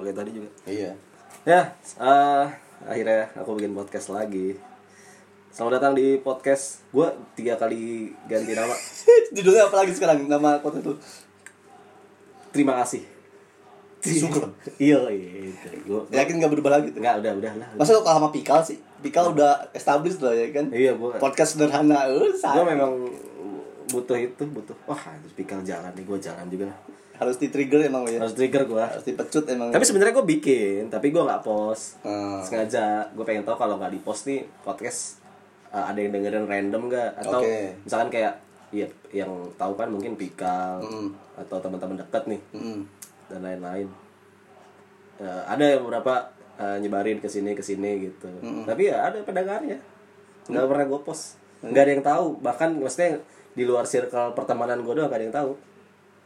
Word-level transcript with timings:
kayak 0.00 0.16
tadi 0.16 0.30
juga 0.32 0.48
Iya. 0.64 0.90
ya 1.44 1.60
eh, 1.96 2.44
akhirnya 2.82 3.30
aku 3.34 3.54
bikin 3.54 3.72
podcast 3.72 4.08
lagi 4.08 4.54
selamat 5.50 5.72
datang 5.76 5.92
di 5.92 6.18
podcast 6.18 6.86
gue 6.88 7.06
tiga 7.34 7.54
kali 7.54 8.10
ganti 8.24 8.52
nama 8.52 8.74
Judulnya 9.34 9.66
apa 9.66 9.76
lagi 9.78 9.92
sekarang 9.92 10.24
nama 10.24 10.58
podcast 10.58 10.84
itu? 10.84 10.94
terima 12.50 12.74
kasih 12.76 13.02
Syukur. 13.98 14.46
iya 14.78 14.94
iya 15.10 15.50
itu. 15.50 15.66
Gua- 15.84 16.06
Yakin 16.08 16.38
nggak 16.38 16.52
berubah 16.52 16.78
lagi 16.78 16.94
tuh? 16.94 17.02
nggak 17.02 17.18
udah 17.18 17.32
udah 17.34 17.52
lah 17.58 17.68
Masa 17.74 17.92
lo 17.92 18.00
kalah 18.00 18.22
sama 18.22 18.30
Pikal 18.30 18.62
sih? 18.62 18.78
Pikal 18.98 19.34
udah 19.34 19.58
established 19.72 20.22
lah 20.22 20.30
ya 20.32 20.54
kan? 20.54 20.70
iya 20.70 20.94
gue 20.94 21.10
Podcast 21.18 21.58
sederhana, 21.58 22.06
eh, 22.06 22.30
gue 22.30 22.64
memang 22.64 22.92
butuh 23.88 24.16
itu 24.16 24.42
butuh 24.44 24.76
wah 24.84 24.96
harus 24.98 25.32
pikir 25.32 25.58
jalan 25.62 25.90
nih 25.90 26.04
gue 26.04 26.18
jalan 26.18 26.46
juga 26.46 26.64
lah 26.68 26.78
harus 27.18 27.34
di 27.34 27.48
trigger 27.48 27.82
emang 27.84 28.06
ya. 28.06 28.22
harus 28.22 28.30
trigger 28.32 28.62
gue 28.64 28.78
Harus 28.78 29.02
dipecut 29.02 29.44
emang. 29.48 29.68
tapi 29.68 29.82
sebenarnya 29.82 30.14
gue 30.14 30.26
bikin 30.28 30.82
tapi 30.86 31.08
gue 31.08 31.18
nggak 31.18 31.40
post 31.40 31.98
Hmm. 32.00 32.38
sengaja 32.40 33.10
gue 33.10 33.24
pengen 33.24 33.42
tahu 33.42 33.56
kalau 33.56 33.74
nggak 33.74 33.90
di 33.90 34.00
post 34.00 34.24
nih 34.24 34.46
podcast 34.60 35.18
uh, 35.68 35.84
ada 35.84 35.98
yang 35.98 36.10
dengerin 36.10 36.44
random 36.44 36.86
gak 36.86 37.18
atau 37.18 37.42
Oke. 37.42 37.74
misalkan 37.80 38.08
kayak 38.08 38.34
iya 38.68 38.86
yang 39.10 39.28
tahu 39.54 39.74
kan 39.74 39.88
mungkin 39.88 40.14
Pikal 40.14 40.78
Mm. 40.78 41.08
atau 41.38 41.56
teman-teman 41.58 41.96
dekat 41.96 42.22
nih 42.26 42.40
Mm-mm. 42.52 42.86
dan 43.26 43.40
lain-lain 43.40 43.88
Eh, 45.18 45.42
ada 45.44 45.64
yang 45.66 45.82
beberapa 45.82 46.30
eh, 46.54 46.78
nyebarin 46.78 47.18
ke 47.18 47.26
sini 47.26 47.50
ke 47.50 47.58
sini 47.60 48.06
gitu 48.06 48.30
tapi 48.62 48.86
ya 48.86 49.02
ada 49.04 49.18
pendengarnya 49.20 49.74
nggak 50.46 50.62
pernah 50.64 50.86
gue 50.86 51.00
post 51.02 51.34
nggak 51.60 51.74
ada 51.80 51.92
yang 51.92 52.04
tahu 52.04 52.26
bahkan 52.38 52.70
maksudnya 52.72 53.18
di 53.58 53.66
luar 53.66 53.82
circle 53.82 54.30
pertemanan 54.32 54.78
gue 54.80 54.94
doang 54.94 55.10
gak 55.10 55.18
ada 55.18 55.26
yang 55.26 55.34
tahu 55.34 55.52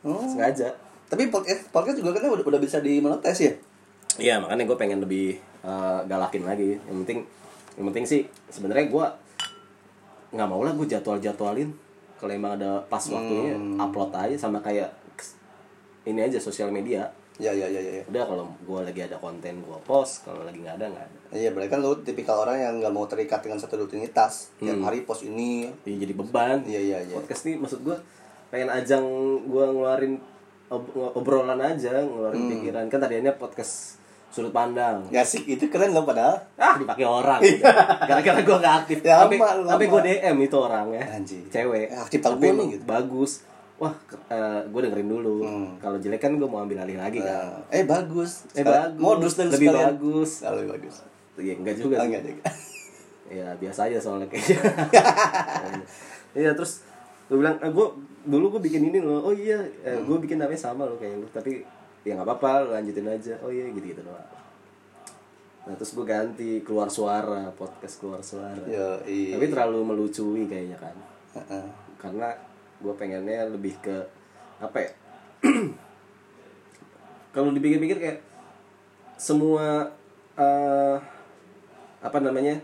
Oh. 0.02 0.18
sengaja 0.26 0.68
Tapi 1.06 1.30
podcast 1.30 1.70
podcast 1.70 1.96
juga 1.96 2.10
kan 2.18 2.26
udah, 2.26 2.42
udah 2.42 2.60
bisa 2.60 2.82
dimonetes 2.82 3.38
ya? 3.38 3.52
Iya 4.18 4.34
makanya 4.42 4.66
gue 4.66 4.76
pengen 4.76 4.98
lebih 4.98 5.36
eh, 5.62 6.00
galakin 6.04 6.42
lagi. 6.42 6.74
Yang 6.74 6.96
penting, 7.04 7.18
yang 7.78 7.86
penting 7.92 8.04
sih 8.04 8.20
sebenarnya 8.50 8.90
gue 8.90 9.06
nggak 10.32 10.48
mau 10.48 10.64
lah 10.64 10.74
gue 10.74 10.86
jadwal 10.88 11.20
jadwalin. 11.20 11.70
Kalau 12.18 12.32
emang 12.32 12.56
ada 12.56 12.82
pas 12.88 13.04
waktunya 13.06 13.54
upload 13.78 14.10
aja 14.10 14.36
sama 14.36 14.58
kayak 14.58 14.90
ini 16.02 16.18
aja 16.18 16.42
sosial 16.42 16.74
media. 16.74 17.06
Ya 17.42 17.50
ya 17.50 17.66
ya 17.66 17.80
ya. 17.80 17.92
ya. 17.98 18.02
Udah 18.06 18.22
kalau 18.24 18.44
gue 18.46 18.80
lagi 18.82 19.00
ada 19.02 19.16
konten 19.16 19.58
gue 19.58 19.78
post, 19.82 20.22
kalau 20.22 20.42
lagi 20.42 20.58
nggak 20.58 20.78
ada 20.78 20.86
nggak 20.88 21.04
ada. 21.04 21.18
Iya, 21.32 21.50
berarti 21.50 21.68
kan 21.68 21.80
lu 21.80 21.92
tipikal 21.98 22.36
orang 22.38 22.56
yang 22.56 22.74
nggak 22.78 22.92
mau 22.92 23.04
terikat 23.04 23.40
dengan 23.40 23.58
satu 23.58 23.74
rutinitas. 23.76 24.54
Tiap 24.56 24.78
hari 24.80 25.02
post 25.02 25.24
ini. 25.24 25.66
Jadi, 25.82 25.96
jadi 26.00 26.14
beban. 26.14 26.62
Iya 26.62 26.80
iya 26.80 26.98
iya. 27.02 27.14
Podcast 27.14 27.42
nih 27.42 27.56
maksud 27.56 27.82
gue 27.82 27.96
pengen 28.48 28.68
ajang 28.68 29.02
gue 29.42 29.64
ngeluarin 29.66 30.14
ob- 30.68 30.92
obrolan 31.12 31.58
aja, 31.58 31.98
ngeluarin 31.98 32.46
pikiran. 32.48 32.86
Kan 32.86 33.00
tadinya 33.00 33.32
podcast 33.32 33.98
sudut 34.28 34.48
pandang. 34.48 35.04
Ya 35.08 35.20
sih, 35.22 35.42
itu 35.42 35.68
keren 35.68 35.92
loh 35.92 36.04
padahal. 36.04 36.40
ah 36.56 36.72
dipakai 36.74 37.04
orang 37.04 37.36
gara-gara 38.00 38.40
gue 38.40 38.56
gak 38.58 38.74
aktif 38.80 38.98
Ya, 39.02 39.20
sampai 39.20 39.86
gue 39.86 40.00
DM 40.02 40.36
itu 40.40 40.56
orangnya 40.56 41.04
Anjing. 41.10 41.44
cewek 41.48 41.84
Eh, 41.86 41.98
aktif 41.98 42.20
Tapi 42.22 42.48
gitu. 42.70 42.80
bagus 42.82 43.44
wah 43.82 43.94
gue 44.64 44.80
dengerin 44.80 45.08
dulu 45.08 45.42
Hmm. 45.42 45.74
kalau 45.76 45.98
jelek 45.98 46.20
kan 46.20 46.32
gue 46.32 46.46
mau 46.46 46.62
ambil 46.62 46.78
alih 46.78 46.94
lagi 46.94 47.18
kan 47.18 47.58
Nah, 47.58 47.66
eh 47.68 47.82
bagus. 47.82 48.46
eh 48.52 48.62
bagus 48.62 48.96
Modus 48.96 49.34
dan 49.34 49.46
lebih 49.48 49.66
sekalian. 49.66 49.86
bagus 49.90 50.30
Ah, 50.40 50.54
lebih 50.54 50.68
bagus. 50.72 50.94
ya 51.36 51.52
enggak 51.52 51.74
juga 51.76 51.94
Ah, 51.96 52.06
enggak 52.06 52.22
juga. 52.24 52.42
ya 53.32 53.46
biasa 53.56 53.80
aja 53.84 53.98
soalnya 53.98 54.28
kayaknya 54.28 54.60
iya 56.38 56.50
terus 56.52 56.84
gue 57.26 57.34
bilang 57.34 57.56
eh, 57.58 57.68
gue 57.68 57.86
dulu 58.24 58.46
gue 58.52 58.62
bikin 58.62 58.86
ini 58.86 59.00
loh 59.00 59.24
oh 59.24 59.34
iya 59.34 59.58
eh, 59.80 59.92
Hmm. 59.92 60.04
gue 60.04 60.16
bikin 60.20 60.36
namanya 60.36 60.60
sama 60.62 60.84
loh 60.84 60.94
kayak 60.94 61.16
lu 61.16 61.26
tapi 61.28 61.64
ya 62.02 62.14
nggak 62.14 62.28
apa-apa 62.28 62.70
lanjutin 62.72 63.08
aja 63.08 63.34
oh 63.40 63.48
iya 63.48 63.66
gitu 63.68 63.86
gitu 63.88 64.02
doang 64.02 64.28
nah 65.62 65.72
terus 65.72 65.90
gue 65.92 66.02
ganti 66.02 66.50
keluar 66.60 66.86
suara 66.88 67.46
podcast 67.52 67.96
keluar 67.96 68.18
suara 68.20 68.58
Yo, 68.64 68.98
iya. 69.04 69.32
tapi 69.32 69.46
terlalu 69.48 69.78
melucui 69.82 70.42
kayaknya 70.44 70.74
kan 70.76 70.94
Heeh. 71.32 71.64
karena 71.96 72.34
gue 72.82 72.92
pengennya 72.92 73.46
lebih 73.46 73.78
ke 73.78 73.96
apa 74.58 74.78
ya 74.78 74.90
kalau 77.32 77.48
dipikir-pikir 77.50 77.96
kayak 77.96 78.18
semua 79.16 79.88
eh, 80.34 80.96
apa 82.02 82.18
namanya 82.18 82.58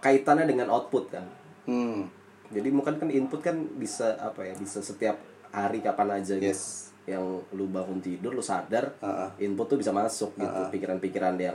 kaitannya 0.00 0.46
dengan 0.46 0.70
output 0.70 1.10
kan 1.10 1.26
Hmm. 1.68 2.08
jadi 2.50 2.66
mungkin 2.72 2.96
kan 2.96 3.06
input 3.06 3.44
kan 3.44 3.54
bisa 3.76 4.16
apa 4.16 4.42
ya 4.42 4.56
bisa 4.56 4.80
setiap 4.80 5.14
hari 5.50 5.78
kapan 5.78 6.18
aja 6.18 6.34
gitu 6.34 6.50
Yes. 6.50 6.90
yang 7.04 7.22
lu 7.52 7.68
bangun 7.68 8.00
tidur 8.00 8.32
lu 8.32 8.40
sadar 8.40 8.96
Heeh. 8.98 9.46
input 9.46 9.68
tuh 9.68 9.78
bisa 9.78 9.92
masuk 9.92 10.34
gitu 10.34 10.60
pikiran-pikiran 10.72 11.36
yang 11.36 11.54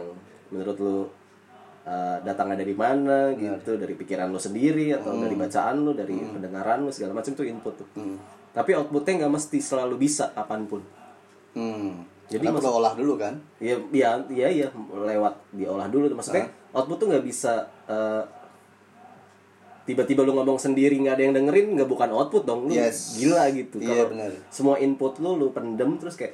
menurut 0.51 0.77
lu 0.77 0.97
uh, 1.85 2.17
datangnya 2.21 2.59
dari 2.59 2.73
mana 2.73 3.31
gitu 3.33 3.77
dari 3.77 3.93
pikiran 3.93 4.27
lu 4.27 4.37
sendiri 4.37 4.91
atau 4.91 5.15
dari 5.15 5.33
bacaan 5.33 5.75
lu 5.81 5.93
dari 5.93 6.17
pendengaran 6.17 6.83
lu 6.83 6.91
segala 6.91 7.13
macam 7.13 7.31
tuh 7.31 7.45
input 7.45 7.73
tuh 7.77 7.87
Hmm. 7.95 8.17
tapi 8.51 8.73
outputnya 8.73 9.25
nggak 9.25 9.33
mesti 9.33 9.57
selalu 9.61 9.95
bisa 9.97 10.33
kapan 10.33 10.65
pun 10.65 10.81
Hmm. 11.55 12.03
Jadi 12.27 12.41
perlu 12.51 12.81
olah 12.81 12.97
dulu 12.97 13.15
kan? 13.15 13.37
Iya, 13.61 13.79
iya, 13.93 14.17
iya, 14.27 14.47
iya, 14.51 14.67
lewat 14.91 15.55
diolah 15.55 15.87
dulu. 15.87 16.09
Maksudnya 16.11 16.49
output 16.73 16.97
tuh 16.97 17.07
nggak 17.13 17.21
bisa 17.21 17.63
eh, 17.85 18.23
tiba-tiba 19.85 20.25
lu 20.25 20.33
ngomong 20.33 20.57
sendiri 20.57 20.97
nggak 20.97 21.15
ada 21.15 21.23
yang 21.23 21.35
dengerin, 21.37 21.77
nggak 21.77 21.85
bukan 21.87 22.09
output 22.11 22.43
dong. 22.43 22.65
Lu 22.65 22.73
Yes. 22.73 23.21
gila 23.21 23.45
gitu. 23.53 23.77
Iya, 23.77 24.09
Kalau 24.09 24.35
semua 24.49 24.75
input 24.81 25.21
lu 25.21 25.37
lu 25.37 25.53
pendem 25.53 25.95
terus 26.01 26.17
kayak 26.17 26.33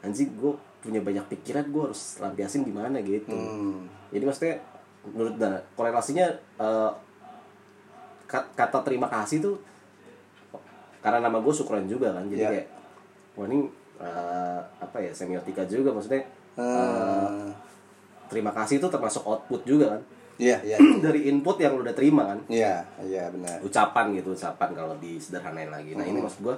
anjing 0.00 0.32
gue 0.32 0.56
punya 0.78 1.00
banyak 1.00 1.24
pikiran 1.28 1.66
gue 1.66 1.82
harus 1.84 2.02
lampiasin 2.18 2.62
gimana 2.62 2.98
gitu. 3.00 3.30
Hmm. 3.30 3.86
Jadi 4.08 4.22
maksudnya 4.22 4.54
menurut 5.04 5.34
Dana 5.34 5.58
korelasinya 5.72 6.26
kat- 8.26 8.52
kata 8.54 8.78
terima 8.82 9.08
kasih 9.08 9.40
tuh 9.40 9.56
karena 10.98 11.18
nama 11.20 11.38
gue 11.38 11.52
Sukron 11.52 11.86
juga 11.86 12.12
kan. 12.12 12.26
Jadi 12.26 12.38
Iya. 12.38 12.50
kayak 12.52 12.66
wah 13.34 13.46
ini 13.46 13.58
eh, 13.98 14.60
apa 14.78 14.96
ya 14.98 15.10
semiotika 15.10 15.62
juga 15.64 15.90
maksudnya 15.90 16.22
eh, 16.54 17.26
Hmm. 17.26 17.50
terima 18.26 18.50
kasih 18.52 18.78
itu 18.78 18.86
termasuk 18.86 19.22
output 19.24 19.62
juga 19.64 19.90
kan 19.90 20.02
Iya, 20.38 20.62
iya. 20.62 20.78
dari 21.04 21.26
input 21.26 21.58
yang 21.58 21.74
lu 21.74 21.82
udah 21.82 21.90
terima 21.90 22.22
kan 22.28 22.38
Iya, 22.46 22.86
iya 23.00 23.26
benar. 23.26 23.58
ucapan 23.58 24.14
gitu 24.14 24.30
ucapan 24.32 24.70
kalau 24.70 24.94
disederhanain 24.96 25.66
lagi 25.66 25.94
nah 25.94 26.02
ini 26.02 26.18
maksud 26.18 26.42
gue 26.44 26.56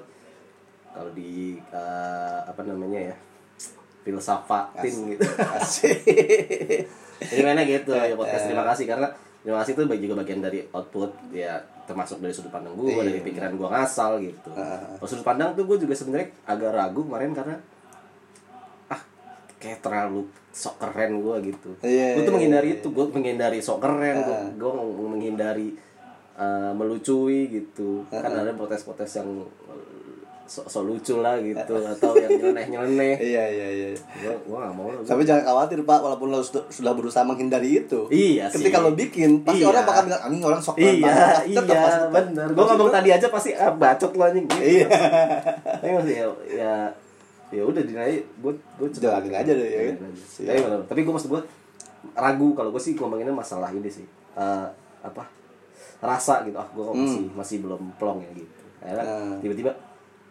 kalau 0.91 1.09
di 1.13 1.57
eh, 1.63 2.41
apa 2.43 2.61
namanya 2.61 3.09
ya 3.09 3.17
filsafatin 4.03 4.95
gitu. 5.17 5.23
Asik. 5.57 5.99
jadi 7.21 7.43
mana 7.45 7.63
gitu 7.69 7.93
ya 7.93 8.17
podcast. 8.17 8.49
Terima 8.49 8.65
kasih 8.65 8.85
karena 8.89 9.09
terima 9.41 9.59
kasih 9.65 9.73
itu 9.77 9.81
bagi 9.89 10.03
juga 10.09 10.17
bagian 10.21 10.41
dari 10.45 10.61
output 10.73 11.33
ya 11.33 11.61
termasuk 11.89 12.23
dari 12.23 12.31
sudut 12.31 12.55
pandang 12.55 12.77
gue 12.79 12.87
Iya. 12.93 13.03
dari 13.03 13.21
pikiran 13.25 13.53
gue 13.59 13.69
ngasal 13.69 14.21
gitu. 14.23 14.51
Kalau 14.55 15.09
sudut 15.09 15.27
pandang 15.27 15.53
tuh 15.59 15.65
gue 15.67 15.77
juga 15.81 15.95
sebenarnya 15.97 16.29
agak 16.47 16.71
ragu 16.71 17.01
kemarin 17.03 17.33
karena 17.35 17.57
ah 18.93 19.03
kayak 19.59 19.83
terlalu 19.83 20.29
sok 20.51 20.79
keren 20.79 21.19
gue 21.23 21.37
gitu. 21.51 21.71
Iya, 21.83 22.19
gue 22.19 22.23
tuh 22.23 22.31
iya, 22.31 22.37
menghindari 22.37 22.69
iya. 22.73 22.77
itu 22.79 22.89
gue 22.91 23.05
menghindari 23.11 23.59
sok 23.59 23.79
keren 23.83 24.17
gue 24.23 24.71
gue 24.71 25.09
menghindari 25.09 25.69
uh, 26.39 26.73
melucui 26.73 27.51
gitu. 27.51 28.07
Kan 28.07 28.31
ada 28.31 28.55
protes-protes 28.55 29.19
yang 29.19 29.45
sok 30.51 30.67
sok 30.67 30.83
lucu 30.85 31.15
lah 31.17 31.39
gitu 31.39 31.63
atau 31.79 32.11
yang 32.13 32.27
nyeleneh-nyeleneh 32.33 33.15
Iya, 33.31 33.45
iya, 33.47 33.69
iya. 33.71 33.89
gue 33.95 34.35
gue 34.35 34.57
gak 34.57 34.75
mau 34.75 34.91
lah 34.91 34.99
gua- 34.99 35.07
Tapi 35.07 35.23
jangan 35.23 35.47
khawatir 35.47 35.79
Pak, 35.81 35.99
walaupun 36.01 36.27
lo 36.29 36.43
sudah 36.43 36.67
sudah 36.67 36.91
berusaha 36.91 37.23
menghindari 37.23 37.79
itu. 37.79 38.11
Iya 38.11 38.51
sih. 38.51 38.59
Ketika 38.59 38.83
lo 38.83 38.91
bikin, 38.93 39.41
pasti 39.41 39.63
Iya. 39.63 39.71
orang 39.71 39.85
bakal 39.85 40.03
bilang, 40.05 40.21
"Anjing 40.21 40.43
orang 40.43 40.59
sok 40.59 40.75
Iya, 40.75 40.91
banget." 40.99 41.43
iya, 41.47 41.57
Tetep 41.57 41.77
pasti- 41.79 42.11
bener. 42.11 42.47
Gue 42.51 42.65
ngomong 42.67 42.91
tadi 42.91 43.09
aja 43.09 43.27
pasti 43.29 43.51
ah, 43.55 43.71
bacot 43.71 44.11
lo 44.11 44.23
anjing. 44.25 44.45
Gitu. 44.45 44.59
Iya. 44.61 44.87
Tapi 45.79 45.89
maksudnya 45.89 46.19
ya, 46.19 46.27
ya, 46.51 46.75
ya 47.53 47.63
udah 47.63 47.83
dinai, 47.83 48.19
gue 48.19 48.53
Jalanin 48.93 49.31
aja 49.33 49.53
deh, 49.53 49.69
ya? 49.69 49.81
Tapi, 49.95 50.59
bener. 50.61 50.81
tapi 50.85 51.01
gue 51.01 51.13
maksud 51.13 51.31
gue 51.31 51.43
ragu 52.13 52.49
kalau 52.53 52.71
gue 52.71 52.81
sih 52.81 52.93
ngomonginnya 52.93 53.31
masalah 53.33 53.71
ini 53.71 53.87
sih 53.87 54.03
Eh, 54.33 54.67
apa 55.01 55.27
rasa 56.01 56.43
gitu 56.43 56.55
ah 56.55 56.67
gue 56.67 56.83
masih 56.87 57.23
masih 57.31 57.57
belum 57.61 57.93
plong 57.95 58.19
ya 58.21 58.31
gitu 58.33 58.51
Akhirnya 58.81 59.05
Hmm. 59.05 59.37
tiba-tiba 59.39 59.71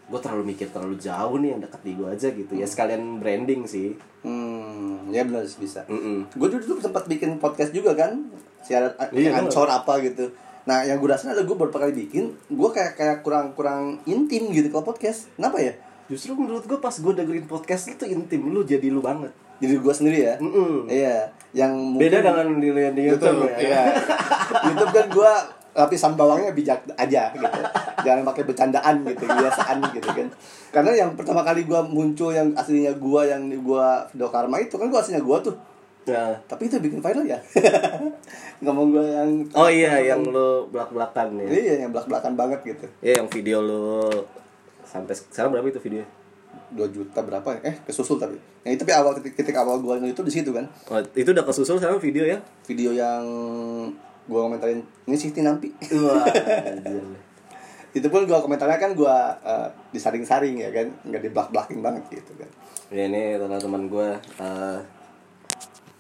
gue 0.10 0.20
terlalu 0.20 0.44
mikir 0.48 0.68
terlalu 0.68 0.98
jauh 0.98 1.38
nih 1.38 1.54
yang 1.54 1.62
dekat 1.62 1.82
di 1.82 1.92
gue 1.94 2.08
aja 2.10 2.28
gitu 2.28 2.54
ya 2.54 2.66
sekalian 2.66 3.18
branding 3.18 3.64
sih 3.64 3.94
Hmm, 4.20 5.08
ya 5.10 5.24
benar 5.24 5.48
bisa. 5.48 5.88
Mm-mm. 5.88 6.28
Gue 6.36 6.48
dulu, 6.52 6.76
dulu 6.76 6.80
sempat 6.84 7.08
bikin 7.08 7.40
podcast 7.40 7.72
juga 7.72 7.96
kan, 7.96 8.28
siaran 8.60 8.92
Iya, 9.16 9.32
ansor 9.32 9.64
apa 9.66 9.96
gitu. 10.04 10.28
Nah, 10.68 10.84
yang 10.84 11.00
gue 11.00 11.08
rasain 11.08 11.32
adalah 11.32 11.48
gue 11.48 11.56
baru 11.56 11.72
kali 11.72 11.96
bikin, 11.96 12.36
gue 12.46 12.70
kayak 12.70 13.00
kayak 13.00 13.18
kurang 13.24 13.56
kurang 13.56 14.04
intim 14.04 14.52
gitu 14.52 14.68
kalau 14.68 14.84
podcast. 14.84 15.32
Kenapa 15.34 15.64
ya? 15.64 15.72
justru 16.10 16.34
menurut 16.34 16.66
gue 16.66 16.76
pas 16.76 16.92
gue 16.92 17.14
dengerin 17.16 17.46
podcast 17.46 17.86
itu 17.88 18.02
intim 18.04 18.42
lu 18.44 18.66
jadi 18.66 18.90
lu 18.90 18.98
banget 18.98 19.30
Jadi 19.62 19.78
gue 19.78 19.94
sendiri 19.94 20.20
ya. 20.20 20.36
Mm-mm. 20.36 20.90
Iya, 20.90 21.32
yang 21.54 21.96
beda 21.96 22.20
mungkin- 22.20 22.28
dengan 22.28 22.48
di, 22.60 22.70
di 22.98 23.04
YouTube, 23.08 23.40
YouTube, 23.40 23.56
ya 23.56 23.60
iya. 23.62 23.84
YouTube 24.68 24.92
kan 24.92 25.08
gue 25.08 25.34
lapisan 25.72 26.14
bawahnya 26.14 26.52
bijak 26.52 26.82
aja 26.94 27.30
gitu 27.32 27.60
jangan 28.00 28.26
pakai 28.26 28.44
bercandaan 28.44 28.96
gitu 29.04 29.24
biasaan 29.24 29.78
gitu 29.92 30.08
kan 30.08 30.28
karena 30.70 30.92
yang 30.98 31.10
pertama 31.14 31.42
kali 31.42 31.64
gua 31.64 31.82
muncul 31.82 32.30
yang 32.30 32.50
aslinya 32.54 32.96
gua 32.96 33.24
yang 33.24 33.46
gua 33.60 34.02
video 34.08 34.28
karma 34.28 34.58
itu 34.58 34.76
kan 34.76 34.88
gua 34.88 35.00
aslinya 35.00 35.22
gua 35.22 35.40
tuh 35.40 35.56
Nah. 36.10 36.34
tapi 36.50 36.66
itu 36.66 36.82
bikin 36.82 37.06
viral 37.06 37.22
ya 37.22 37.38
ngomong 38.64 38.88
gua 38.90 39.06
yang 39.06 39.30
Oh 39.54 39.70
iya, 39.70 40.02
yang 40.02 40.26
lu 40.26 40.66
belak-belakan 40.68 41.38
ya. 41.38 41.48
iya 41.48 41.74
yang 41.86 41.94
belak 41.94 42.10
belakan 42.10 42.34
banget 42.34 42.60
gitu 42.66 42.86
Iya, 43.00 43.22
yang 43.22 43.30
video 43.30 43.62
lu 43.62 44.10
sampai 44.82 45.14
sekarang 45.14 45.54
berapa 45.54 45.70
itu 45.70 45.78
video? 45.78 46.02
2 46.74 46.82
juta 46.90 47.22
berapa 47.22 47.46
ya? 47.54 47.62
eh 47.62 47.76
kesusul 47.86 48.18
tapi 48.18 48.42
yang 48.66 48.74
itu 48.74 48.82
tapi 48.82 48.94
awal 48.98 49.14
titik, 49.14 49.38
titik 49.38 49.54
awal 49.54 49.78
gua 49.78 50.02
itu 50.02 50.18
di 50.26 50.34
situ 50.34 50.50
kan 50.50 50.66
Oh, 50.90 50.98
itu 51.14 51.30
udah 51.30 51.46
kesusul 51.46 51.78
sekarang 51.78 52.02
video 52.02 52.26
ya? 52.26 52.42
video 52.66 52.90
yang 52.90 53.22
gua 54.30 54.46
komentarin 54.46 54.80
ini 55.04 55.16
Siti 55.16 55.42
Nampi 55.42 55.74
Wah, 55.98 56.24
itu 57.90 58.06
pun 58.06 58.22
gua 58.24 58.40
komentarnya 58.40 58.78
kan 58.78 58.94
gua 58.94 59.34
eh, 59.42 59.68
disaring-saring 59.90 60.56
ya 60.56 60.70
kan 60.70 60.88
nggak 61.04 61.22
dibelak 61.22 61.50
belakin 61.50 61.82
banget 61.82 62.04
gitu 62.14 62.34
kan 62.36 62.50
Ya 62.88 63.06
ini 63.06 63.36
teman-teman 63.36 63.86
gue 63.86 64.10
uh, 64.40 64.78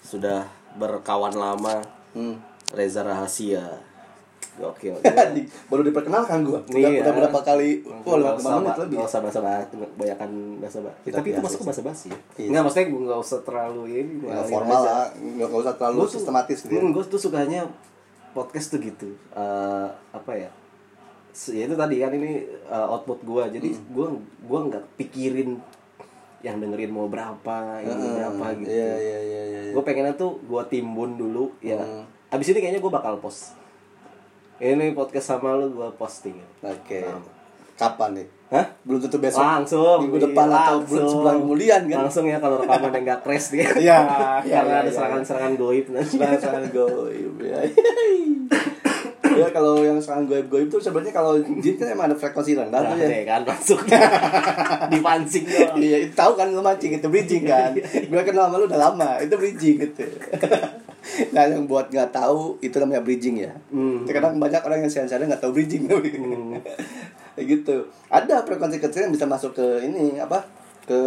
sudah 0.01 0.41
berkawan 0.73 1.29
lama 1.31 1.85
hmm. 2.11 2.33
Reza 2.71 3.01
Rahasia. 3.01 3.61
Gokil. 4.57 4.97
Di- 5.37 5.45
baru 5.65 5.85
diperkenalkan 5.85 6.41
gua 6.41 6.59
udah, 6.59 6.75
Iya. 6.81 6.99
udah 6.99 7.13
berapa 7.15 7.39
kali 7.39 7.85
wah 7.85 8.17
lima 8.17 8.33
usah, 8.35 8.57
menit 8.57 8.75
lebih 8.75 8.95
Nggak 8.97 9.05
usah 9.07 9.21
bahasa 9.21 9.39
banyakan 9.95 10.29
bahasa 10.57 10.77
basi. 10.81 10.99
Kita 11.05 11.15
Tapi 11.15 11.27
itu 11.29 11.39
masuk 11.39 11.53
ke 11.53 11.61
sih. 11.61 11.67
bahasa 11.69 11.81
basi. 11.83 12.07
ya? 12.07 12.17
Iya. 12.35 12.47
Enggak, 12.49 12.61
maksudnya 12.65 12.85
gue 12.89 13.01
nggak 13.05 13.21
usah 13.21 13.39
terlalu 13.39 13.81
ini. 13.87 14.13
Ya, 14.17 14.27
ngalahin 14.27 14.49
formal 14.51 14.73
aja. 14.75 14.89
lah 14.89 15.05
nggak 15.13 15.59
usah 15.61 15.73
terlalu 15.75 15.95
Gua 15.95 16.03
tuh- 16.03 16.13
sistematis 16.17 16.57
gitu 16.59 16.71
ya. 16.71 16.81
Hmm, 16.81 16.89
gue 16.89 17.03
tuh 17.05 17.21
sukanya 17.21 17.61
podcast 18.31 18.69
tuh 18.69 18.79
gitu. 18.79 19.07
Eh, 19.31 19.87
apa 20.11 20.31
ya? 20.33 20.49
Ya 21.47 21.63
itu 21.65 21.75
tadi 21.75 21.95
kan 21.97 22.11
ini 22.11 22.31
eh, 22.45 22.87
output 22.87 23.21
gue. 23.21 23.43
Jadi 23.55 23.69
gue 23.87 24.07
gua 24.43 24.59
nggak 24.65 24.85
pikirin 24.95 25.59
yang 26.39 26.55
dengerin 26.57 26.87
mau 26.87 27.05
berapa, 27.05 27.55
ini 27.79 27.91
Heeh, 27.91 28.13
berapa 28.15 28.45
gitu. 28.55 28.71
iya 28.71 28.95
iya 28.95 29.19
iya 29.19 29.41
iya 29.43 29.61
gue 29.69 29.83
pengennya 29.83 30.15
tuh 30.15 30.39
gue 30.39 30.63
timbun 30.65 31.13
dulu 31.13 31.51
ya 31.59 31.83
abis 32.31 32.55
ini 32.55 32.63
kayaknya 32.63 32.79
gue 32.79 32.87
bakal 32.87 33.19
post 33.19 33.59
ini 34.57 34.95
podcast 34.95 35.35
sama 35.35 35.59
lu 35.59 35.67
gue 35.69 35.91
posting 35.93 36.39
oke 36.63 36.99
Nah. 37.03 37.19
kapan 37.75 38.23
nih 38.23 38.27
Hah? 38.49 38.65
belum 38.81 38.97
tentu 39.05 39.21
besok 39.21 39.45
langsung 39.45 40.09
minggu 40.09 40.17
depan 40.25 40.49
atau 40.49 40.81
bulan 40.81 40.89
langsung. 40.89 41.09
sebulan 41.13 41.35
kemudian 41.45 41.81
kan 41.85 41.97
langsung 42.01 42.25
ya 42.25 42.37
kalau 42.41 42.57
rekaman 42.57 42.89
yang 42.97 43.03
gak 43.05 43.21
crash 43.21 43.47
dia 43.53 43.69
Iya, 43.77 43.97
iya, 44.41 44.53
karena 44.57 44.73
iya, 44.73 44.81
ada 44.81 44.89
iya. 44.89 44.95
serangan-serangan 44.97 45.53
goib 45.53 45.85
nanti 45.93 46.17
serangan 46.17 46.65
goib 46.73 47.33
ya 47.45 47.59
ya 49.39 49.47
kalau 49.53 49.79
yang 49.79 50.01
serangan 50.01 50.25
goib 50.27 50.47
goib 50.49 50.67
tuh 50.67 50.81
sebenarnya 50.81 51.13
kalau 51.13 51.37
jin 51.39 51.75
kan 51.77 51.87
emang 51.93 52.11
ada 52.11 52.17
frekuensi 52.17 52.57
rendah 52.57 52.81
nah, 52.81 52.91
tuh 52.91 53.05
ya 53.05 53.23
kan 53.23 53.41
langsung 53.45 53.79
dipancing 54.91 55.45
doang 55.47 55.77
Iya, 55.79 55.97
itu 56.09 56.13
tahu 56.17 56.31
kan 56.35 56.47
lu 56.51 56.59
mancing 56.65 56.91
itu 56.97 57.07
bridging 57.07 57.43
kan. 57.47 57.71
Gue 57.77 58.21
kenal 58.25 58.49
sama 58.51 58.59
lu 58.59 58.65
udah 58.67 58.79
lama, 58.89 59.09
itu 59.23 59.31
bridging 59.37 59.79
gitu. 59.79 60.03
nah, 61.33 61.47
yang 61.47 61.63
buat 61.65 61.87
nggak 61.87 62.11
tahu 62.11 62.59
itu 62.59 62.75
namanya 62.81 63.01
bridging 63.05 63.47
ya. 63.47 63.53
Hmm. 63.71 64.03
Kadang 64.03 64.35
banyak 64.41 64.59
orang 64.59 64.83
yang 64.83 64.91
siaran 64.91 65.29
nggak 65.29 65.39
tahu 65.39 65.55
bridging 65.55 65.87
Hmm. 65.87 66.59
Gitu. 67.39 67.75
Ada 68.07 68.43
frekuensi 68.43 68.79
kecil 68.79 69.07
yang 69.07 69.13
bisa 69.13 69.23
masuk 69.23 69.55
ke 69.55 69.65
ini 69.85 70.19
apa? 70.19 70.43
Ke 70.83 70.99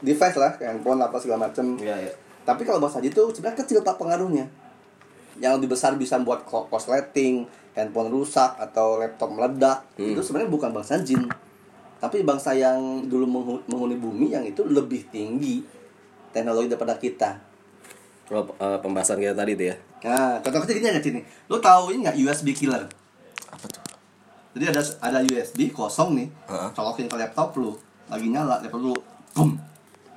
device 0.00 0.38
lah, 0.40 0.56
kayak 0.56 0.80
handphone 0.80 1.00
apa 1.02 1.16
segala 1.20 1.46
macem. 1.50 1.76
Iya, 1.76 1.96
iya. 2.08 2.12
Tapi 2.42 2.64
kalau 2.64 2.80
bahasa 2.80 2.98
itu 3.04 3.28
sebenarnya 3.30 3.60
kecil 3.60 3.84
pak 3.84 4.00
pengaruhnya. 4.00 4.48
Yang 5.38 5.52
lebih 5.60 5.76
besar 5.76 5.94
bisa 5.94 6.16
buat 6.18 6.42
ko- 6.48 6.66
korsleting, 6.66 7.44
handphone 7.76 8.08
rusak 8.08 8.56
atau 8.56 8.98
laptop 8.98 9.30
meledak. 9.30 9.84
Hmm. 10.00 10.16
Itu 10.16 10.24
sebenarnya 10.24 10.50
bukan 10.50 10.72
bangsa 10.72 10.98
jin. 11.04 11.28
Tapi 11.98 12.22
bangsa 12.22 12.54
yang 12.54 13.04
dulu 13.06 13.26
menghu- 13.26 13.64
menghuni 13.68 13.98
bumi 13.98 14.32
yang 14.32 14.46
itu 14.46 14.64
lebih 14.64 15.10
tinggi 15.10 15.62
teknologi 16.30 16.70
daripada 16.70 16.94
kita. 16.96 17.30
Oh, 18.28 18.44
eh, 18.44 18.78
pembahasan 18.84 19.16
kita 19.16 19.32
tadi 19.32 19.56
tuh 19.56 19.72
ya 19.72 19.76
Nah, 20.04 20.36
contoh 20.44 20.60
kecil 20.62 20.78
gini 20.78 20.92
aja 20.92 21.00
sini. 21.00 21.20
Lu 21.48 21.58
tahu 21.58 21.90
ini 21.96 22.06
nggak 22.06 22.16
USB 22.22 22.54
killer? 22.54 22.86
Jadi 24.52 24.64
ada 24.68 24.80
ada 25.00 25.18
USB 25.22 25.70
kosong 25.70 26.16
nih, 26.16 26.28
Heeh. 26.48 26.68
colokin 26.72 27.06
ke 27.06 27.16
laptop 27.16 27.52
lu, 27.54 27.76
lagi 28.06 28.26
nyala, 28.26 28.58
laptop 28.58 28.80
lu, 28.80 28.94
boom, 29.32 29.54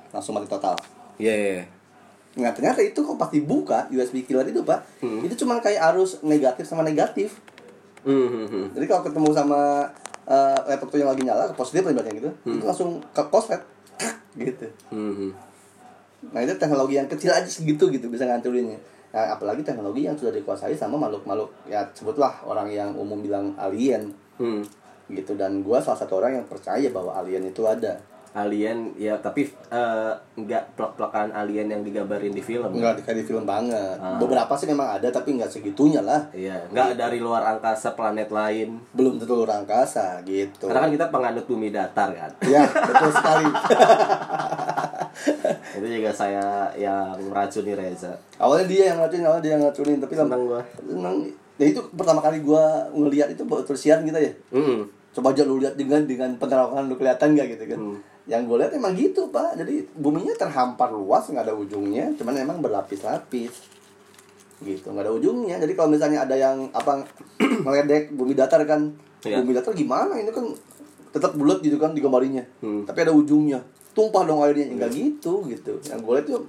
langsung 0.08 0.34
mati 0.34 0.48
total. 0.48 0.74
iya 1.16 1.32
iya, 1.32 1.50
iya. 1.54 1.64
Nah 2.32 2.48
ternyata 2.50 2.80
itu 2.80 2.96
kok 2.96 3.20
pas 3.20 3.28
dibuka 3.28 3.84
USB 3.88 4.24
killer 4.24 4.48
itu 4.48 4.64
pak 4.64 4.80
Hmm. 5.04 5.20
Itu 5.20 5.36
cuma 5.36 5.60
kayak 5.60 5.92
arus 5.92 6.24
negatif 6.24 6.64
sama 6.64 6.80
negatif 6.80 7.36
Hmm, 8.02 8.24
hmm, 8.26 8.46
hmm. 8.48 8.66
Jadi 8.72 8.84
kalau 8.88 9.04
ketemu 9.04 9.28
sama 9.30 9.84
uh, 10.24 10.58
laptop 10.64 10.88
tuh 10.88 10.98
yang 10.98 11.12
lagi 11.12 11.22
nyala 11.22 11.46
ke 11.46 11.54
positif 11.54 11.84
ibaratnya 11.84 12.16
gitu 12.16 12.30
Itu 12.48 12.64
langsung 12.64 13.04
ke 13.12 13.22
koslet 13.28 13.60
gitu 14.34 14.64
Hmm, 14.88 15.12
hmm. 15.12 15.30
Nah 16.32 16.40
itu 16.40 16.56
teknologi 16.56 16.96
yang 16.96 17.06
kecil 17.06 17.30
aja 17.30 17.44
segitu 17.44 17.92
gitu 17.92 18.08
bisa 18.08 18.24
ngancurinnya 18.24 18.80
Nah 19.12 19.36
apalagi 19.36 19.60
teknologi 19.60 20.08
yang 20.08 20.16
sudah 20.16 20.32
dikuasai 20.32 20.72
sama 20.72 20.96
makhluk-makhluk 20.96 21.52
Ya 21.68 21.84
sebutlah 21.92 22.40
orang 22.42 22.72
yang 22.72 22.96
umum 22.96 23.20
bilang 23.20 23.52
alien 23.60 24.08
Hmm. 24.34 24.62
gitu 25.06 25.34
Dan 25.34 25.60
gua 25.60 25.76
salah 25.76 25.98
satu 25.98 26.16
orang 26.16 26.32
yang 26.34 26.46
percaya 26.46 26.88
bahwa 26.88 27.12
alien 27.14 27.44
itu 27.44 27.62
ada 27.62 28.00
alien 28.32 28.96
ya 28.96 29.12
tapi 29.14 29.44
eh, 29.44 30.12
nggak 30.32 30.72
plek-plekan 30.72 31.28
alien 31.30 31.68
yang 31.68 31.84
digambarin 31.84 32.32
di 32.32 32.40
film 32.40 32.72
Enggak 32.72 33.04
kayak 33.04 33.20
di 33.20 33.26
film 33.26 33.44
banget 33.44 33.92
Ah. 33.94 34.16
Beberapa 34.16 34.56
sih 34.56 34.64
memang 34.64 34.88
ada 34.90 35.04
tapi 35.06 35.36
nggak 35.36 35.52
segitunya 35.52 36.00
lah 36.00 36.32
Iya, 36.32 36.64
nggak 36.66 36.96
dari 36.96 37.20
luar 37.20 37.44
angkasa 37.46 37.92
planet 37.92 38.32
lain. 38.32 38.80
Belum 38.90 39.20
tentu 39.20 39.36
luar 39.36 39.60
angkasa 39.60 40.24
gitu 40.24 40.64
Karena 40.64 40.80
kan 40.80 40.90
kita 40.90 41.06
penganut 41.08 41.44
bumi 41.44 41.68
datar 41.68 42.08
kan. 42.10 42.32
Ya, 42.42 42.64
betul 42.64 43.12
sekali. 43.12 43.44
Itu 45.72 45.86
juga 45.86 46.10
saya 46.10 46.44
yang 46.72 47.12
meracuni 47.22 47.72
Reza. 47.72 48.16
awalnya 48.36 48.66
dia 48.66 48.82
yang 48.88 48.98
ngacurin, 48.98 49.24
awalnya 49.24 49.42
dia 49.42 49.52
yang 49.52 49.62
ngacurin, 49.62 49.98
tapi 49.98 50.12
lama 50.14 50.24
Seneng 50.26 50.42
gua. 50.46 50.62
senang. 50.82 51.16
Ya 51.60 51.68
itu 51.68 51.80
pertama 51.92 52.24
kali 52.24 52.40
gua 52.40 52.88
ngelihat 52.92 53.28
itu 53.32 53.44
baru 53.44 53.62
terus 53.62 53.84
siaran 53.84 54.08
kita 54.08 54.18
ya. 54.18 54.32
Hmm. 54.52 54.88
Coba 55.12 55.36
aja 55.36 55.44
lu 55.44 55.60
lihat 55.60 55.76
dengan 55.76 56.08
dengan 56.08 56.32
penerangan 56.40 56.88
lu 56.88 56.96
kelihatan 56.96 57.36
nggak 57.36 57.46
gitu 57.58 57.64
kan. 57.76 57.78
Hmm. 57.78 57.98
Yang 58.22 58.42
gue 58.46 58.56
lihat 58.62 58.72
emang 58.78 58.94
gitu 58.94 59.22
pak. 59.28 59.58
Jadi 59.58 59.74
buminya 59.98 60.32
terhampar 60.38 60.94
luas 60.94 61.26
nggak 61.26 61.42
ada 61.42 61.54
ujungnya, 61.58 62.14
cuman 62.16 62.38
emang 62.38 62.58
berlapis-lapis. 62.62 63.68
Gitu 64.62 64.86
nggak 64.86 65.04
ada 65.04 65.12
ujungnya. 65.12 65.58
Jadi 65.58 65.72
kalau 65.74 65.90
misalnya 65.92 66.24
ada 66.24 66.38
yang 66.38 66.70
apa 66.72 67.02
ngeledek 67.66 68.14
bumi 68.14 68.32
datar 68.32 68.62
kan, 68.64 68.94
Iya. 69.22 69.42
bumi 69.42 69.52
datar 69.54 69.74
gimana? 69.74 70.16
Ini 70.16 70.30
kan 70.30 70.48
tetap 71.12 71.36
bulat 71.36 71.60
gitu 71.60 71.76
kan 71.76 71.92
digambarinya. 71.92 72.42
Hmm. 72.64 72.88
Tapi 72.88 72.98
ada 73.04 73.12
ujungnya. 73.12 73.60
Tumpah 73.92 74.24
dong 74.24 74.40
airnya 74.40 74.72
enggak 74.72 74.96
gitu 74.96 75.44
gitu. 75.50 75.76
Yang 75.84 75.98
gue 76.00 76.12
lihat 76.16 76.26
tuh 76.30 76.42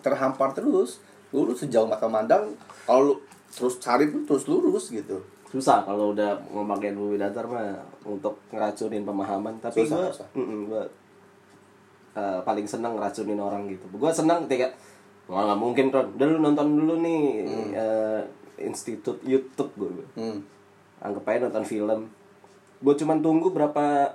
terhampar 0.00 0.54
terus 0.54 1.02
lurus 1.34 1.66
sejauh 1.66 1.90
mata 1.90 2.06
mandang 2.06 2.54
kalau 2.86 3.02
lu 3.02 3.14
terus 3.48 3.78
cari 3.78 4.06
pun 4.06 4.22
terus 4.22 4.46
lurus 4.46 4.90
gitu 4.90 5.18
Susah 5.46 5.82
kalau 5.82 6.10
udah 6.10 6.34
ngomongin 6.50 6.92
bumi 6.92 7.16
datar 7.16 7.46
mah 7.46 7.70
untuk 8.02 8.34
ngeracunin 8.50 9.02
pemahaman. 9.02 9.54
Tapi 9.58 9.78
Susah, 9.80 9.94
gua, 9.96 10.10
susah. 10.10 10.28
mm-mm, 10.34 10.60
gua 10.66 10.82
eh, 12.12 12.38
paling 12.42 12.66
seneng 12.66 12.96
ngeracunin 12.96 13.38
orang 13.38 13.62
gitu. 13.66 13.86
Gua 13.92 14.10
seneng 14.10 14.44
ketika 14.44 14.74
Wah 15.26 15.42
nggak 15.42 15.58
mungkin 15.58 15.86
Ron. 15.88 16.06
Udah 16.14 16.26
lu 16.28 16.38
nonton 16.40 16.66
dulu 16.72 16.94
nih 16.98 17.46
eh, 17.72 18.20
institut 18.58 19.18
YouTube 19.22 19.70
gue. 19.76 20.02
hmm. 20.16 20.38
anggap 20.98 21.28
aja 21.28 21.44
nonton 21.44 21.60
film 21.62 22.00
gue 22.76 22.94
cuman 22.96 23.20
tunggu 23.20 23.50
berapa 23.50 24.08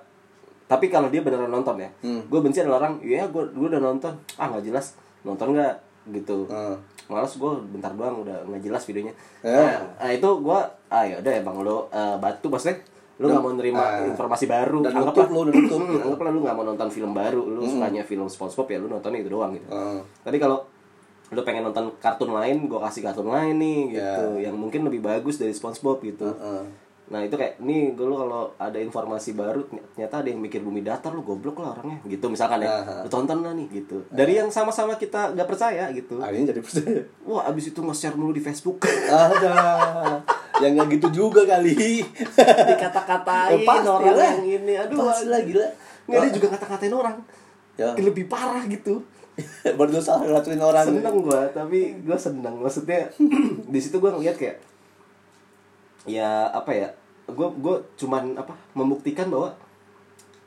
tapi 0.66 0.88
kalau 0.88 1.08
dia 1.08 1.22
beneran 1.22 1.48
nonton 1.48 1.78
ya 1.78 1.90
Hmm. 2.00 2.26
gue 2.26 2.40
benci 2.40 2.58
ada 2.58 2.74
orang 2.74 2.98
iya 3.00 3.26
gue 3.26 3.44
gue 3.48 3.68
udah 3.68 3.78
nonton 3.80 4.10
ah 4.36 4.48
nggak 4.48 4.66
jelas 4.66 4.98
nonton 5.22 5.54
nggak 5.54 5.76
gitu 6.12 6.48
Hmm. 6.48 6.74
Malas 7.12 7.34
gue 7.34 7.52
bentar 7.70 7.92
doang 7.92 8.24
udah 8.24 8.42
nggak 8.46 8.62
jelas 8.64 8.84
videonya 8.84 9.14
Eh. 9.42 9.52
nah, 9.52 9.78
nah, 9.98 10.10
itu 10.10 10.30
gue 10.40 10.60
ah 10.88 11.04
ya 11.04 11.16
udah 11.18 11.34
emang 11.36 11.56
lo 11.60 11.78
eh, 11.88 12.16
batu 12.18 12.48
maksudnya 12.48 12.80
lu 13.18 13.28
nggak 13.28 13.44
mau 13.44 13.54
nerima 13.54 13.78
Ah. 13.78 14.02
informasi 14.04 14.46
baru 14.46 14.82
Dan 14.82 14.98
anggaplah 14.98 15.28
lu, 15.28 15.42
dan 15.46 15.54
nutup. 15.60 15.78
Hmm, 15.84 16.02
anggaplah 16.02 16.32
lu 16.32 16.40
nggak 16.42 16.56
mau 16.56 16.66
nonton 16.66 16.88
film 16.90 17.12
baru 17.12 17.42
lu 17.44 17.62
sukanya 17.62 18.02
film 18.02 18.26
SpongeBob 18.26 18.66
ya 18.66 18.78
lu 18.78 18.88
nonton 18.88 19.12
itu 19.14 19.28
doang 19.28 19.52
gitu 19.52 19.68
Hmm. 19.68 20.02
tapi 20.22 20.38
kalau 20.38 20.64
lu 21.30 21.42
pengen 21.42 21.64
nonton 21.64 21.92
kartun 21.98 22.28
lain 22.30 22.66
gue 22.66 22.80
kasih 22.82 23.02
kartun 23.02 23.24
lain 23.26 23.56
nih 23.56 23.80
gitu 23.94 24.26
Ya. 24.36 24.48
yang 24.48 24.56
mungkin 24.56 24.84
lebih 24.84 25.00
bagus 25.00 25.36
dari 25.36 25.52
SpongeBob 25.52 26.00
gitu 26.02 26.28
Heeh. 26.28 26.64
Nah 27.12 27.20
itu 27.28 27.36
kayak 27.36 27.60
nih 27.60 27.92
gue 27.92 28.08
lu 28.08 28.16
kalau 28.16 28.56
ada 28.56 28.80
informasi 28.80 29.36
baru 29.36 29.68
ternyata 29.68 30.24
ada 30.24 30.32
yang 30.32 30.40
mikir 30.40 30.64
bumi 30.64 30.80
datar 30.80 31.12
lu 31.12 31.28
goblok 31.28 31.60
lah 31.60 31.76
orangnya. 31.76 32.00
Gitu 32.08 32.24
misalkan 32.32 32.64
ya. 32.64 32.72
Aha. 32.72 33.04
lu 33.04 33.10
tonton 33.12 33.44
lah 33.44 33.52
nih 33.52 33.68
gitu. 33.68 34.00
Dari 34.08 34.40
yang 34.40 34.48
sama-sama 34.48 34.96
kita 34.96 35.36
nggak 35.36 35.44
percaya 35.44 35.92
gitu. 35.92 36.24
Akhirnya 36.24 36.56
jadi 36.56 36.62
percaya. 36.64 37.04
Wah 37.28 37.52
abis 37.52 37.76
itu 37.76 37.80
nge-share 37.84 38.16
mulu 38.16 38.32
di 38.32 38.40
Facebook. 38.40 38.80
Ada. 39.12 39.60
Yang 40.64 40.72
nggak 40.72 40.88
gitu 40.96 41.08
juga 41.12 41.44
kali. 41.44 42.00
Dikata-katain 42.72 43.60
Ya, 43.60 43.92
orang 43.92 44.16
lah. 44.16 44.32
yang 44.40 44.48
ini 44.48 44.74
aduh 44.80 45.12
pasti 45.12 45.28
lah. 45.28 45.44
Gila 45.44 45.68
nggak 46.08 46.20
dia 46.24 46.32
juga 46.32 46.48
kata-katain 46.56 46.96
orang. 46.96 47.18
Ya. 47.76 47.92
Lebih 48.00 48.32
parah 48.32 48.64
gitu. 48.72 49.04
Baru 49.78 50.00
salah 50.00 50.24
ngelacuin 50.32 50.64
orang. 50.64 50.88
Seneng 50.88 51.18
gue 51.28 51.42
tapi 51.52 51.80
gue 52.00 52.16
seneng. 52.16 52.56
Maksudnya 52.64 53.12
di 53.76 53.80
situ 53.84 54.00
gue 54.00 54.12
ngeliat 54.16 54.40
kayak 54.40 54.64
ya 56.10 56.50
apa 56.50 56.72
ya 56.74 56.90
gue 57.32 57.48
gue 57.58 57.76
cuman 57.98 58.36
apa 58.36 58.54
membuktikan 58.74 59.28
bahwa 59.28 59.52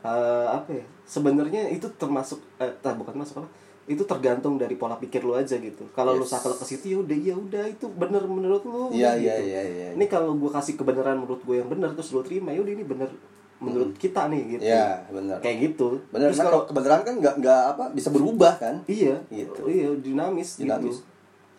eh, 0.00 0.46
apa 0.48 0.70
ya 0.70 0.84
sebenarnya 1.04 1.68
itu 1.68 1.86
termasuk 1.94 2.40
eh, 2.56 2.72
tak, 2.78 2.94
bukan 2.94 3.14
masuk 3.14 3.40
apa 3.40 3.48
itu 3.84 4.00
tergantung 4.02 4.56
dari 4.56 4.74
pola 4.74 4.96
pikir 4.96 5.20
lu 5.20 5.32
aja 5.32 5.54
gitu 5.54 5.84
kalau 5.92 6.12
lu 6.12 6.24
Yes. 6.24 6.32
saklek 6.32 6.56
ke 6.56 6.64
situ 6.66 6.84
ya 6.88 6.98
udah 6.98 7.18
ya 7.18 7.34
udah 7.34 7.64
itu 7.66 7.84
bener 7.90 8.24
menurut 8.24 8.64
lu 8.64 8.88
Iya, 8.88 9.12
udah 9.12 9.14
iya, 9.14 9.34
gitu. 9.36 9.44
iya, 9.46 9.62
iya. 9.62 9.88
ini 9.92 10.04
kalau 10.06 10.32
gue 10.34 10.48
kasih 10.48 10.74
kebenaran 10.74 11.18
menurut 11.18 11.40
gue 11.40 11.56
yang 11.58 11.68
benar 11.68 11.92
terus 11.92 12.08
lu 12.10 12.20
terima 12.20 12.48
ya 12.48 12.60
udah 12.60 12.72
ini 12.72 12.80
bener 12.82 13.12
menurut 13.54 13.92
kita 13.94 14.28
nih 14.28 14.56
gitu 14.56 14.64
Iya, 14.64 15.04
benar. 15.08 15.36
kayak 15.38 15.56
gitu 15.62 16.00
Benar, 16.08 16.28
terus 16.28 16.36
nah, 16.36 16.44
kalau 16.44 16.58
kalau 16.58 16.68
kebenaran 16.68 17.00
kan 17.02 17.14
nggak 17.18 17.34
nggak 17.38 17.62
apa 17.70 17.84
bisa 17.92 18.08
berubah 18.08 18.52
kan? 18.56 18.76
iya 18.86 19.20
Gitu. 19.28 19.60
iya 19.66 19.88
dinamis, 19.94 20.56
Dinamis. 20.56 21.00
gitu 21.00 21.12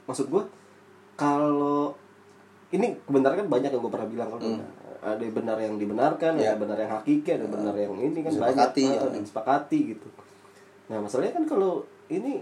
maksud 0.06 0.26
gue 0.28 0.44
kalau 1.16 1.94
ini 2.70 2.98
kebenaran 3.02 3.38
kan 3.40 3.48
banyak 3.48 3.70
yang 3.70 3.82
gue 3.82 3.94
pernah 3.94 4.10
bilang 4.10 4.30
kan 4.34 4.42
ada 5.06 5.22
benar 5.24 5.58
yang 5.58 5.78
dibenarkan. 5.78 6.34
Iya. 6.36 6.52
ada 6.52 6.60
benar 6.60 6.78
yang 6.78 6.92
hakiki 6.92 7.30
ada 7.32 7.46
benar 7.46 7.76
yang 7.76 7.94
ini 7.96 8.20
kan 8.20 8.32
Disepakati, 8.32 8.84
banyak 8.84 8.98
ya. 8.98 9.06
uh, 9.06 9.12
disepakati 9.16 9.80
gitu 9.92 10.08
nah 10.86 10.98
masalahnya 11.00 11.34
kan 11.34 11.46
kalau 11.46 11.72
ini 12.08 12.42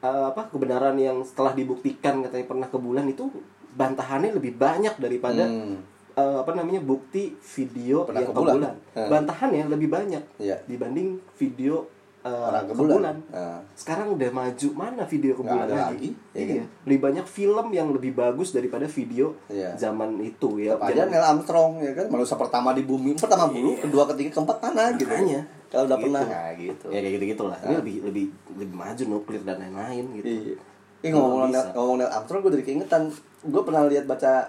uh, 0.00 0.24
apa 0.28 0.46
kebenaran 0.46 0.94
yang 0.96 1.22
setelah 1.22 1.52
dibuktikan 1.52 2.20
katanya 2.20 2.46
pernah 2.46 2.66
ke 2.66 2.76
bulan 2.76 3.06
itu 3.06 3.26
bantahannya 3.72 4.32
lebih 4.32 4.56
banyak 4.56 4.94
daripada 4.96 5.44
Hmm. 5.44 5.82
uh, 6.14 6.40
apa 6.40 6.52
namanya 6.52 6.80
bukti 6.80 7.34
video 7.36 8.02
Pernah 8.02 8.20
yang 8.20 8.30
ke 8.30 8.34
ke 8.34 8.42
bulan. 8.42 8.74
Hmm. 8.92 9.08
bantahannya 9.08 9.64
lebih 9.68 9.88
banyak 9.88 10.22
Iya. 10.38 10.56
dibanding 10.64 11.20
video 11.34 11.84
uh, 12.28 12.48
Orang 12.48 12.62
ke 12.62 12.68
ke 12.68 12.74
bulan. 12.76 12.92
bulan 12.92 13.16
Nah. 13.28 13.58
sekarang 13.72 14.06
udah 14.12 14.30
maju. 14.30 14.68
Mana 14.72 15.02
video 15.02 15.32
ke 15.32 15.42
bulan? 15.42 15.64
ada 15.64 15.74
lagi, 15.88 16.10
lagi, 16.10 16.10
ya 16.32 16.42
iya. 16.58 16.64
lebih 16.82 17.00
banyak 17.00 17.24
film 17.24 17.66
yang 17.70 17.88
lebih 17.88 18.12
bagus 18.12 18.50
daripada 18.50 18.84
video 18.84 19.32
Iya. 19.46 19.72
zaman 19.74 20.18
itu 20.18 20.58
ya. 20.58 20.74
Tetap 20.74 20.88
aja 20.88 21.02
Neil 21.06 21.24
Armstrong 21.24 21.72
ya 21.78 21.92
kan? 21.92 22.06
Manusia 22.08 22.34
pertama 22.34 22.70
di 22.70 22.82
bumi 22.82 23.14
pertama 23.14 23.46
bulu 23.46 23.74
kedua 23.76 24.04
ketiga 24.08 24.30
keempat 24.32 24.58
mana 24.60 24.90
gitu. 24.92 25.08
Makanya. 25.08 25.42
kalau 25.66 25.82
udah 25.84 25.96
Gitu. 25.96 26.04
pernah. 26.06 26.24
Nah, 26.24 26.50
gitu. 26.54 26.86
Ya 26.88 26.98
kayak 27.00 27.12
gitu 27.12 27.24
gitulah 27.28 27.58
ini 27.60 27.74
lebih 27.76 27.94
lebih 28.04 28.24
lebih 28.56 28.76
maju 28.76 29.02
nuklir 29.08 29.42
dan 29.42 29.58
lain-lain 29.58 30.04
gitu. 30.14 30.26
Iya. 30.26 30.54
Ih, 31.02 31.10
ngomong. 31.10 31.48
Neil, 31.48 31.64
ngomong 31.72 31.96
Neil 31.98 32.08
Armstrong 32.08 32.40
gue 32.40 32.52
dari 32.52 32.64
keingetan. 32.64 33.02
Gue 33.42 33.62
pernah 33.62 33.82
lihat 33.84 34.04
baca 34.04 34.46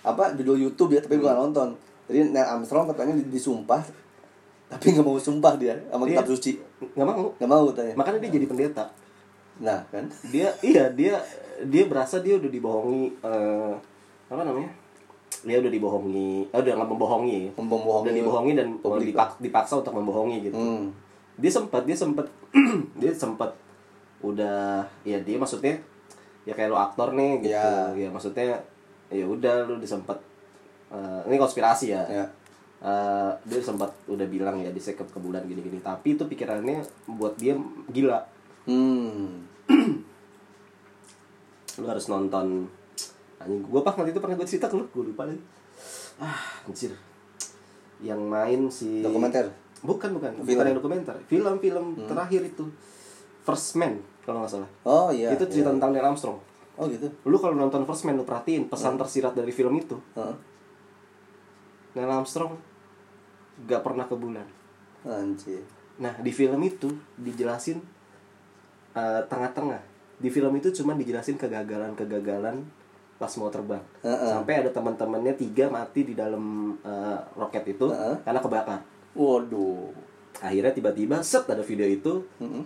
apa 0.00 0.32
judul 0.32 0.56
YouTube 0.60 0.90
ya 0.90 1.00
tapi 1.00 1.16
gue 1.16 1.22
Hmm. 1.22 1.30
gak 1.30 1.40
nonton. 1.40 1.68
Jadi 2.06 2.18
Neil 2.28 2.42
Armstrong 2.44 2.86
katanya 2.86 3.14
di- 3.14 3.30
disumpah 3.30 3.78
tapi 4.70 4.94
nggak 4.94 5.02
mau 5.02 5.18
sumpah 5.18 5.54
dia 5.54 5.74
sama 5.84 6.04
Iya. 6.04 6.10
kitab 6.16 6.26
suci. 6.28 6.52
Nggak 6.94 7.06
mau. 7.06 7.26
Nggak 7.34 7.50
mau 7.50 7.62
katanya. 7.68 7.94
Makanya 7.94 8.18
dia 8.20 8.30
jadi 8.32 8.46
pendeta. 8.46 8.84
Nah 9.58 9.82
kan? 9.88 10.06
Dia 10.26 10.48
iya 10.60 10.86
dia 10.88 11.18
dia 11.60 11.84
berasa 11.84 12.18
dia 12.18 12.34
udah 12.34 12.46
dibohongi 12.46 13.18
eh, 13.18 13.72
apa 14.26 14.40
namanya? 14.40 14.70
Dia 15.40 15.58
udah 15.58 15.68
dibohongi 15.68 16.46
eh, 16.46 16.56
udah 16.56 16.72
nggak 16.72 16.86
membohongi. 16.88 17.40
Membohongi 17.52 18.06
udah 18.06 18.14
dibohongi 18.14 18.52
dan 18.54 18.68
publik. 18.78 19.10
dipak- 19.10 19.36
dipaksa 19.38 19.74
untuk 19.76 19.92
membohongi 19.92 20.36
gitu. 20.42 20.54
Hmm. 20.54 20.94
dia 21.34 21.48
sempat 21.48 21.82
dia 21.82 21.96
sempat 21.96 22.28
dia 23.00 23.10
sempat 23.10 23.48
udah 24.20 24.84
ya 25.02 25.16
dia 25.18 25.34
maksudnya 25.34 25.72
ya 26.42 26.52
kayak 26.52 26.68
lo 26.68 26.78
aktor 26.78 27.12
nih 27.12 27.40
gitu. 27.40 27.50
Ya. 27.50 27.88
ya 27.96 28.08
maksudnya 28.08 28.60
ya 29.08 29.24
udah 29.24 29.64
lu 29.64 29.76
disempet 29.76 30.14
eh, 30.88 31.20
ini 31.26 31.36
konspirasi 31.36 31.90
ya. 31.90 32.02
Ya 32.06 32.24
Eh, 32.80 33.32
dia 33.44 33.60
sempat 33.60 33.92
udah 34.08 34.24
bilang 34.24 34.56
ya 34.64 34.72
di 34.72 34.80
ke 34.80 34.96
ke 34.96 35.18
bulan 35.20 35.44
gini-gini. 35.44 35.84
Tapi 35.84 36.16
itu 36.16 36.24
pikirannya 36.24 36.80
buat 37.12 37.36
dia 37.36 37.52
gila. 37.92 38.24
Hmm. 38.64 39.44
lu 41.80 41.86
harus 41.86 42.08
nonton. 42.08 42.64
Anjing 43.36 43.60
gue 43.68 43.80
pas 43.84 43.92
waktu 43.92 44.16
itu 44.16 44.20
pernah 44.20 44.36
gue 44.36 44.48
cerita 44.48 44.72
ke 44.72 44.80
lu 44.80 44.88
gue 44.88 45.12
lupa 45.12 45.28
lagi. 45.28 45.44
Ah 46.16 46.64
anjir. 46.64 46.96
Yang 48.00 48.20
main 48.24 48.60
si 48.72 49.04
dokumenter? 49.04 49.52
Bukan 49.84 50.16
bukan. 50.16 50.32
Film. 50.40 50.48
bukan 50.48 50.64
yang 50.64 50.76
dokumenter. 50.80 51.16
Film-film 51.28 51.84
terakhir 52.08 52.48
itu. 52.48 52.64
First 53.44 53.76
Man 53.76 54.00
kalau 54.24 54.40
nggak 54.40 54.52
salah. 54.56 54.70
Oh 54.88 55.12
iya 55.12 55.36
itu 55.36 55.44
cerita 55.52 55.68
iya. 55.68 55.76
tentang 55.76 55.92
Neil 55.92 56.08
Armstrong. 56.08 56.40
Oh 56.80 56.88
gitu. 56.88 57.12
Lu 57.28 57.36
kalau 57.36 57.52
nonton 57.52 57.84
First 57.84 58.08
Man 58.08 58.16
lu 58.16 58.24
perhatiin 58.24 58.72
pesan 58.72 58.96
tersirat 58.96 59.36
dari 59.36 59.52
film 59.52 59.76
itu. 59.76 60.00
Heeh. 60.16 60.36
Neil 61.92 62.08
Armstrong 62.08 62.69
gak 63.68 63.82
pernah 63.82 64.04
ke 64.08 64.16
bulan. 64.16 64.46
Anjir. 65.04 65.64
Nah 66.00 66.16
di 66.20 66.32
film 66.32 66.60
itu 66.64 66.88
dijelasin 67.20 67.80
eh, 68.96 69.22
tengah-tengah. 69.28 69.80
Di 70.20 70.28
film 70.28 70.52
itu 70.56 70.68
cuma 70.80 70.92
dijelasin 70.96 71.40
kegagalan-kegagalan 71.40 72.60
pas 73.20 73.32
mau 73.36 73.52
terbang. 73.52 73.84
Heeh. 74.00 74.32
sampai 74.32 74.64
ada 74.64 74.72
teman-temannya 74.72 75.36
tiga 75.36 75.68
mati 75.68 76.08
di 76.08 76.16
dalam 76.16 76.76
eh, 76.80 77.18
roket 77.36 77.68
itu 77.68 77.92
Heeh. 77.92 78.16
karena 78.24 78.40
kebakar. 78.40 78.80
Waduh. 79.12 79.92
Akhirnya 80.40 80.72
tiba-tiba 80.72 81.20
set 81.20 81.44
ada 81.48 81.60
video 81.60 81.84
itu. 81.84 82.24
Mm-mm. 82.40 82.64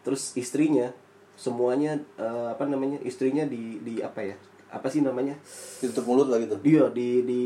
terus 0.00 0.32
istrinya 0.32 0.88
semuanya 1.36 2.00
eh, 2.16 2.48
apa 2.48 2.64
namanya 2.64 2.96
istrinya 3.04 3.44
di 3.44 3.76
di 3.84 4.00
apa 4.00 4.24
ya 4.24 4.36
apa 4.72 4.88
sih 4.88 5.04
namanya? 5.04 5.36
Ditutup 5.84 6.08
mulut 6.08 6.32
lah 6.32 6.40
gitu 6.40 6.56
iya 6.64 6.88
di 6.88 7.20
di 7.28 7.42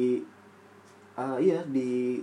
ah 1.18 1.38
iya 1.42 1.66
di 1.66 2.22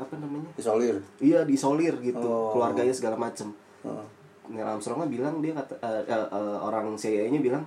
apa 0.00 0.14
namanya 0.16 0.48
isolir 0.56 0.96
iya 1.18 1.44
disolir 1.44 1.94
gitu 2.00 2.18
Oh. 2.18 2.50
keluarganya 2.50 2.90
segala 2.90 3.16
macem 3.16 3.52
Heeh. 3.80 4.06
Neil 4.50 4.66
Armstrong 4.66 5.04
bilang 5.06 5.38
dia 5.38 5.52
kata 5.52 5.76
eh, 5.78 6.02
eh, 6.04 6.26
eh, 6.26 6.56
orang 6.58 6.96
CIA-nya 6.96 7.38
bilang 7.38 7.62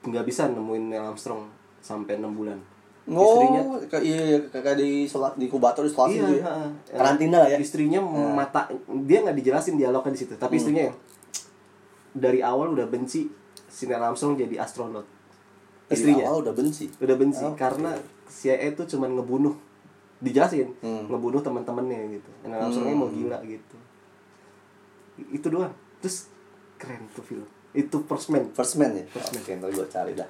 nggak 0.00 0.24
bisa 0.24 0.46
nemuin 0.46 0.84
Neil 0.88 1.04
Armstrong 1.04 1.48
sampai 1.78 2.16
enam 2.16 2.32
bulan 2.32 2.58
istrinya 3.04 3.60
Oh, 3.64 3.80
kayak 3.82 4.04
iya, 4.04 4.20
iya, 4.22 4.38
kayak 4.46 4.76
di 4.76 5.02
sholat 5.02 5.32
di 5.34 5.48
kubator 5.48 5.80
di 5.80 5.88
sholat 5.88 6.12
iya 6.12 6.20
gitu 6.20 6.34
ya. 6.38 6.52
Karantina 6.92 7.36
lah 7.40 7.48
ya. 7.48 7.56
istrinya 7.56 8.00
mata 8.30 8.68
dia 9.00 9.24
nggak 9.24 9.32
dijelasin 9.34 9.74
dialognya 9.74 10.12
di 10.12 10.20
situ 10.20 10.32
Hmm. 10.32 10.42
tapi 10.42 10.54
istrinya 10.54 10.82
yang 10.86 10.96
dari 12.14 12.40
awal 12.40 12.70
udah 12.70 12.84
benci 12.84 13.32
si 13.66 13.82
Neil 13.84 13.98
Armstrong 13.98 14.36
jadi 14.36 14.56
astronot 14.58 15.08
Dari 15.88 15.94
istrinya 15.94 16.24
awal 16.28 16.44
udah 16.44 16.54
benci. 16.54 16.84
udah 16.94 17.16
benci 17.16 17.42
Oke. 17.42 17.56
karena 17.56 17.96
CIA 18.28 18.70
itu 18.70 18.84
cuman 18.86 19.16
ngebunuh 19.16 19.56
dijelasin 20.18 20.68
Hmm. 20.78 21.06
ngebunuh 21.06 21.38
teman-temannya 21.38 22.10
gitu 22.12 22.30
Neil 22.42 22.58
Armstrongnya 22.58 22.94
mau 22.94 23.06
gila 23.06 23.38
gitu 23.42 23.76
itu 25.28 25.46
doang 25.46 25.70
terus 25.98 26.26
keren 26.74 27.06
tuh 27.10 27.22
film 27.22 27.46
itu 27.70 27.96
First 28.02 28.28
Man 28.28 28.50
First 28.50 28.76
man 28.76 28.92
ya. 28.92 29.04
First 29.08 29.30
Man. 29.32 29.42
Ntar 29.44 29.68
gue 29.68 29.86
cari 29.86 30.12
dah. 30.12 30.28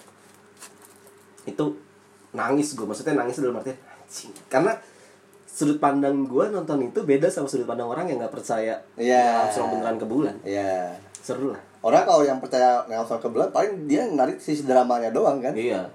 itu 1.45 1.65
nangis 2.31 2.73
gue 2.73 2.85
maksudnya 2.85 3.17
nangis 3.17 3.39
dalam 3.39 3.57
artian 3.57 3.73
anjing 3.87 4.33
karena 4.47 4.77
sudut 5.47 5.79
pandang 5.79 6.23
gue 6.23 6.45
nonton 6.47 6.77
itu 6.83 7.01
beda 7.03 7.27
sama 7.27 7.47
sudut 7.47 7.65
pandang 7.65 7.87
orang 7.87 8.05
yang 8.07 8.19
nggak 8.19 8.31
percaya 8.31 8.77
Iya. 8.95 9.17
Neil 9.19 9.41
Armstrong 9.43 9.69
beneran 9.73 9.97
ke 9.97 10.07
bulan 10.07 10.35
Iya. 10.43 10.93
seru 11.19 11.51
lah 11.51 11.63
Orang 11.79 12.03
kalau 12.03 12.21
yang 12.23 12.37
percaya 12.39 12.83
Nelson 12.85 13.17
ke 13.17 13.29
bulan 13.29 13.49
paling 13.49 13.87
dia 13.87 14.03
narik 14.05 14.37
sisi 14.37 14.63
dramanya 14.63 15.09
doang 15.09 15.39
kan. 15.39 15.55
iya 15.55 15.87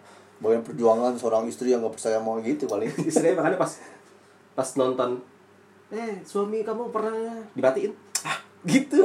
Yang 0.44 0.64
perjuangan 0.68 1.14
seorang 1.16 1.44
istri 1.48 1.72
yang 1.72 1.80
gak 1.82 1.96
percaya 1.96 2.20
mau 2.20 2.36
gitu 2.40 2.68
paling. 2.68 2.92
istrinya 3.10 3.40
makanya 3.40 3.64
pas 3.64 3.72
pas 4.54 4.70
nonton 4.76 5.18
eh 5.90 6.22
suami 6.26 6.62
kamu 6.62 6.90
pernah 6.90 7.14
dibatiin 7.54 7.94
ah 8.26 8.38
gitu 8.66 9.02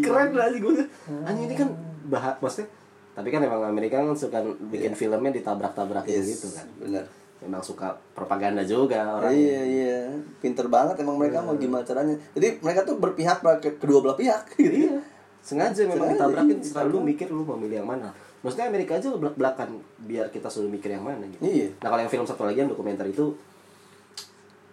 keren 0.00 0.32
lah 0.32 0.48
sih 0.48 0.60
gue 0.60 0.84
anjing 1.24 1.46
ini 1.48 1.54
kan 1.54 1.68
bahas 2.08 2.36
maksudnya 2.40 2.68
tapi 3.12 3.28
kan 3.28 3.44
emang 3.44 3.60
Amerika 3.64 4.00
kan 4.00 4.16
suka 4.16 4.40
bikin 4.72 4.96
filmnya 4.96 5.30
ditabrak-tabrakin 5.30 6.08
Yes, 6.10 6.36
gitu 6.36 6.48
kan 6.52 6.64
Bener. 6.80 7.04
memang 7.44 7.60
suka 7.60 7.92
propaganda 8.16 8.64
juga 8.64 9.20
orang 9.20 9.36
Iya 9.36 9.60
iya, 9.62 9.96
pinter 10.40 10.64
banget 10.66 10.96
emang 11.04 11.20
mereka 11.20 11.44
mau 11.44 11.52
gimana 11.54 11.84
caranya. 11.84 12.16
Jadi 12.32 12.56
mereka 12.64 12.88
tuh 12.88 12.96
berpihak 12.96 13.44
ke 13.60 13.76
kedua 13.76 14.00
belah 14.00 14.16
pihak. 14.16 14.56
Gitu. 14.56 14.88
iya 14.88 14.96
sengaja 15.44 15.84
memang 15.84 16.08
Sengaja, 16.08 16.16
ditabrakin 16.16 16.56
iya, 16.56 16.64
selalu 16.64 16.96
mikir 17.12 17.28
lu 17.28 17.44
mau 17.44 17.60
milih 17.60 17.84
yang 17.84 17.88
mana 17.88 18.08
maksudnya 18.44 18.68
Amerika 18.68 18.92
aja 19.00 19.08
belak 19.08 19.40
belakan 19.40 19.80
biar 20.04 20.28
kita 20.28 20.52
selalu 20.52 20.76
mikir 20.76 20.92
yang 20.92 21.00
mana 21.00 21.24
gitu. 21.24 21.40
Iya. 21.40 21.72
nah 21.80 21.88
kalau 21.88 22.00
yang 22.04 22.12
film 22.12 22.26
satu 22.28 22.44
lagi 22.44 22.60
yang 22.60 22.68
dokumenter 22.68 23.08
itu 23.08 23.32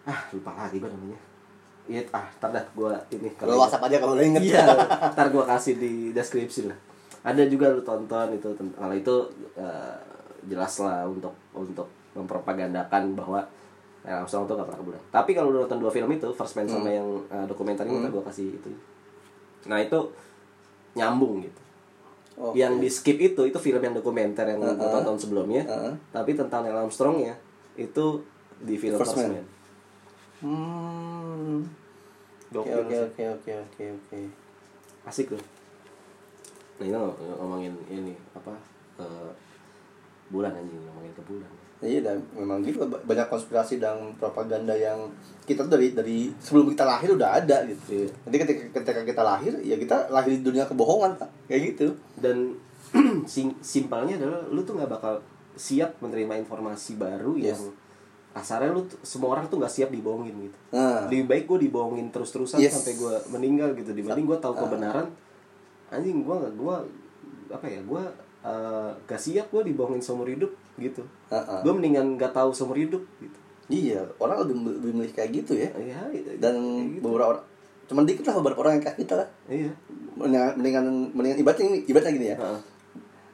ah 0.03 0.19
lupa 0.35 0.51
lagi 0.59 0.75
gue 0.75 0.91
namanya. 0.91 1.19
Iya 1.87 2.03
ah 2.11 2.27
ntar 2.35 2.51
dah 2.51 2.65
gue 2.67 2.91
ini 3.15 3.31
Kalau 3.39 3.63
WhatsApp 3.63 3.87
aja 3.87 3.97
kalau 4.03 4.19
udah 4.19 4.25
inget. 4.27 4.43
iya 4.43 4.67
ntar 5.15 5.31
gue 5.31 5.43
kasih 5.47 5.79
di 5.79 6.11
deskripsi 6.11 6.67
lah. 6.67 6.75
Ada 7.23 7.47
juga 7.47 7.71
lu 7.71 7.79
tonton 7.79 8.35
itu 8.35 8.51
kalau 8.75 8.91
itu 8.91 9.15
eh, 9.55 9.95
jelas 10.51 10.73
lah 10.83 11.07
untuk 11.07 11.31
untuk 11.55 11.87
mempropagandakan 12.11 13.15
bahwa 13.15 13.39
Neil 14.03 14.19
Armstrong 14.19 14.49
tuh 14.49 14.57
gak 14.57 14.65
pernah 14.65 14.81
ke 14.81 14.85
bulan 14.89 15.01
tapi 15.13 15.31
kalau 15.37 15.53
lu 15.53 15.61
nonton 15.61 15.77
dua 15.77 15.93
film 15.93 16.09
itu 16.09 16.27
First 16.33 16.57
Man 16.59 16.67
sama 16.67 16.91
yang 16.91 17.07
eh, 17.31 17.45
dokumenter 17.47 17.87
ini 17.87 18.03
ntar 18.03 18.11
gue 18.11 18.23
kasih 18.27 18.51
itu. 18.51 18.67
Nah 19.71 19.79
itu 19.79 19.95
nyambung 20.91 21.39
gitu 21.39 21.60
Oke. 22.33 22.55
yang 22.55 22.79
di 22.79 22.87
skip 22.87 23.17
itu 23.17 23.41
itu 23.43 23.57
film 23.57 23.79
yang 23.79 23.93
dokumenter 23.93 24.47
yang 24.47 24.57
gue 24.57 24.71
Uh-uh. 24.71 24.91
tonton 24.93 25.17
sebelumnya 25.17 25.61
Uh-uh. 25.63 25.93
tapi 26.09 26.33
tentang 26.33 26.63
Neil 26.63 26.73
Armstrong 26.75 27.19
ya 27.19 27.35
itu 27.75 28.23
di 28.57 28.75
film 28.75 28.97
First 28.97 29.17
Man. 29.17 29.31
Man, 29.33 29.45
Hmm. 30.41 31.61
Oke 32.51 32.73
oke 32.73 32.95
oke 33.05 33.23
oke 33.29 33.51
oke 33.53 33.83
oke. 33.93 34.19
asik 35.03 35.29
tuh 35.29 35.41
nah 36.75 36.83
ini 36.83 36.97
ngomongin 37.37 37.73
ini 37.87 38.17
apa 38.33 38.57
eh, 38.97 39.29
bulan 40.27 40.51
anjing 40.51 40.81
ngomongin 40.81 41.13
ke 41.13 41.21
bulan 41.23 41.51
Iya 41.81 41.99
dan 42.03 42.17
memang 42.31 42.61
gitu 42.61 42.77
ba- 42.83 43.01
banyak 43.01 43.25
konspirasi 43.27 43.77
dan 43.77 43.97
propaganda 44.15 44.71
yang 44.71 45.09
kita 45.41 45.65
tuh 45.65 45.73
dari 45.73 45.91
dari 45.91 46.29
sebelum 46.37 46.69
kita 46.69 46.83
lahir 46.83 47.09
udah 47.11 47.29
ada 47.35 47.65
gitu. 47.65 47.81
Iya. 47.91 48.07
Jadi 48.23 48.35
ketika 48.37 48.61
ketika 48.77 49.01
kita 49.03 49.21
lahir 49.21 49.53
ya 49.59 49.75
kita 49.75 50.07
lahir 50.07 50.31
di 50.31 50.41
dunia 50.41 50.63
kebohongan 50.63 51.17
Pak. 51.17 51.29
kayak 51.47 51.61
gitu. 51.71 51.87
dan 52.15 52.53
sim- 53.25 53.57
simpelnya 53.59 54.15
adalah 54.15 54.45
lu 54.45 54.61
tuh 54.61 54.75
nggak 54.75 54.91
bakal 54.91 55.17
siap 55.53 55.97
menerima 55.97 56.37
informasi 56.39 56.95
baru 56.95 57.33
Yes. 57.33 57.57
yang 57.57 57.61
kasarnya 58.31 58.71
lu 58.71 58.85
semua 59.01 59.33
orang 59.33 59.43
tuh 59.45 59.57
nggak 59.57 59.73
siap 59.73 59.89
dibohongin 59.89 60.37
gitu 60.39 60.57
Nah, 60.71 61.03
lebih 61.03 61.25
baik 61.25 61.43
gue 61.45 61.65
dibohongin 61.65 62.07
terus-terusan 62.09 62.57
Yes. 62.57 62.71
sampai 62.73 62.95
gue 62.95 63.13
meninggal 63.29 63.73
gitu 63.73 63.91
dibanding 63.91 64.23
gue 64.23 64.37
tahu 64.37 64.53
Ah. 64.53 64.59
kebenaran 64.61 65.07
anjing 65.89 66.21
gue 66.21 66.37
gue 66.53 66.75
apa 67.49 67.65
ya 67.65 67.81
gue 67.81 68.03
uh, 68.41 68.89
gak 69.03 69.19
siap 69.19 69.49
gue 69.49 69.61
dibohongin 69.65 69.99
seumur 69.99 70.23
hidup 70.25 70.47
gitu 70.81 71.05
Heeh. 71.29 71.59
gue 71.61 71.71
mendingan 71.71 72.17
gak 72.17 72.33
tahu 72.33 72.49
seumur 72.51 72.75
hidup 72.75 73.01
gitu 73.21 73.37
iya 73.71 74.01
orang 74.19 74.43
lebih 74.43 74.55
lebih 74.81 74.91
milih 74.99 75.13
kayak 75.15 75.31
gitu 75.31 75.55
ya. 75.55 75.69
iya 75.79 76.01
Dan 76.41 76.55
kayak 76.59 76.91
gitu. 76.99 77.03
beberapa 77.07 77.27
orang 77.31 77.45
cuman 77.87 78.03
dikit 78.03 78.23
lah 78.27 78.35
beberapa 78.39 78.59
orang 78.63 78.73
yang 78.79 78.83
kayak 78.83 78.97
kita 78.99 79.13
lah. 79.15 79.27
iya 79.47 79.71
Mendingan 80.15 81.15
mendingan, 81.15 81.39
ibaratnya 81.39 81.65
ini 81.71 81.77
ibaratnya 81.87 82.13
gini 82.15 82.27
ya. 82.33 82.37
Heeh. 82.39 82.59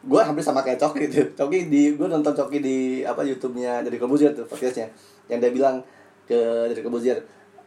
gue 0.07 0.21
hampir 0.21 0.43
sama 0.45 0.61
kayak 0.61 0.77
Coki 0.77 1.09
gitu 1.09 1.25
Coki 1.39 1.67
di 1.67 1.97
gue 1.97 2.07
nonton 2.07 2.31
Coki 2.31 2.61
di 2.61 2.77
apa 3.01 3.25
YouTube-nya 3.25 3.81
dari 3.81 3.97
Kebuzier 3.97 4.31
tuh 4.37 4.45
podcastnya 4.45 4.87
yang 5.27 5.41
dia 5.41 5.49
bilang 5.49 5.81
ke 6.29 6.37
dari 6.69 6.79
Kebuzier 6.85 7.17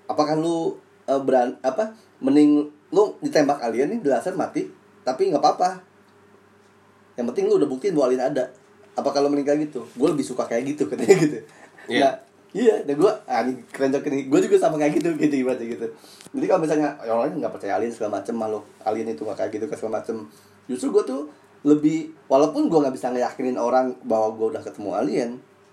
apakah 0.06 0.38
lu 0.38 0.78
uh, 1.04 1.20
beran 1.20 1.58
apa 1.60 1.90
mending 2.22 2.64
lu 2.90 3.02
ditembak 3.18 3.58
alien 3.60 3.90
nih 3.92 4.00
laser 4.06 4.34
mati 4.34 4.66
tapi 5.02 5.30
nggak 5.30 5.42
apa-apa 5.42 5.82
yang 7.18 7.26
penting 7.30 7.50
lu 7.50 7.58
udah 7.58 7.68
buktiin 7.68 7.92
bahwa 7.92 8.08
alien 8.10 8.24
ada 8.24 8.44
apa 8.96 9.08
kalau 9.14 9.28
meninggal 9.30 9.56
gitu? 9.60 9.86
Gue 9.94 10.08
lebih 10.10 10.26
suka 10.26 10.46
kayak 10.46 10.74
gitu 10.76 10.90
katanya 10.90 11.16
gitu. 11.18 11.38
Iya. 11.90 12.02
Nah, 12.06 12.14
iya 12.50 12.74
dan 12.82 12.94
gue 12.98 13.12
ah 13.26 13.40
ini 13.46 13.62
keren 13.70 13.90
Coki 13.94 14.08
nih. 14.10 14.22
Gue 14.26 14.40
juga 14.42 14.56
sama 14.58 14.76
kayak 14.78 15.00
gitu 15.00 15.08
gitu 15.16 15.34
ibaratnya 15.46 15.66
gitu. 15.66 15.86
Jadi 16.34 16.44
kalau 16.46 16.60
misalnya 16.62 16.88
orang 17.06 17.30
lain 17.30 17.34
nggak 17.42 17.52
percaya 17.54 17.78
alien 17.78 17.92
segala 17.94 18.22
macem 18.22 18.34
malu 18.34 18.60
alien 18.86 19.08
itu 19.10 19.22
nggak 19.22 19.38
kayak 19.38 19.50
gitu 19.58 19.64
segala 19.74 20.02
macem. 20.02 20.16
Justru 20.70 20.94
gue 20.94 21.02
tuh 21.06 21.22
lebih 21.60 22.16
walaupun 22.30 22.72
gue 22.72 22.78
nggak 22.78 22.94
bisa 22.96 23.12
ngeyakinin 23.12 23.60
orang 23.60 23.92
bahwa 24.08 24.32
gue 24.32 24.46
udah 24.56 24.62
ketemu 24.64 24.90
alien 24.96 25.30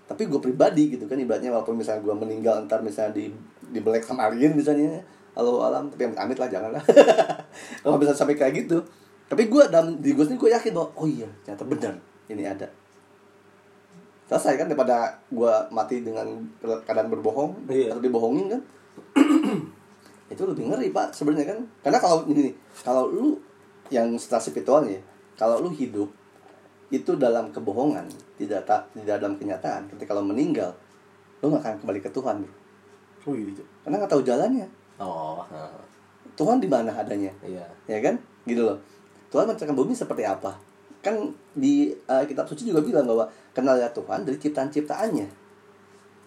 tapi 0.08 0.24
gue 0.24 0.40
pribadi 0.40 0.96
gitu 0.96 1.04
kan 1.04 1.20
ibaratnya 1.20 1.52
walaupun 1.52 1.76
misalnya 1.76 2.00
gue 2.04 2.12
meninggal 2.16 2.64
ntar 2.64 2.80
misalnya 2.80 3.16
di 3.16 3.28
di 3.72 3.80
belek 3.80 4.04
sama 4.04 4.28
alien 4.28 4.52
misalnya 4.56 5.00
halo 5.36 5.64
alam 5.64 5.88
tapi 5.92 6.08
amit 6.08 6.16
amit 6.16 6.36
lah 6.40 6.48
jangan 6.48 6.70
lah 6.76 6.84
kalau 7.84 7.96
bisa 8.00 8.12
sampai 8.16 8.36
kayak 8.36 8.64
gitu. 8.64 8.80
Tapi 9.28 9.44
gue 9.52 9.62
dalam 9.68 10.00
di 10.00 10.16
gue 10.16 10.24
sendiri 10.24 10.48
gue 10.48 10.50
yakin 10.56 10.72
bahwa 10.72 10.88
oh 10.96 11.04
iya 11.04 11.28
ternyata 11.44 11.64
benar 11.68 11.94
ini 12.32 12.48
ada 12.48 12.68
selesai 14.28 14.60
kan 14.60 14.66
daripada 14.68 15.16
gue 15.32 15.54
mati 15.72 16.04
dengan 16.04 16.28
keadaan 16.60 17.08
berbohong 17.08 17.64
Iya. 17.66 17.96
atau 17.96 18.02
dibohongin 18.04 18.46
kan? 18.52 18.60
Itu 20.32 20.44
lebih 20.44 20.68
ngeri 20.68 20.92
pak 20.92 21.16
sebenarnya 21.16 21.56
kan. 21.56 21.58
Karena 21.80 21.98
kalau 21.98 22.28
ini 22.28 22.52
kalau 22.84 23.08
lu 23.08 23.40
yang 23.88 24.12
setelah 24.20 24.44
spiritual 24.44 24.84
ya 24.84 25.00
kalau 25.40 25.64
lu 25.64 25.72
hidup 25.72 26.12
itu 26.92 27.16
dalam 27.16 27.48
kebohongan 27.52 28.04
tidak 28.36 28.68
tak 28.68 28.92
tidak 28.92 29.16
dalam 29.16 29.40
kenyataan. 29.40 29.88
Ketika 29.88 30.12
kalau 30.12 30.28
meninggal 30.28 30.76
lu 31.40 31.48
nggak 31.48 31.64
akan 31.64 31.74
kembali 31.80 32.00
ke 32.04 32.10
Tuhan 32.12 32.44
bro. 32.44 32.52
Oh 33.28 33.32
gitu 33.32 33.64
karena 33.84 34.04
nggak 34.04 34.12
tahu 34.12 34.22
jalannya. 34.24 34.68
Oh. 35.00 35.40
Tuhan 36.36 36.60
di 36.60 36.68
mana 36.68 36.92
adanya. 36.92 37.32
Iya. 37.40 37.64
Ya 37.88 37.98
kan? 38.04 38.20
Gitu 38.44 38.60
loh. 38.60 38.76
Tuhan 39.32 39.48
menciptakan 39.48 39.76
bumi 39.76 39.92
seperti 39.96 40.24
apa? 40.28 40.56
Kan 41.00 41.32
di 41.56 41.92
uh, 42.08 42.24
kitab 42.24 42.44
suci 42.48 42.68
juga 42.68 42.80
bilang 42.84 43.04
bahwa 43.08 43.28
kenal 43.58 43.74
ya 43.74 43.90
Tuhan 43.90 44.22
dari 44.22 44.38
ciptaan-ciptaannya. 44.38 45.26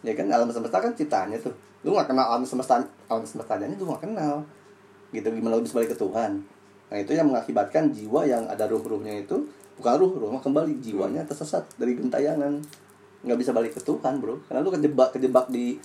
Ya 0.03 0.13
kan 0.17 0.27
alam 0.27 0.51
semesta 0.51 0.83
kan 0.83 0.91
ciptaannya 0.91 1.39
tuh. 1.39 1.55
Lu 1.87 1.95
nggak 1.95 2.11
kenal 2.11 2.27
alam 2.27 2.43
semesta 2.43 2.83
alam 3.07 3.23
semestanya 3.23 3.71
lu 3.71 3.87
nggak 3.87 4.03
kenal. 4.03 4.43
Gitu 5.15 5.23
gimana 5.31 5.55
lu 5.55 5.63
bisa 5.63 5.79
balik 5.79 5.95
ke 5.95 5.97
Tuhan? 5.97 6.43
Nah 6.91 6.97
itu 6.99 7.15
yang 7.15 7.31
mengakibatkan 7.31 7.95
jiwa 7.95 8.27
yang 8.27 8.43
ada 8.51 8.67
ruh-ruhnya 8.67 9.23
itu 9.23 9.47
bukan 9.79 9.93
ruh 9.95 10.11
ruh 10.19 10.35
kembali. 10.43 10.83
Jiwanya 10.83 11.23
tersesat 11.23 11.63
dari 11.79 11.95
gentayangan. 11.95 12.59
Nggak 13.23 13.37
bisa 13.39 13.55
balik 13.55 13.71
ke 13.77 13.81
Tuhan 13.81 14.19
bro. 14.19 14.35
Karena 14.51 14.59
lu 14.59 14.73
kejebak 14.75 15.15
kejebak 15.15 15.47
di 15.47 15.79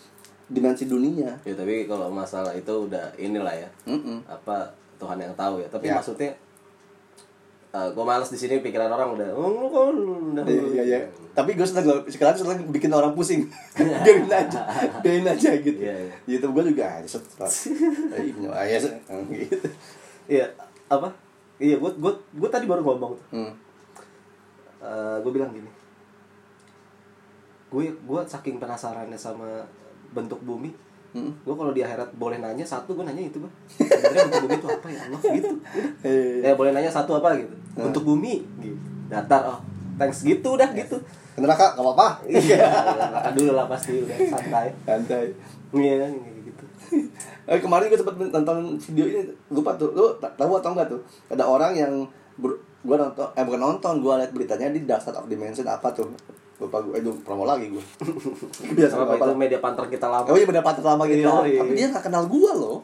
dimensi 0.51 0.91
dunia. 0.91 1.39
Ya 1.47 1.55
tapi 1.55 1.87
kalau 1.87 2.11
masalah 2.11 2.51
itu 2.59 2.91
udah 2.91 3.15
inilah 3.21 3.55
ya. 3.55 3.69
Mm-mm. 3.87 4.27
apa 4.27 4.67
Tuhan 4.99 5.21
yang 5.23 5.35
tahu 5.39 5.61
ya. 5.63 5.69
Tapi 5.71 5.93
Ya. 5.93 5.95
maksudnya 6.01 6.33
gue 7.91 8.05
males 8.05 8.27
di 8.27 8.37
sini 8.37 8.59
pikiran 8.59 8.89
orang 8.89 9.13
udah 9.13 9.29
oh 9.33 9.67
kok 9.67 9.85
lu 9.93 10.33
udah 10.33 10.43
Iya, 10.47 10.63
iya, 10.71 10.83
iya. 10.83 10.99
Tapi 11.33 11.53
gue 11.53 11.63
seneng 11.63 11.85
sekarang 12.07 12.33
seneng 12.33 12.71
bikin 12.71 12.89
orang 12.91 13.13
pusing. 13.13 13.45
biarin 14.05 14.25
aja, 14.27 14.61
biarin 15.01 15.27
aja 15.27 15.51
gitu. 15.59 15.77
Iya, 15.77 15.95
iya. 16.09 16.15
YouTube 16.25 16.57
gue 16.57 16.73
juga 16.73 16.97
aja 16.97 17.09
set. 17.09 17.25
Eh, 18.15 18.33
Ibnu 18.33 18.49
Ayas 18.49 18.89
gitu. 19.29 19.69
iya 20.27 20.47
apa 20.87 21.11
iya 21.59 21.77
gue 21.77 21.91
gue 21.93 22.13
gue 22.13 22.49
tadi 22.49 22.67
baru 22.67 22.83
ngomong 22.83 23.13
tuh 23.15 23.27
Hmm. 23.35 23.53
gue 25.23 25.33
bilang 25.35 25.51
gini 25.51 25.71
gue 27.67 27.85
gue 27.93 28.21
saking 28.25 28.57
penasarannya 28.57 29.19
sama 29.19 29.67
bentuk 30.15 30.39
bumi 30.41 30.71
Hmm. 31.17 31.33
gue 31.33 31.55
kalau 31.57 31.73
di 31.73 31.81
akhirat 31.81 32.13
boleh 32.15 32.37
nanya 32.37 32.61
satu 32.61 32.93
gue 32.93 33.01
nanya 33.01 33.25
itu 33.25 33.41
gue 33.41 33.49
sebenarnya 33.89 34.29
bentuk 34.29 34.45
bumi 34.45 34.57
itu 34.61 34.69
apa 34.69 34.87
ya? 34.93 35.01
Allah 35.09 35.21
gitu. 35.33 35.51
Eh, 36.05 36.45
ya 36.45 36.53
boleh 36.53 36.71
nanya 36.77 36.93
satu 36.93 37.17
apa 37.17 37.41
gitu. 37.41 37.55
Bentuk 37.73 38.05
bumi 38.05 38.45
gitu. 38.61 38.77
Datar 39.09 39.49
oh 39.49 39.59
thanks 39.97 40.21
gitu 40.21 40.61
udah 40.61 40.69
gitu. 40.77 41.01
Ke 41.33 41.41
neraka 41.41 41.73
gak 41.73 41.81
apa-apa. 41.81 42.21
iya 42.29 42.69
makan 43.09 43.33
dulu 43.33 43.53
lah 43.57 43.65
pasti 43.65 43.97
udah 43.97 44.17
santai. 44.29 44.67
Santai. 44.85 45.25
iya 45.73 46.13
gitu. 46.45 46.65
Eh, 47.47 47.63
kemarin 47.63 47.87
gue 47.87 47.95
sempat 47.95 48.19
nonton 48.19 48.75
video 48.77 49.07
ini 49.07 49.23
lupa 49.49 49.79
tuh 49.79 49.95
lu 49.95 50.11
ta- 50.19 50.35
tahu 50.35 50.59
atau 50.59 50.75
enggak 50.75 50.91
tuh? 50.91 50.99
Ada 51.31 51.47
orang 51.47 51.73
yang 51.73 51.93
ber, 52.37 52.59
gue 52.83 52.97
nonton 52.99 53.23
eh 53.33 53.43
bukan 53.47 53.61
nonton 53.63 54.03
gue 54.03 54.13
liat 54.13 54.35
beritanya 54.35 54.69
di 54.69 54.83
Dark 54.83 55.01
Side 55.01 55.15
of 55.15 55.31
Dimension 55.31 55.65
apa 55.65 55.95
tuh 55.95 56.11
lupa 56.57 56.81
gue 56.81 56.97
itu 56.97 57.13
promo 57.21 57.45
lagi 57.45 57.69
gue 57.69 57.85
biasa 58.81 59.05
apa 59.05 59.21
itu 59.21 59.33
media 59.37 59.61
panter 59.61 59.85
kita 59.93 60.09
lama. 60.09 60.25
Oh 60.33 60.37
iya 60.41 60.47
bener 60.49 60.65
pater 60.65 60.81
lama 60.81 61.05
gitu. 61.05 61.29
Iya, 61.29 61.45
iya. 61.45 61.61
tapi 61.61 61.73
dia 61.77 61.87
gak 61.93 62.05
kenal 62.09 62.25
gue 62.25 62.53
loh. 62.57 62.81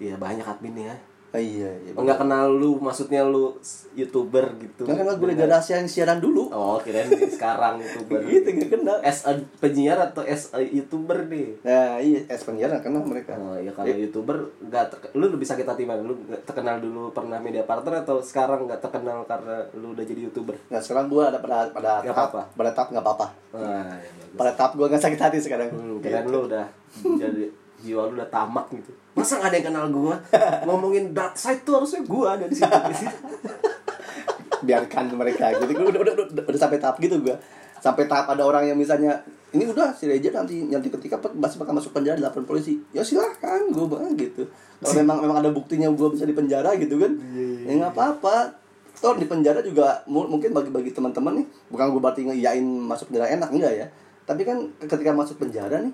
Iya 0.00 0.16
banyak 0.16 0.46
adminnya 0.46 0.96
Ah, 1.30 1.38
iya 1.38 1.70
iya 1.86 1.94
Oh, 1.94 2.02
nggak 2.02 2.26
kenal 2.26 2.50
lu 2.50 2.82
maksudnya 2.82 3.22
lu 3.22 3.54
youtuber 3.94 4.50
gitu. 4.58 4.82
Gak 4.82 4.98
kenal 4.98 5.14
gue 5.14 5.30
dari 5.30 5.46
yang 5.46 5.86
siaran 5.86 6.18
dulu. 6.18 6.50
Oh 6.50 6.82
kirain 6.82 7.06
sekarang 7.06 7.78
youtuber. 7.78 8.18
Gitu 8.30 8.50
gak 8.50 8.70
kenal. 8.74 8.98
As 8.98 9.22
a 9.22 9.38
penyiar 9.62 9.94
atau 10.00 10.26
as 10.26 10.50
a 10.50 10.58
youtuber 10.58 11.30
nih 11.30 11.54
Nah 11.62 12.02
iya, 12.02 12.26
es 12.26 12.42
penyiar 12.42 12.74
gak 12.74 12.90
kenal 12.90 13.06
mereka. 13.06 13.38
Oh, 13.38 13.54
ya 13.54 13.70
kalau 13.70 13.94
youtuber 13.94 14.50
nggak 14.58 14.84
ter- 14.90 15.14
lu 15.14 15.30
lebih 15.30 15.46
sakit 15.46 15.62
hati 15.62 15.86
mana? 15.86 16.02
Lu 16.02 16.18
nggak 16.18 16.42
terkenal 16.42 16.82
dulu 16.82 17.14
pernah 17.14 17.38
media 17.38 17.62
partner 17.62 18.02
atau 18.02 18.18
sekarang 18.18 18.66
nggak 18.66 18.82
terkenal 18.82 19.22
karena 19.22 19.62
lu 19.78 19.94
udah 19.94 20.02
jadi 20.02 20.26
youtuber? 20.26 20.58
Nah 20.66 20.82
sekarang 20.82 21.06
gue 21.06 21.22
ada 21.22 21.38
pada 21.38 21.70
pada 21.70 22.02
Nggak 22.02 22.10
tahap 22.10 22.30
apa-apa. 22.34 22.42
pada 22.58 22.70
tahap 22.74 22.88
nggak 22.90 23.04
apa-apa. 23.06 23.26
Wah, 23.54 23.94
ya 23.94 24.10
bagus. 24.18 24.34
pada 24.34 24.52
tahap 24.58 24.72
gue 24.74 24.86
nggak 24.90 25.02
sakit 25.02 25.20
hati 25.20 25.38
sekarang. 25.38 25.68
Hmm, 25.70 26.02
kirain 26.02 26.26
lu 26.26 26.50
udah 26.50 26.66
jadi 26.90 27.46
jiwa 27.80 28.08
lu 28.08 28.20
udah 28.20 28.28
tamak 28.28 28.68
gitu. 28.70 28.92
Masa 29.16 29.40
gak 29.40 29.50
ada 29.50 29.56
yang 29.56 29.66
kenal 29.72 29.86
gua? 29.88 30.14
Ngomongin 30.68 31.10
dark 31.10 31.34
side 31.34 31.64
tuh 31.64 31.80
harusnya 31.80 32.04
gua 32.04 32.36
ada 32.36 32.44
di 32.44 32.54
situ. 32.54 32.68
biarkan 34.66 35.04
mereka. 35.16 35.56
Gitu 35.56 35.72
gue 35.72 35.86
udah, 35.88 36.00
udah, 36.04 36.14
udah, 36.16 36.44
udah 36.44 36.60
sampai 36.60 36.78
tahap 36.78 37.00
gitu 37.00 37.16
gue 37.20 37.36
sampai 37.80 38.04
tahap 38.04 38.28
ada 38.28 38.44
orang 38.44 38.68
yang 38.68 38.76
misalnya 38.76 39.24
ini 39.56 39.64
udah 39.64 39.96
si 39.96 40.04
Reja 40.04 40.28
nanti 40.36 40.68
nanti 40.68 40.92
ketika 40.92 41.16
masih 41.32 41.56
bakal 41.56 41.72
masuk 41.72 41.96
penjara 41.96 42.20
lapor 42.20 42.44
polisi. 42.44 42.76
Ya 42.92 43.00
silahkan 43.00 43.72
gue 43.72 43.86
banget 43.88 44.12
gitu. 44.28 44.44
Kalau 44.84 44.94
memang 45.00 45.24
memang 45.24 45.36
ada 45.40 45.50
buktinya 45.50 45.88
gue 45.88 46.08
bisa 46.12 46.28
di 46.28 46.36
penjara 46.36 46.76
gitu 46.76 47.00
kan 47.00 47.16
ya 47.64 47.72
nggak 47.80 47.92
apa-apa. 47.96 48.52
Toh 49.00 49.16
di 49.16 49.24
penjara 49.24 49.64
juga 49.64 50.04
mu- 50.04 50.28
mungkin 50.28 50.52
bagi-bagi 50.52 50.92
teman-teman 50.92 51.40
nih 51.40 51.46
bukan 51.72 51.86
gue 51.88 52.00
berarti 52.04 52.20
ngiyain 52.28 52.60
masuk 52.62 53.08
penjara 53.10 53.32
enak 53.32 53.48
enggak 53.48 53.72
ya. 53.74 53.86
Tapi 54.28 54.44
kan 54.44 54.60
ketika 54.84 55.10
masuk 55.16 55.40
penjara 55.40 55.80
nih 55.80 55.90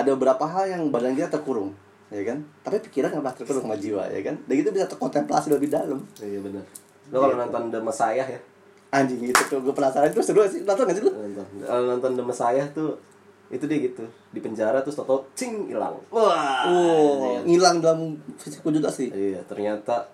ada 0.00 0.10
beberapa 0.16 0.44
hal 0.48 0.64
yang 0.72 0.82
badan 0.88 1.12
kita 1.14 1.28
terkurung 1.28 1.76
ya 2.10 2.22
kan? 2.26 2.38
Tapi 2.66 2.76
pikiran 2.90 3.08
nggak 3.14 3.22
pernah 3.22 3.36
terkurung 3.38 3.64
sama 3.70 3.76
jiwa 3.78 4.02
ya 4.10 4.20
kan? 4.26 4.36
Dan 4.44 4.54
itu 4.58 4.68
bisa 4.74 4.86
terkontemplasi 4.90 5.46
lebih 5.54 5.70
dalam. 5.70 6.02
Iya 6.18 6.38
benar. 6.42 6.64
Lu 7.10 7.16
kalau 7.22 7.36
nonton 7.38 7.62
The 7.70 7.80
Messiah 7.82 8.26
ya, 8.26 8.40
anjing 8.90 9.22
gitu 9.22 9.42
tuh 9.46 9.58
gue 9.62 9.74
penasaran. 9.74 10.10
Itu 10.10 10.22
seru 10.22 10.42
sih. 10.46 10.66
Nonton 10.66 10.90
gak 10.90 10.96
sih 10.98 11.04
lu? 11.06 11.10
Nonton. 11.14 11.46
Kalau 11.62 11.82
nonton 11.86 12.10
The 12.18 12.24
Messiah 12.26 12.66
tuh 12.74 12.98
itu 13.50 13.64
dia 13.66 13.78
gitu. 13.82 14.04
Di 14.34 14.40
penjara 14.42 14.82
terus 14.82 14.98
toto 14.98 15.30
cing 15.38 15.70
hilang. 15.70 15.98
Wah 16.10 16.66
oh 16.66 17.38
ngilang 17.46 17.78
dalam 17.82 18.18
fisik 18.38 18.62
wujud 18.66 18.82
asli 18.82 19.10
iya 19.10 19.42
ternyata 19.46 20.10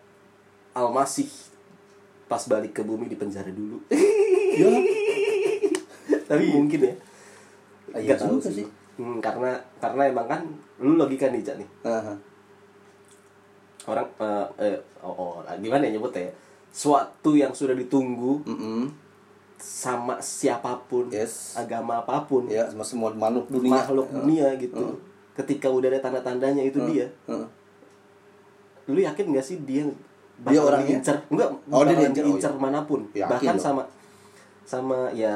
Al-Masih 0.76 1.28
pas 2.28 2.44
balik 2.48 2.76
ke 2.76 2.82
bumi 2.84 3.08
di 3.08 3.16
penjara 3.16 3.48
dulu. 3.48 3.80
Ya 4.56 4.68
tapi 6.28 6.44
mungkin 6.52 6.80
ya. 6.80 6.94
Iya 7.96 8.16
Nggak 8.16 8.20
tahu 8.20 8.36
sih. 8.40 8.68
Hmm, 8.96 9.20
karena 9.20 9.52
karena 9.76 10.02
emang 10.08 10.24
kan 10.24 10.40
lu 10.80 10.96
logika 10.96 11.28
nih 11.28 11.40
Cak 11.40 11.56
nih 11.56 11.68
Aha. 11.84 12.16
orang 13.86 14.08
eh, 14.18 14.46
eh, 14.66 14.78
oh, 15.00 15.12
oh, 15.12 15.56
gimana 15.56 15.84
ya 15.84 15.92
nyebutnya 15.92 16.26
ya 16.26 16.32
suatu 16.72 17.32
yang 17.32 17.52
sudah 17.52 17.72
ditunggu 17.72 18.40
Mm-mm. 18.44 18.88
sama 19.56 20.16
siapa 20.18 20.76
pun 20.84 21.08
Yes. 21.08 21.54
agama 21.54 22.00
apa 22.00 22.24
pun 22.24 22.44
ya 22.46 22.66
sama 22.66 22.82
semua 22.82 23.12
makhluk 23.12 23.46
dunia 23.48 23.72
makhluk 23.74 24.08
dunia 24.10 24.48
gitu 24.56 24.96
ketika 25.32 25.68
udah 25.68 25.88
ada 25.88 26.00
tanda-tandanya 26.00 26.60
itu 26.62 26.80
dia 26.86 27.06
Heeh. 27.24 27.46
lu 28.88 28.98
yakin 28.98 29.32
gak 29.32 29.44
sih 29.44 29.60
dia 29.62 29.84
Dia 30.38 30.60
orangnya? 30.60 31.00
diincar 31.00 31.16
enggak 31.28 31.48
Oh, 31.68 31.80
dia 31.82 31.96
diincar, 31.96 32.22
oh, 32.22 32.28
diincar 32.28 32.52
mana 32.54 32.80
pun 32.82 33.00
Yakin 33.12 33.28
bahkan 33.28 33.56
dong. 33.56 33.64
sama 33.64 33.82
sama 34.64 35.08
ya 35.12 35.32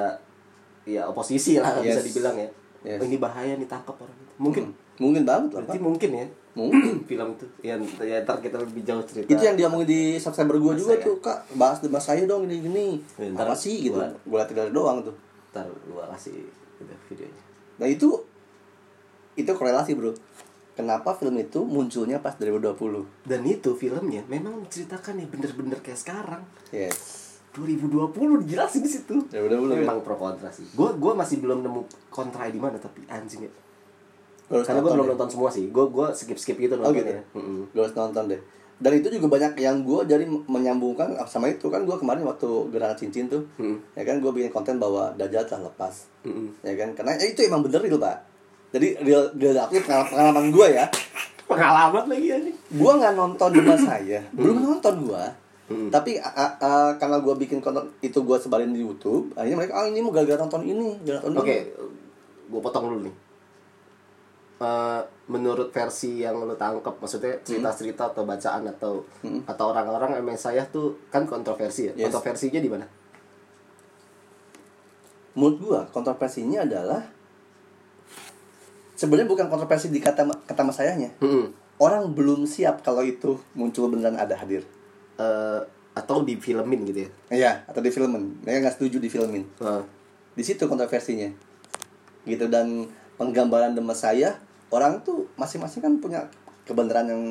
ya 0.85 1.05
oposisi 1.05 1.57
lah 1.57 1.77
bisa 1.79 2.01
Yes. 2.01 2.09
dibilang 2.09 2.37
ya 2.37 2.49
Yes. 2.81 2.97
oh, 2.97 3.05
ini 3.05 3.21
bahaya 3.21 3.53
nih 3.61 3.69
tangkap 3.69 3.93
orang 3.95 4.16
itu. 4.16 4.33
Mungkin. 4.40 4.64
Mungkin 4.97 5.23
banget 5.25 5.51
lah 5.53 5.61
berarti 5.64 5.77
Pak. 5.77 5.85
mungkin 5.85 6.11
ya. 6.12 6.27
Mungkin. 6.57 6.93
Film 7.11 7.29
itu. 7.37 7.47
Ya, 7.61 7.75
ya 8.01 8.16
ntar 8.25 8.40
kita 8.40 8.57
lebih 8.57 8.83
jauh 8.83 9.05
cerita. 9.05 9.29
Itu 9.29 9.43
yang 9.45 9.57
dia 9.57 9.69
ngomongin 9.69 9.88
di 9.88 10.01
subscriber 10.16 10.57
gue 10.57 10.75
juga 10.77 10.95
tuh 10.97 11.21
kak. 11.21 11.38
Bahas 11.55 11.79
mas 11.85 12.01
saya 12.01 12.25
dong 12.25 12.49
ini 12.49 12.57
gini 12.61 12.87
Ya, 13.16 13.29
apa 13.37 13.53
sih 13.53 13.85
gitu? 13.85 13.97
gua- 13.97 14.12
gue 14.16 14.37
liat 14.37 14.49
trailer 14.49 14.73
doang 14.73 15.05
tuh. 15.05 15.12
Ntar 15.53 15.69
gua 15.87 16.09
kasih 16.16 16.40
udah 16.81 16.99
videonya. 17.07 17.43
Nah 17.77 17.87
itu 17.87 18.09
itu 19.37 19.51
korelasi 19.51 19.93
bro. 19.93 20.16
Kenapa 20.73 21.12
film 21.12 21.37
itu 21.37 21.61
munculnya 21.61 22.25
pas 22.25 22.33
2020 22.40 23.05
dan 23.29 23.45
itu 23.45 23.77
filmnya 23.77 24.25
memang 24.25 24.64
menceritakan 24.64 25.21
ya 25.21 25.27
bener-bener 25.29 25.77
kayak 25.85 26.01
sekarang. 26.01 26.40
Yes 26.73 27.20
2020 27.53 28.15
dijelasin 28.41 28.81
di 28.81 28.91
situ. 28.91 29.15
2020, 29.27 29.81
Memang 29.81 29.99
pro 30.01 30.15
kontra 30.15 30.49
sih. 30.49 30.63
Gue 30.71 30.95
gua 30.95 31.13
masih 31.15 31.39
belum 31.39 31.61
nemu 31.61 31.81
kontra 32.09 32.47
di 32.47 32.57
mana 32.57 32.77
tapi 32.77 33.03
anjing 33.07 33.43
ya. 33.43 33.53
Gua 34.47 34.57
harus 34.57 34.67
Karena 34.67 34.81
gue 34.81 34.85
nonton 34.85 34.97
belum 34.97 35.05
deh. 35.05 35.13
nonton 35.13 35.29
semua 35.29 35.49
sih. 35.49 35.65
Gue 35.67 35.85
gua 35.87 36.07
skip 36.11 36.37
skip 36.37 36.57
gitu 36.57 36.75
Oh 36.75 36.81
nontonnya. 36.81 37.19
gitu. 37.19 37.37
Mm-mm. 37.37 37.61
Gue 37.69 37.81
harus 37.81 37.95
nonton 37.95 38.25
deh. 38.27 38.41
Dan 38.77 38.93
itu 38.95 39.13
juga 39.13 39.27
banyak 39.31 39.53
yang 39.57 39.77
gue 39.81 40.01
jadi 40.07 40.25
menyambungkan 40.25 41.13
sama 41.25 41.47
itu 41.47 41.69
kan 41.69 41.85
gue 41.85 41.93
kemarin 41.95 42.25
waktu 42.25 42.49
gerhana 42.69 42.95
cincin 42.95 43.27
tuh, 43.27 43.45
Mm. 43.55 43.77
ya 43.93 44.03
kan 44.03 44.17
gue 44.17 44.31
bikin 44.31 44.49
konten 44.49 44.81
bahwa 44.81 45.13
Dajjal 45.15 45.45
telah 45.45 45.69
lepas, 45.69 46.09
Mm-mm. 46.25 46.49
ya 46.61 46.73
kan? 46.75 46.89
Karena 46.95 47.13
ya 47.15 47.27
itu 47.27 47.45
emang 47.45 47.61
bener 47.61 47.83
itu 47.83 47.95
pak. 47.95 48.17
Jadi 48.71 48.97
real 49.01 49.29
real 49.35 49.53
aku 49.61 49.77
pengalaman, 49.83 50.49
gue 50.49 50.67
ya, 50.73 50.89
Pengalaman 51.45 52.07
lagi 52.07 52.27
anjing. 52.31 52.57
gue 52.57 52.93
nggak 52.95 53.13
nonton 53.13 53.49
rumah 53.53 53.77
saya, 53.91 54.23
belum 54.31 54.57
nonton 54.57 54.95
gue. 55.05 55.25
Mm. 55.71 55.87
Tapi 55.89 56.19
a- 56.19 56.35
a- 56.35 56.57
a- 56.59 56.95
karena 56.99 57.23
gue 57.23 57.35
bikin 57.39 57.63
konten 57.63 57.87
itu 58.03 58.19
gue 58.21 58.37
sebarin 58.37 58.75
di 58.75 58.83
YouTube, 58.83 59.31
akhirnya 59.33 59.55
mereka 59.55 59.79
ah 59.79 59.87
ini 59.87 60.03
mau 60.03 60.11
gara-gara 60.11 60.43
nonton 60.43 60.67
ini, 60.67 60.99
nonton 60.99 61.39
Oke, 61.39 61.47
ini. 61.47 61.71
gue 62.51 62.61
potong 62.61 62.91
dulu 62.91 63.07
nih. 63.07 63.15
Eh, 64.61 65.01
menurut 65.27 65.71
versi 65.71 66.21
yang 66.21 66.37
lo 66.37 66.53
tangkep, 66.53 66.99
maksudnya 66.99 67.39
cerita-cerita 67.41 68.11
atau 68.11 68.27
bacaan 68.27 68.67
atau 68.69 69.07
atau 69.47 69.65
orang-orang 69.71 70.19
emang 70.19 70.35
saya 70.35 70.67
tuh 70.67 70.99
kan 71.07 71.23
kontroversi 71.25 71.89
ya. 71.89 71.93
Yes. 71.97 72.11
Kontroversinya 72.11 72.59
di 72.59 72.69
mana? 72.69 72.87
menurut 75.31 75.57
gua 75.63 75.81
kontroversinya 75.89 76.67
adalah 76.67 77.07
sebenarnya 78.93 79.31
bukan 79.31 79.47
kontroversi 79.47 79.89
di 79.89 80.03
kata 80.03 80.27
kata 80.45 80.61
mas 80.67 80.77
sayanya 80.77 81.15
Mm-mm. 81.23 81.55
orang 81.79 82.11
belum 82.11 82.45
siap 82.45 82.83
kalau 82.83 83.01
itu 83.01 83.39
muncul 83.55 83.89
beneran 83.89 84.19
ada 84.19 84.35
hadir 84.35 84.67
Eh, 85.21 85.61
atau 85.91 86.25
di 86.25 86.39
filmin 86.41 86.81
gitu 86.89 87.05
ya. 87.05 87.11
iya 87.29 87.53
atau 87.69 87.83
di 87.85 87.93
filmin 87.93 88.41
mereka 88.41 88.65
nggak 88.65 88.77
setuju 88.81 88.97
di 89.03 89.11
filmin 89.13 89.45
Eh, 89.61 89.83
di 90.33 90.41
situ 90.41 90.65
kontroversinya. 90.65 91.29
Gitu 92.25 92.49
dan 92.49 92.89
penggambaran 93.21 93.77
demas 93.77 94.01
saya 94.01 94.33
orang 94.73 95.03
tuh 95.05 95.29
masing-masing 95.37 95.83
kan 95.85 95.93
punya 96.01 96.25
kebenaran 96.65 97.05
yang 97.11 97.23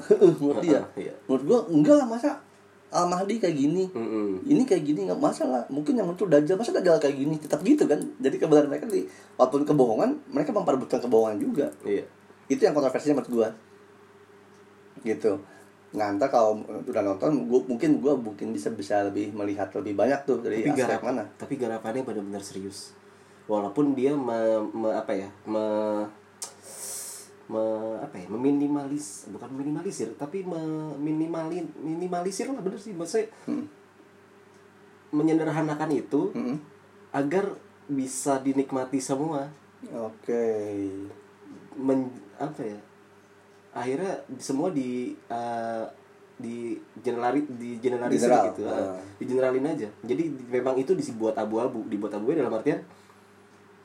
menurut 0.40 0.64
dia. 0.64 0.80
Iya. 0.96 1.12
menurut 1.28 1.44
gua 1.44 1.60
enggak 1.68 1.96
lah 2.00 2.08
masa 2.08 2.30
Al 2.90 3.06
Mahdi 3.06 3.36
kayak 3.38 3.54
gini? 3.54 3.84
Mm-mm. 3.92 4.42
ini 4.48 4.62
kayak 4.64 4.82
gini 4.82 5.06
nggak 5.06 5.20
masalah. 5.20 5.62
Mungkin 5.68 5.94
yang 5.94 6.08
muncul 6.08 6.26
dajjal 6.26 6.56
masa 6.56 6.72
dajjal 6.72 6.96
kayak 6.98 7.20
gini? 7.20 7.36
Tetap 7.36 7.60
gitu 7.62 7.84
kan. 7.86 8.00
Jadi 8.18 8.34
kebenaran 8.40 8.66
mereka 8.66 8.88
di 8.88 9.04
walaupun 9.36 9.62
kebohongan 9.62 10.10
mereka 10.26 10.50
memperebutkan 10.56 10.98
kebohongan 11.04 11.36
juga. 11.36 11.66
Iya. 11.84 12.06
itu 12.50 12.62
yang 12.64 12.72
kontroversinya 12.74 13.20
menurut 13.20 13.30
gua. 13.30 13.48
Gitu 15.04 15.59
nah 15.90 16.14
ntar 16.14 16.30
kalau 16.30 16.62
udah 16.86 17.02
nonton 17.02 17.50
gua 17.50 17.60
mungkin 17.66 17.98
gua 17.98 18.14
mungkin 18.14 18.54
bisa 18.54 18.70
bisa 18.70 19.02
lebih 19.10 19.34
melihat 19.34 19.66
lebih 19.74 19.98
banyak 19.98 20.22
tuh 20.22 20.38
dari 20.38 20.62
tapi 20.62 20.70
aspek 20.70 20.86
garap 20.86 21.00
mana. 21.02 21.22
tapi 21.34 21.54
garapannya 21.58 22.02
benar-benar 22.06 22.42
serius. 22.42 22.94
Walaupun 23.50 23.98
dia 23.98 24.14
me, 24.14 24.38
me- 24.70 24.94
apa 24.94 25.10
ya 25.10 25.26
me, 25.42 25.64
me- 27.50 27.98
apa 27.98 28.14
ya 28.14 28.30
meminimalis 28.30 29.26
bukan 29.34 29.50
minimalisir 29.50 30.14
tapi 30.14 30.46
me, 30.46 30.62
minimalin 30.94 31.66
minimalisir 31.82 32.46
lah 32.46 32.62
bener 32.62 32.78
sih. 32.78 32.94
Maksudnya 32.94 33.26
Hmm. 33.50 33.66
menyederhanakan 35.10 35.90
itu 35.90 36.30
Mm-mm. 36.30 36.56
agar 37.10 37.50
bisa 37.90 38.38
dinikmati 38.38 39.02
semua. 39.02 39.50
Oke. 39.90 40.46
Men, 41.74 42.06
apa 42.38 42.62
ya 42.62 42.78
akhirnya 43.70 44.12
semua 44.38 44.70
di 44.70 45.14
uh, 45.30 45.84
di 46.40 46.72
generali 47.04 47.44
di 47.44 47.76
generalisir 47.76 48.32
General, 48.32 48.44
gitu. 48.56 48.62
uh, 48.64 48.96
di 49.20 49.24
generalin 49.28 49.64
aja. 49.68 49.88
Jadi 50.02 50.24
memang 50.48 50.74
itu 50.80 50.96
dibuat 50.96 51.36
abu-abu. 51.36 51.84
Dibuat 51.86 52.16
abu 52.16 52.32
dalam 52.32 52.48
artian 52.50 52.80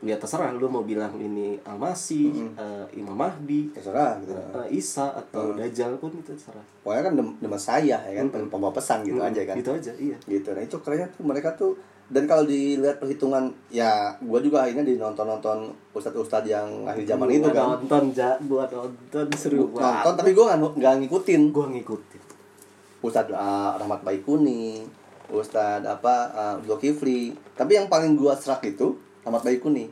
ya 0.05 0.15
terserah 0.21 0.53
lu 0.53 0.69
mau 0.69 0.85
bilang 0.85 1.17
ini 1.17 1.57
Al-Masih, 1.65 2.53
uh, 2.53 2.85
Imam 2.93 3.15
Mahdi, 3.17 3.73
terserah 3.73 4.21
gitu. 4.21 4.37
uh, 4.37 4.67
Isa 4.69 5.09
atau 5.09 5.55
Dajjal 5.57 5.97
pun 5.97 6.13
itu 6.13 6.29
terserah. 6.35 6.61
pokoknya 6.85 7.01
kan 7.09 7.13
dem 7.17 7.27
demas 7.41 7.63
saya 7.65 7.97
ya 8.05 8.13
kan 8.21 8.27
pembawa 8.29 8.69
pesan 8.75 9.01
gitu 9.01 9.17
Mm, 9.17 9.29
aja 9.33 9.41
kan. 9.49 9.55
Gitu 9.57 9.71
aja, 9.73 9.91
iya. 9.97 10.17
gitu. 10.29 10.51
Nah 10.53 10.61
itu 10.61 10.77
kerennya 10.83 11.07
tuh 11.09 11.23
mereka 11.25 11.49
tuh 11.57 11.73
dan 12.05 12.29
kalau 12.29 12.45
dilihat 12.45 13.01
perhitungan 13.01 13.49
ya 13.73 14.13
gua 14.21 14.37
juga 14.37 14.61
akhirnya 14.61 14.85
di 14.85 15.01
nonton 15.01 15.25
nonton 15.25 15.73
ustadz 15.89 16.21
ustadz 16.21 16.53
yang 16.53 16.85
akhir 16.85 17.01
zaman 17.01 17.25
itu 17.33 17.49
kan. 17.49 17.81
nonton 17.81 18.13
ja, 18.13 18.37
gua 18.45 18.69
nonton 18.69 19.25
seru 19.33 19.73
nonton 19.73 20.13
tapi 20.13 20.37
gua 20.37 20.53
nggak 20.53 20.77
nggak 20.77 20.93
ngikutin. 21.01 21.41
Gua 21.49 21.65
ngikutin. 21.73 22.21
ustadz 23.01 23.33
uh, 23.33 23.73
Rahmat 23.81 24.05
Baikuni 24.05 24.85
ustadz 25.33 25.89
apa 25.89 26.15
uh, 26.29 26.55
Zulkifli. 26.61 27.33
Tapi 27.57 27.73
yang 27.73 27.89
paling 27.89 28.13
gua 28.13 28.37
serak 28.37 28.61
itu 28.69 28.93
Rahmat 29.25 29.41
Baikuni. 29.41 29.89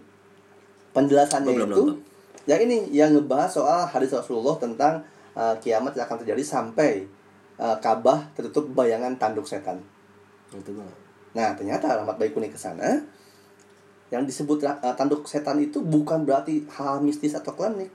Penjelasannya 0.93 1.57
itu 1.57 1.65
nonton. 1.65 1.97
yang 2.45 2.61
ini 2.61 2.93
yang 2.93 3.09
ngebahas 3.17 3.49
soal 3.49 3.89
hadis 3.89 4.13
Rasulullah 4.13 4.53
tentang 4.61 5.01
uh, 5.33 5.57
kiamat 5.57 5.97
yang 5.97 6.05
akan 6.05 6.21
terjadi 6.21 6.45
sampai 6.45 7.09
uh, 7.57 7.73
Ka'bah 7.81 8.29
tertutup 8.37 8.69
bayangan 8.77 9.17
tanduk 9.17 9.49
setan. 9.49 9.81
Itu 10.53 10.77
gua 10.77 11.02
Nah, 11.33 11.57
ternyata 11.57 11.97
Rahmat 11.97 12.17
Baikuni 12.21 12.53
ke 12.53 12.57
sana 12.57 13.01
yang 14.13 14.29
disebut 14.29 14.61
uh, 14.61 14.93
tanduk 14.93 15.25
setan 15.25 15.57
itu 15.57 15.81
bukan 15.81 16.21
berarti 16.21 16.69
hal 16.77 17.01
mistis 17.01 17.33
atau 17.33 17.57
klinik, 17.57 17.89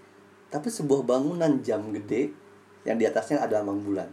tapi 0.51 0.66
sebuah 0.66 1.07
bangunan 1.07 1.62
jam 1.62 1.94
gede 1.94 2.35
yang 2.83 2.98
di 2.98 3.07
atasnya 3.07 3.38
ada 3.38 3.62
lambang 3.62 3.87
bulan. 3.87 4.11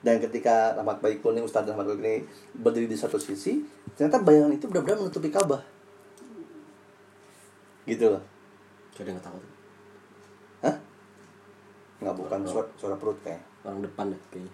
Dan 0.00 0.20
ketika 0.20 0.76
Rahmat 0.76 1.00
Baikuni, 1.00 1.40
Ustadz 1.40 1.72
Rahmat 1.72 1.88
Baikuni 1.88 2.24
berdiri 2.56 2.88
di 2.88 2.96
satu 2.96 3.16
sisi, 3.16 3.64
ternyata 3.96 4.20
bayangan 4.20 4.52
itu 4.52 4.64
benar-benar 4.68 5.04
menutupi 5.04 5.28
Ka'bah. 5.32 5.60
Gitu 7.84 8.04
loh. 8.08 8.24
yang 9.00 9.16
ketawa 9.16 9.40
tuh. 9.40 9.52
Hah? 10.60 10.76
Nggak 12.04 12.14
bukan 12.20 12.38
suara, 12.44 12.68
suara 12.76 12.96
perut 13.00 13.16
kayak. 13.24 13.40
Orang 13.60 13.84
depan 13.84 14.08
deh 14.12 14.20
kayaknya. 14.32 14.52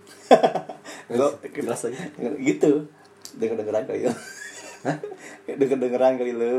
Jelas 1.62 1.80
aja. 1.86 1.98
gitu. 2.42 2.70
Denger-dengeran 3.36 3.84
kali 3.84 4.00
lo. 4.06 4.12
Hah? 4.82 4.96
Denger-dengeran 5.46 6.14
kali 6.16 6.32
lo. 6.32 6.52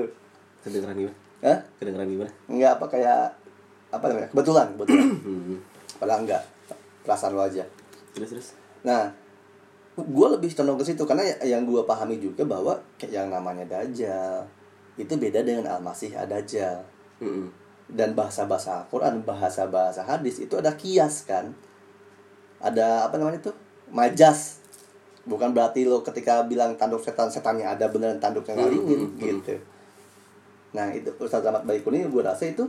Kedengeran 0.62 0.96
gimana? 0.96 1.18
Hah? 1.42 1.58
Kedengeran 1.78 2.08
gimana? 2.08 2.32
Enggak 2.48 2.72
apa 2.78 2.86
kayak 2.88 3.22
apa 3.88 4.06
namanya? 4.06 4.30
Kebetulan, 4.32 4.68
kebetulan. 4.74 5.08
Hmm. 5.28 5.58
Padahal 5.98 6.22
enggak. 6.24 6.44
Perasaan 7.02 7.34
lo 7.34 7.42
aja. 7.42 7.64
Terus 8.12 8.30
terus. 8.30 8.48
Nah, 8.84 9.10
gue 9.96 10.28
lebih 10.30 10.52
condong 10.52 10.78
ke 10.78 10.86
situ 10.86 11.04
karena 11.04 11.26
ya- 11.26 11.58
yang 11.58 11.64
gue 11.64 11.82
pahami 11.82 12.18
juga 12.18 12.46
bahwa 12.46 12.78
kayak 12.96 13.14
yang 13.16 13.28
namanya 13.28 13.66
dajjal 13.66 14.46
itu 14.94 15.14
beda 15.14 15.42
dengan 15.42 15.66
al-masih 15.72 16.14
ad-dajjal 16.14 16.82
Mm-mm. 17.18 17.50
dan 17.90 18.14
bahasa-bahasa 18.14 18.82
Al-Quran, 18.82 19.22
bahasa-bahasa 19.22 20.02
hadis 20.02 20.38
itu 20.38 20.54
ada 20.54 20.74
kias 20.74 21.26
kan 21.26 21.54
ada 22.58 23.06
apa 23.06 23.18
namanya 23.18 23.42
tuh 23.42 23.56
majas 23.90 24.62
bukan 25.28 25.52
berarti 25.52 25.84
lo 25.84 26.00
ketika 26.02 26.48
bilang 26.48 26.80
tanduk 26.80 27.04
setan 27.04 27.28
setannya 27.28 27.68
ada 27.68 27.92
beneran 27.92 28.18
tanduk 28.18 28.48
yang 28.48 28.64
ngalingin 28.64 28.88
Hmm, 28.88 29.12
hmm, 29.12 29.20
hmm. 29.20 29.28
gitu. 29.44 29.56
Nah 30.74 30.88
itu 30.96 31.10
Ustaz 31.20 31.44
Ahmad 31.44 31.68
Baikuni 31.68 32.08
gue 32.08 32.24
rasa 32.24 32.48
itu 32.48 32.64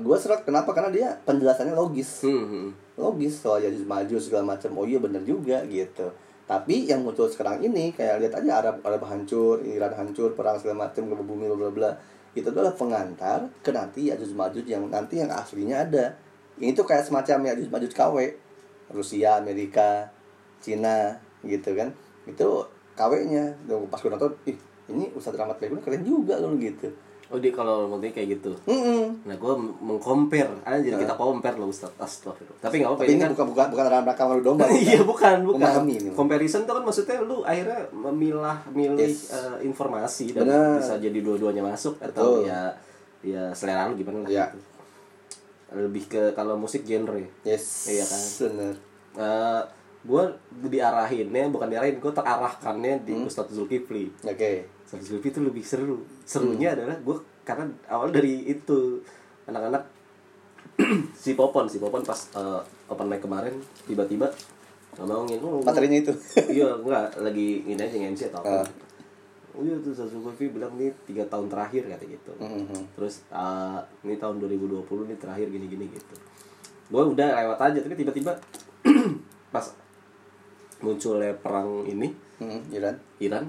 gue 0.00 0.16
serak 0.20 0.44
kenapa? 0.44 0.72
Karena 0.72 0.90
dia 0.92 1.08
penjelasannya 1.24 1.76
logis. 1.76 2.24
Hmm, 2.24 2.44
hmm. 2.48 2.68
logis 2.96 3.40
soal 3.40 3.60
jadi 3.60 3.76
maju 3.84 4.16
segala 4.16 4.56
macam. 4.56 4.72
Oh 4.76 4.88
iya 4.88 4.96
bener 5.00 5.20
juga 5.24 5.64
gitu. 5.68 6.08
Tapi 6.46 6.86
yang 6.86 7.02
muncul 7.02 7.26
sekarang 7.26 7.58
ini 7.60 7.90
kayak 7.90 8.22
lihat 8.22 8.34
aja 8.38 8.50
Arab 8.62 8.76
Arab 8.86 9.02
hancur 9.10 9.60
Iran 9.66 9.90
hancur 9.92 10.32
perang 10.38 10.56
segala 10.56 10.86
macam 10.86 11.10
gempa 11.10 11.24
bumi 11.24 11.50
bla 11.50 11.58
bla 11.58 11.70
bla. 11.72 11.90
Itu 12.36 12.52
adalah 12.52 12.76
pengantar 12.76 13.48
ke 13.64 13.72
nanti 13.72 14.12
Yajud 14.12 14.36
Majud 14.36 14.64
yang 14.68 14.86
nanti 14.86 15.18
yang 15.18 15.32
aslinya 15.32 15.82
ada. 15.88 16.14
Ini 16.56 16.72
tuh 16.72 16.86
kayak 16.86 17.04
semacam 17.08 17.52
Yajud 17.52 17.68
Majud 17.68 17.92
KW 17.92 18.16
Rusia 18.92 19.40
Amerika 19.40 20.12
Cina 20.62 21.18
gitu 21.48 21.72
kan 21.72 21.88
itu 22.24 22.46
KW-nya. 22.92 23.44
Pas 23.86 23.98
gue 23.98 24.08
nonton, 24.08 24.32
ih 24.44 24.56
ini 24.86 25.10
Ustadz 25.12 25.36
Rahmat 25.36 25.58
Baikun 25.58 25.78
keren 25.78 26.00
juga 26.00 26.36
loh 26.36 26.54
gitu. 26.56 26.86
oh 27.26 27.36
dia 27.36 27.50
kalau 27.50 27.90
mau 27.90 27.98
kayak 27.98 28.38
gitu 28.38 28.54
Mm-mm. 28.64 29.26
nah 29.26 29.34
gue 29.34 29.52
mengcompare 29.82 30.62
ah 30.62 30.78
jadi 30.78 30.94
kita 30.94 31.10
compare 31.12 31.58
loh 31.58 31.66
Ustaz 31.66 31.90
Astagfirullah 31.98 32.62
tapi 32.62 32.78
nggak 32.78 32.86
apa-apa 32.86 33.02
Tapi 33.02 33.10
ini 33.10 33.18
kan 33.18 33.30
bukan 33.34 33.46
bukan 33.50 33.66
bukan 33.66 33.84
dalam 33.84 34.06
rangka 34.06 34.24
malu 34.24 34.42
domba. 34.46 34.62
iya 34.78 35.02
bukan 35.02 35.36
bukan 35.42 35.58
Memahami 35.58 35.94
ini. 35.98 36.10
comparison 36.14 36.62
itu 36.62 36.70
kan 36.70 36.84
maksudnya 36.86 37.18
lu 37.20 37.42
akhirnya 37.42 37.82
memilah 37.90 38.62
milih 38.70 39.10
Yes. 39.10 39.34
eh, 39.34 39.66
informasi 39.66 40.32
dan 40.32 40.46
Benar. 40.46 40.78
bisa 40.78 40.94
jadi 40.96 41.18
dua-duanya 41.18 41.66
masuk 41.66 41.98
atau 41.98 42.46
Betul. 42.46 42.46
ya 42.46 42.60
ya 43.26 43.42
selera 43.52 43.90
lu 43.90 43.98
gimana 43.98 44.22
lah 44.22 44.30
Iya. 44.30 44.44
gitu. 44.46 44.58
lebih 45.76 46.04
ke 46.06 46.22
kalau 46.32 46.54
musik 46.54 46.86
genre 46.86 47.18
Yes. 47.42 47.90
Iya 47.90 48.04
kan? 48.06 48.22
Bener. 48.46 48.74
Eh 49.18 49.60
gue 50.06 50.22
diarahinnya 50.64 51.50
bukan 51.50 51.68
diarahin 51.68 51.96
gue 51.96 52.12
terarahkannya 52.12 53.02
di 53.02 53.12
Ustadz 53.20 53.52
Zulkifli 53.52 54.06
Oke. 54.22 54.64
Ustadz 54.82 55.02
Zulkifli 55.04 55.30
itu 55.30 55.40
lebih 55.42 55.62
seru 55.62 55.96
serunya 56.22 56.72
adalah 56.72 56.94
gue 56.96 57.16
karena 57.42 57.66
awal 57.86 58.10
dari 58.10 58.46
itu 58.46 59.02
anak-anak 59.44 59.82
si 61.16 61.32
Popon 61.32 61.66
si 61.66 61.76
Popon 61.76 62.02
pas 62.02 62.18
eh, 62.32 62.60
open 62.86 63.06
mic 63.06 63.18
kemarin 63.18 63.54
tiba-tiba 63.84 64.28
nggak 64.92 65.06
mau 65.06 65.22
ngin 65.22 65.40
oh, 65.40 65.60
Materinya 65.60 65.98
itu. 65.98 66.12
iya 66.56 66.72
enggak 66.72 67.18
lagi 67.18 67.62
ini 67.64 67.76
aja 67.76 67.92
nge-MC 67.92 68.22
atau 68.30 68.40
apa 68.40 68.62
Ah. 68.62 68.66
oh 69.52 69.62
iya 69.62 69.76
tuh 69.78 69.92
Zulkifli 69.92 70.50
bilang 70.50 70.72
nih 70.74 70.92
tiga 71.04 71.24
tahun 71.26 71.48
terakhir 71.48 71.84
kata 71.86 72.04
gitu 72.04 72.32
Mhm. 72.38 72.94
terus 72.94 73.24
ah, 73.28 73.82
ini 74.02 74.16
tahun 74.16 74.38
2020 74.38 74.84
nih 75.06 75.16
terakhir 75.16 75.46
gini-gini 75.48 75.86
gitu 75.88 76.14
gue 76.86 77.02
udah 77.04 77.28
lewat 77.36 77.58
aja 77.60 77.78
tapi 77.80 77.94
tiba-tiba 77.94 78.32
pas 79.54 79.66
munculnya 80.78 81.32
perang 81.34 81.84
ini 81.84 82.12
Mhm, 82.36 82.68
Iran. 82.70 82.96
Iran 83.18 83.44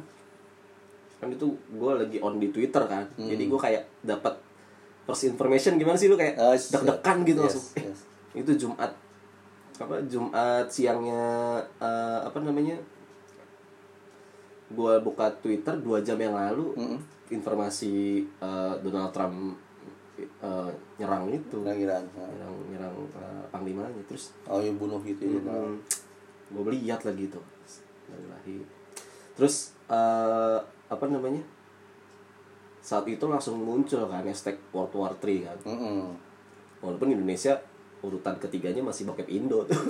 kan 1.18 1.28
itu 1.28 1.44
gue 1.50 1.92
lagi 1.94 2.18
on 2.18 2.38
di 2.38 2.48
Twitter 2.48 2.84
kan 2.84 3.04
jadi 3.18 3.44
gue 3.44 3.58
kayak 3.58 3.84
dapat 4.02 4.38
first 5.04 5.26
information 5.26 5.76
gimana 5.76 5.96
sih 5.96 6.06
lu 6.06 6.16
kayak 6.16 6.38
Ah, 6.38 6.54
deg-degan 6.54 7.18
gitu 7.24 7.40
yes, 7.40 7.46
langsung 7.50 7.66
eh, 7.76 7.84
yes. 7.84 8.00
itu 8.42 8.52
Jumat 8.56 8.92
apa 9.78 9.96
Jumat 10.04 10.66
siangnya 10.68 11.24
eh, 11.76 12.20
apa 12.22 12.38
namanya 12.38 12.78
gue 14.68 14.94
buka 15.00 15.32
Twitter 15.38 15.74
dua 15.78 16.00
jam 16.00 16.16
yang 16.18 16.32
lalu 16.34 16.76
Mhm. 16.76 16.98
informasi 17.34 17.94
eh, 18.38 18.74
Donald 18.80 19.12
Trump 19.12 19.56
eh, 20.18 20.70
nyerang 20.98 21.30
itu 21.30 21.58
Iran. 21.64 22.04
Nah. 22.10 22.28
nyerang 22.28 22.56
nyerang 22.68 22.96
eh, 23.14 23.44
panglimanya 23.50 24.02
terus 24.06 24.34
Oh, 24.46 24.60
yang 24.60 24.76
bunuh 24.76 25.00
gitu 25.02 25.24
ya. 25.24 25.40
Hmm, 25.40 25.80
gue 26.48 26.62
lihat 26.74 27.04
lagi 27.04 27.28
tuh. 27.28 27.44
Bismillahirrahmanirrahim. 27.62 28.64
terus 29.34 29.56
eh, 29.86 30.60
apa 30.88 31.06
namanya? 31.06 31.44
Saat 32.80 33.06
itu 33.06 33.22
langsung 33.24 33.60
muncul 33.60 34.08
kan 34.08 34.24
hashtag 34.24 34.56
World 34.72 34.94
War 34.94 35.14
3 35.14 35.44
kan. 35.44 35.58
Mhm. 35.66 36.26
walaupun 36.78 37.10
Indonesia 37.10 37.58
urutan 38.00 38.38
ketiganya 38.38 38.80
masih 38.82 39.04
bokep 39.04 39.26
Indo 39.28 39.66
tuh. 39.66 39.82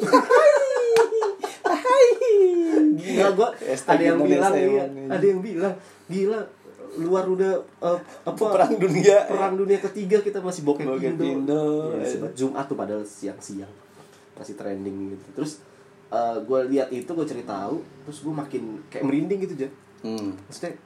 Gila 2.97 3.29
gua 3.33 3.49
ada 3.59 4.03
yang 4.03 4.19
bilang 4.19 4.53
iya, 4.53 4.83
ada 5.07 5.25
yang 5.25 5.39
bilang 5.39 5.75
gila 6.07 6.39
luar 6.97 7.27
udah 7.27 7.53
eh, 7.83 7.99
apa 8.23 8.41
Perang 8.41 8.73
dunia. 8.73 9.27
perang 9.27 9.53
dunia 9.53 9.77
ketiga 9.77 10.17
kita 10.17 10.41
masih 10.41 10.65
bokep, 10.65 10.87
Bokep 10.87 11.13
Indo, 11.13 11.23
Indo. 11.23 11.63
Sebat 12.01 12.33
Jumat 12.33 12.65
tuh 12.65 12.73
padahal 12.73 13.03
siang-siang. 13.03 13.69
Masih 14.33 14.55
trending 14.55 15.13
gitu. 15.13 15.25
Terus 15.35 15.61
gue 16.09 16.59
lihat 16.69 16.87
itu 16.89 17.07
gue 17.07 17.25
cari 17.25 17.43
tahu 17.43 17.75
terus 18.01 18.19
gue 18.21 18.33
makin 18.33 18.63
kayak 18.87 19.03
merinding 19.03 19.39
gitu 19.43 19.55
aja 19.57 19.69
Hmm. 19.97 20.37
maksudnya 20.39 20.77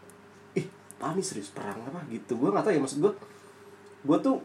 ih 0.54 0.66
apa 0.98 1.12
nih 1.12 1.22
serius 1.22 1.52
perang 1.52 1.78
apa 1.84 2.00
gitu 2.08 2.34
gue 2.34 2.48
nggak 2.48 2.64
tahu 2.64 2.74
ya 2.74 2.80
maksud 2.80 3.00
gue 3.00 3.12
gue 4.02 4.18
tuh 4.20 4.38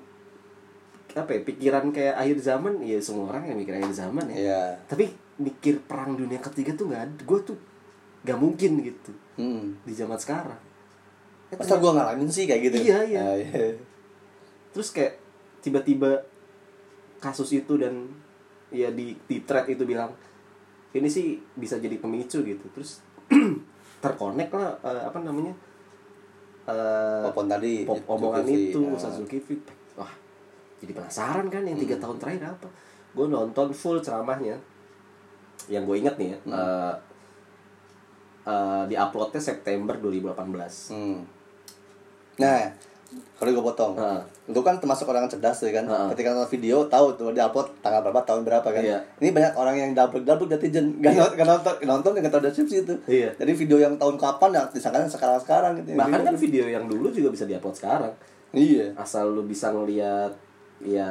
apa 1.15 1.31
ya 1.31 1.41
pikiran 1.41 1.85
kayak 1.91 2.13
akhir 2.13 2.37
zaman 2.39 2.83
ya 2.83 2.99
semua 2.99 3.31
orang 3.31 3.47
yang 3.47 3.57
mikir 3.57 3.73
akhir 3.73 3.95
zaman 3.95 4.27
ya 4.27 4.37
Iya. 4.37 4.63
tapi 4.85 5.09
mikir 5.39 5.81
perang 5.81 6.13
dunia 6.13 6.37
ketiga 6.39 6.75
tuh 6.75 6.91
nggak 6.91 7.25
gue 7.25 7.39
tuh 7.43 7.57
nggak 8.23 8.37
mungkin 8.37 8.83
gitu 8.83 9.13
Hmm. 9.39 9.79
di 9.81 9.93
zaman 9.93 10.19
sekarang 10.19 10.61
Eh, 11.47 11.55
Masa 11.55 11.79
gua 11.79 11.95
ngalamin 11.95 12.27
sih 12.27 12.43
kayak 12.43 12.59
gitu? 12.59 12.91
Iya, 12.91 13.07
iya. 13.07 13.23
Ah, 13.23 13.37
iya. 13.39 13.79
terus 14.75 14.91
kayak 14.91 15.15
tiba-tiba 15.63 16.19
kasus 17.17 17.55
itu 17.55 17.79
dan 17.79 18.11
ya 18.69 18.91
di 18.91 19.15
di 19.25 19.39
thread 19.41 19.71
itu 19.71 19.87
bilang 19.87 20.11
ini 20.97 21.09
sih 21.09 21.37
bisa 21.55 21.77
jadi 21.77 21.97
pemicu 21.97 22.41
gitu. 22.41 22.65
Terus 22.73 23.01
terkonek 24.05 24.49
lah 24.51 24.77
eh, 24.83 25.03
apa 25.05 25.19
namanya? 25.21 25.53
Eh, 26.67 27.23
Popon 27.31 27.47
tadi, 27.47 27.87
pop- 27.87 28.03
omongan 28.07 28.43
Zulkifli, 28.43 28.71
itu 28.71 28.81
ah. 28.83 28.95
Ustaz 28.99 29.13
Zulkifli 29.15 29.57
wah 29.95 30.13
jadi 30.77 30.93
penasaran 30.93 31.47
kan 31.49 31.63
yang 31.63 31.79
tiga 31.79 31.97
tahun 31.97 32.19
terakhir 32.19 32.53
apa? 32.53 32.69
Gue 33.15 33.27
nonton 33.27 33.71
full 33.73 34.03
ceramahnya. 34.03 34.59
Yang 35.73 35.83
gue 35.89 35.97
inget 35.99 36.15
nih 36.21 36.29
ya 36.35 36.39
eh, 36.53 36.95
eh, 38.45 38.83
di 38.87 38.95
uploadnya 38.95 39.41
September 39.41 39.95
2018 39.97 40.93
Hmm. 40.93 41.21
Nah, 42.37 42.69
kalau 43.37 43.53
gue 43.53 43.65
potong, 43.65 43.93
Heeh. 43.95 44.21
itu 44.49 44.61
kan 44.61 44.77
termasuk 44.77 45.05
orang 45.07 45.29
yang 45.29 45.33
cerdas 45.33 45.61
ya 45.61 45.71
kan. 45.71 45.85
Heeh. 45.85 46.09
Ketika 46.17 46.33
nonton 46.33 46.51
video, 46.51 46.77
tahu 46.89 47.07
tuh 47.15 47.31
dia 47.31 47.45
upload 47.45 47.69
tanggal 47.81 48.01
berapa, 48.01 48.21
tahun 48.25 48.43
berapa 48.43 48.65
kan. 48.65 48.83
Iya. 48.83 48.99
Ini 49.21 49.29
banyak 49.31 49.53
orang 49.55 49.77
yang 49.77 49.91
double 49.93 50.23
double 50.23 50.49
netizen 50.49 50.97
gak, 50.99 51.13
nonton, 51.13 51.33
gak 51.37 51.47
nonton, 51.47 51.75
gak 51.77 51.89
nonton 51.89 52.11
nggak 52.17 52.33
tahu 52.33 52.43
deskripsi 52.43 52.77
itu. 52.83 52.95
Iya. 53.05 53.31
Jadi 53.37 53.53
video 53.55 53.77
yang 53.79 53.95
tahun 53.95 54.17
kapan 54.17 54.51
ya 54.53 54.63
disangka 54.69 55.05
sekarang 55.07 55.39
sekarang 55.39 55.73
gitu. 55.79 55.95
bahkan 55.95 56.21
kan 56.23 56.35
video 56.35 56.65
yang 56.65 56.85
dulu 56.87 57.09
juga 57.09 57.29
bisa 57.29 57.45
diupload 57.45 57.77
sekarang 57.77 58.13
Iya. 58.51 58.97
asal 58.97 59.29
lu 59.29 59.45
bisa 59.45 59.69
ngeliat 59.69 60.33
ya 60.79 61.09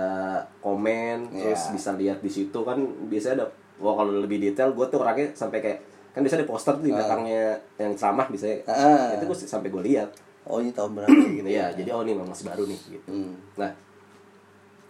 komen 0.60 1.30
terus 1.32 1.62
Iya. 1.68 1.74
bisa 1.74 1.90
lihat 1.94 2.18
di 2.20 2.30
situ 2.30 2.60
kan 2.62 2.78
biasanya 3.06 3.42
ada 3.42 3.46
wah 3.78 3.94
kalau 3.94 4.14
lebih 4.16 4.38
detail 4.40 4.72
gue 4.72 4.86
tuh 4.88 4.98
orangnya 4.98 5.30
sampai 5.32 5.60
kayak 5.60 5.80
kan 6.10 6.22
biasanya 6.22 6.42
ada 6.42 6.50
poster 6.50 6.74
tuh 6.74 6.86
di 6.86 6.94
belakangnya 6.94 7.54
yang 7.76 7.92
ceramah 7.92 8.26
bisa 8.26 8.48
Ah. 8.66 9.14
itu 9.14 9.26
gue 9.26 9.38
sampai 9.38 9.68
gue 9.68 9.84
lihat 9.84 10.10
Oh 10.46 10.62
ini 10.62 10.70
tahun 10.72 10.94
berapa 10.94 11.10
gitu 11.12 11.50
ya? 11.50 11.74
Jadi 11.74 11.90
oh 11.90 12.02
ini 12.02 12.14
memang 12.14 12.30
masih 12.30 12.46
baru 12.46 12.64
nih 12.66 12.80
gitu. 12.92 13.10
Hmm. 13.10 13.34
nah 13.58 13.72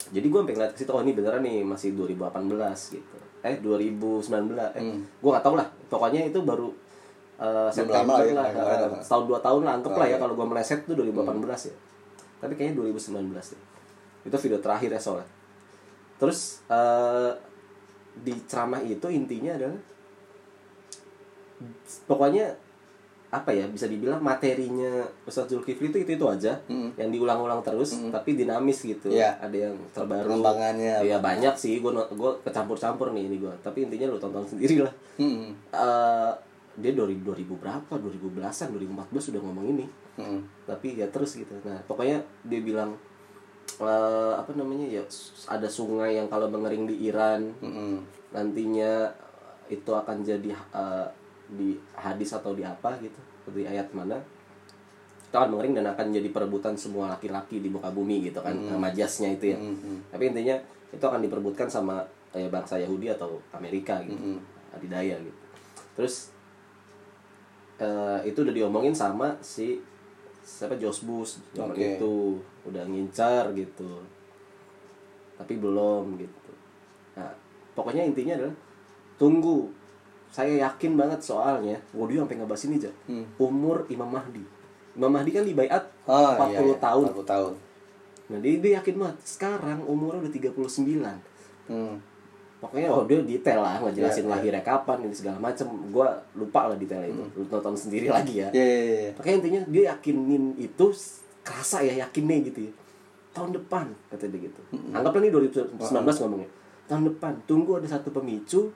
jadi 0.05 0.21
gue 0.21 0.37
sampai 0.37 0.53
ngeliat 0.53 0.71
ke 0.71 0.79
situ 0.79 0.91
oh 0.93 1.01
ini 1.01 1.11
beneran 1.11 1.41
nih 1.41 1.63
masih 1.63 1.97
2018 1.97 2.93
gitu. 2.93 3.17
Eh 3.41 3.55
2019 3.57 4.53
eh 4.53 4.81
Hmm. 4.83 5.01
gue 5.01 5.29
nggak 5.31 5.45
tahu 5.45 5.55
lah. 5.55 5.67
Pokoknya 5.87 6.21
itu 6.25 6.39
baru 6.41 6.69
eh, 7.35 7.69
September 7.73 8.05
lama 8.05 8.13
ya, 8.21 8.33
lah, 8.37 8.45
lama 8.47 8.61
ya. 8.63 8.75
eh, 8.85 9.01
setahun 9.01 9.25
dua 9.25 9.39
tahun 9.39 9.61
lah 9.63 9.73
anggap 9.75 9.91
Oh, 9.91 9.99
lah 9.99 10.07
ya 10.07 10.11
iya. 10.11 10.17
kalau 10.19 10.33
gue 10.33 10.45
meleset 10.45 10.79
tuh 10.83 10.93
2018 10.93 11.71
ya. 11.71 11.75
Tapi 12.39 12.53
kayaknya 12.53 12.75
2019 12.77 13.33
ya 13.33 13.59
itu 14.25 14.37
video 14.41 14.57
terakhir 14.57 14.89
ya 14.89 14.99
soalnya. 14.99 15.29
Terus 16.17 16.39
eh, 16.67 17.31
di 18.15 18.33
ceramah 18.45 18.79
itu 18.79 19.07
intinya 19.07 19.53
adalah 19.53 19.77
pokoknya 22.05 22.55
apa 23.35 23.51
ya 23.51 23.65
bisa 23.65 23.85
dibilang 23.85 24.17
materinya 24.17 25.03
Ustadz 25.23 25.51
Zulkifli 25.51 25.89
itu 25.89 25.97
itu 25.99 26.11
itu 26.13 26.25
aja 26.25 26.55
Hmm. 26.65 26.95
yang 26.95 27.09
diulang-ulang 27.09 27.59
terus 27.59 27.91
tapi 28.07 28.33
dinamis 28.33 28.79
gitu 28.79 29.09
Iya. 29.09 29.35
ada 29.37 29.51
yang 29.51 29.75
terbaru 29.89 30.23
Pengembangannya. 30.29 31.03
Iya 31.03 31.19
banyak 31.19 31.53
sih 31.53 31.77
gue 31.77 31.91
gue 31.91 32.31
kecampur-campur 32.41 33.11
nih 33.11 33.25
ini 33.25 33.37
gue 33.37 33.53
tapi 33.59 33.83
intinya 33.83 34.07
lu 34.07 34.17
tonton 34.17 34.45
sendiri 34.45 34.81
lah 34.81 34.93
Hmm. 35.15 35.51
Eh, 35.69 36.31
dia 36.75 36.91
dari 36.91 37.15
2000 37.17 37.55
berapa 37.55 37.87
2010-an 37.93 38.67
2014 38.69 38.91
sudah 39.25 39.39
ngomong 39.39 39.65
ini 39.69 39.85
Hmm. 40.15 40.39
tapi 40.63 40.95
ya 40.95 41.07
terus 41.07 41.35
gitu 41.35 41.51
nah 41.61 41.75
pokoknya 41.83 42.19
dia 42.41 42.61
bilang 42.61 42.95
eh, 43.77 44.33
apa 44.33 44.51
namanya 44.53 44.87
ya 44.89 45.03
ada 45.45 45.67
sungai 45.67 46.15
yang 46.15 46.27
kalau 46.27 46.47
mengering 46.47 46.85
di 46.85 47.05
Iran 47.05 47.51
Hmm. 47.59 47.99
nantinya 48.29 49.11
itu 49.67 49.89
akan 49.89 50.21
jadi 50.21 50.51
eh, 50.51 51.07
di 51.47 51.73
hadis 51.93 52.33
atau 52.33 52.51
di 52.51 52.61
apa 52.61 52.97
gitu 52.97 53.21
di 53.51 53.63
ayat 53.63 53.89
mana 53.91 54.17
itu 55.25 55.35
akan 55.35 55.51
mengering 55.51 55.73
dan 55.75 55.85
akan 55.89 56.05
jadi 56.09 56.29
perebutan 56.29 56.73
semua 56.73 57.11
laki-laki 57.11 57.59
di 57.59 57.67
muka 57.67 57.91
bumi 57.91 58.23
gitu 58.23 58.39
kan 58.39 58.55
Nah, 58.55 58.79
majasnya 58.79 59.33
itu 59.33 59.51
ya 59.51 59.57
Hmm. 59.59 59.75
Hmm. 59.75 59.99
tapi 60.07 60.31
intinya 60.31 60.55
itu 60.89 61.03
akan 61.03 61.19
diperbutkan 61.19 61.67
sama 61.67 61.99
eh, 62.31 62.47
bangsa 62.47 62.77
Yahudi 62.77 63.09
atau 63.09 63.35
Amerika 63.51 63.99
gitu 64.01 64.15
Mm-mm. 64.15 64.39
adidaya 64.71 65.15
gitu 65.19 65.39
terus 65.93 66.31
eh, 67.77 68.19
itu 68.23 68.37
udah 68.39 68.53
diomongin 68.53 68.95
sama 68.95 69.35
si 69.39 69.79
siapa 70.41 70.77
Josh 70.77 71.03
Bush 71.03 71.41
zaman 71.51 71.73
Oke. 71.73 71.97
itu 71.97 72.13
udah 72.63 72.83
ngincar 72.85 73.49
gitu 73.51 73.99
tapi 75.35 75.57
belum 75.57 76.15
gitu 76.15 76.51
nah 77.15 77.31
pokoknya 77.73 78.05
intinya 78.05 78.37
adalah 78.37 78.55
tunggu 79.17 79.67
saya 80.35 80.51
yakin 80.61 80.91
banget 80.93 81.19
soalnya 81.21 81.79
gue 81.87 82.05
dia 82.05 82.19
sampai 82.19 82.35
ngebahas 82.35 82.63
ini 82.65 82.75
aja 82.75 82.91
Hmm. 83.07 83.23
umur 83.37 83.87
Imam 83.87 84.09
Mahdi 84.09 84.43
Imam 84.91 85.07
Mahdi 85.09 85.31
kan 85.31 85.43
dibayat 85.43 85.83
Oh, 86.03 86.35
40 86.35 86.51
iya, 86.51 86.59
iya. 86.61 86.75
tahun 86.77 87.03
40 87.09 87.23
tahun. 87.25 87.53
Nah 88.25 88.37
dia, 88.39 88.53
dia 88.57 88.71
yakin 88.75 88.95
banget 88.95 89.17
sekarang 89.23 89.79
umurnya 89.81 90.19
udah 90.21 90.33
39 90.33 91.17
Hmm. 91.65 91.95
pokoknya 92.57 92.87
oh 92.87 93.03
dia 93.03 93.19
detail 93.21 93.59
lah 93.59 93.79
ngejelasin 93.79 94.21
Iya, 94.21 94.27
iya. 94.27 94.33
lahirnya 94.35 94.63
kapan 94.63 94.97
ini 95.01 95.13
segala 95.13 95.37
macem 95.39 95.65
gue 95.87 96.07
lupa 96.33 96.67
lah 96.67 96.75
detailnya 96.75 97.09
itu 97.09 97.23
lu 97.35 97.45
tonton 97.45 97.73
sendiri 97.73 98.07
lagi 98.07 98.37
ya 98.37 98.49
Iya, 98.49 98.65
iya, 98.65 98.83
iya. 98.99 99.11
Makanya 99.13 99.35
intinya 99.39 99.61
dia 99.67 99.83
yakinin 99.89 100.43
itu 100.55 100.85
kerasa 101.41 101.79
ya 101.79 101.93
yakinnya 101.97 102.37
gitu 102.43 102.59
ya. 102.61 102.71
Tahun 103.31 103.51
depan 103.51 103.85
kata 104.07 104.25
dia 104.25 104.39
gitu. 104.43 104.61
Anggaplah 104.91 105.21
nih 105.21 105.31
2019 105.31 105.75
ngomongnya. 106.21 106.49
Tahun 106.85 107.03
depan 107.05 107.33
tunggu 107.43 107.71
ada 107.75 107.87
satu 107.87 108.09
pemicu 108.09 108.69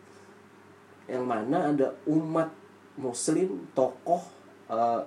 yang 1.09 1.25
mana 1.25 1.73
ada 1.73 1.89
umat 2.05 2.47
muslim 2.95 3.65
tokoh 3.73 4.21
eh, 4.69 5.01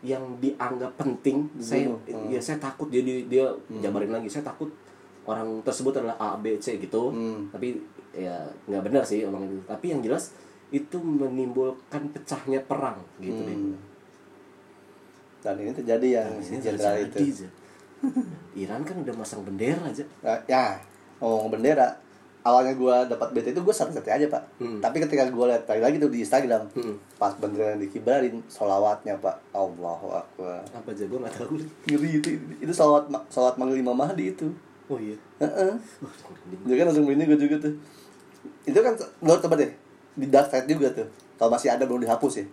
yang 0.00 0.22
dianggap 0.40 0.96
penting 0.96 1.50
saya 1.60 1.90
Hmm. 1.90 2.30
ya 2.32 2.40
saya 2.40 2.56
takut 2.56 2.88
dia 2.88 3.02
dia, 3.04 3.20
dia 3.26 3.46
jabarin 3.82 4.14
lagi 4.14 4.30
saya 4.32 4.46
takut 4.46 4.70
orang 5.28 5.60
tersebut 5.60 6.00
adalah 6.00 6.16
A 6.16 6.38
B 6.40 6.56
C 6.56 6.80
gitu 6.80 7.10
Hmm. 7.12 7.50
tapi 7.52 7.76
ya 8.16 8.48
nggak 8.70 8.82
benar 8.88 9.02
sih 9.04 9.26
omong 9.28 9.44
itu 9.50 9.60
tapi 9.68 9.92
yang 9.92 10.00
jelas 10.00 10.32
itu 10.70 10.96
menimbulkan 11.02 12.08
pecahnya 12.14 12.62
perang 12.64 13.02
gitu 13.18 13.42
Hmm. 13.44 13.76
Dan 15.40 15.56
ini 15.56 15.72
terjadi 15.72 16.08
si 16.44 16.52
Ini 16.52 16.60
jenderal 16.60 17.00
terjadi, 17.08 17.24
itu. 17.32 17.48
Iran 18.60 18.84
kan 18.84 19.00
udah 19.00 19.14
masang 19.16 19.40
bendera 19.40 19.80
aja. 19.88 20.04
Nah, 20.20 20.36
ya, 20.44 20.76
ngomong 21.16 21.48
bendera. 21.48 21.96
Awalnya 22.40 22.72
gua 22.72 23.04
dapat 23.04 23.36
bete 23.36 23.52
itu 23.52 23.60
gue 23.60 23.68
santai-santai 23.70 24.16
aja 24.16 24.26
pak. 24.32 24.42
Hmm. 24.56 24.80
Tapi 24.80 24.96
ketika 24.98 25.28
gua 25.28 25.52
lihat 25.52 25.68
lagi 25.68 25.82
lagi 25.82 25.96
tuh 25.98 26.08
di 26.08 26.24
Instagram, 26.24 26.72
Hmm. 26.72 26.96
pas 27.14 27.36
bendera 27.36 27.76
yang 27.76 27.80
dikibarin, 27.80 28.40
solawatnya 28.48 29.12
pak, 29.20 29.36
Allahu 29.52 30.08
Akbar. 30.10 30.64
Apa 30.72 30.88
aja 30.88 31.04
gue 31.04 31.18
nggak 31.20 31.36
tahu. 31.36 31.60
nih. 31.60 31.68
Ngeri 31.92 32.10
itu, 32.16 32.28
itu 32.58 32.72
solawat 32.72 33.12
solawat 33.28 33.60
manggil 33.60 33.78
Imam 33.78 33.92
Mahdi 33.92 34.32
itu. 34.32 34.48
Oh 34.88 34.96
iya. 34.96 35.14
Heeh. 35.38 35.72
Wah, 36.00 36.14
merinding. 36.32 36.60
Dia 36.64 36.74
kan 36.74 36.84
langsung 36.88 37.04
begini 37.04 37.22
gue 37.28 37.38
juga 37.38 37.56
tuh. 37.60 37.74
Itu 38.64 38.78
kan 38.80 38.96
menurut 39.20 39.40
coba 39.44 39.54
deh 39.60 39.70
di 40.16 40.26
dark 40.26 40.48
side 40.48 40.64
juga 40.64 40.88
tuh. 40.90 41.06
Kalau 41.36 41.52
masih 41.52 41.68
ada 41.68 41.84
belum 41.84 42.00
dihapus 42.00 42.40
ya. 42.40 42.46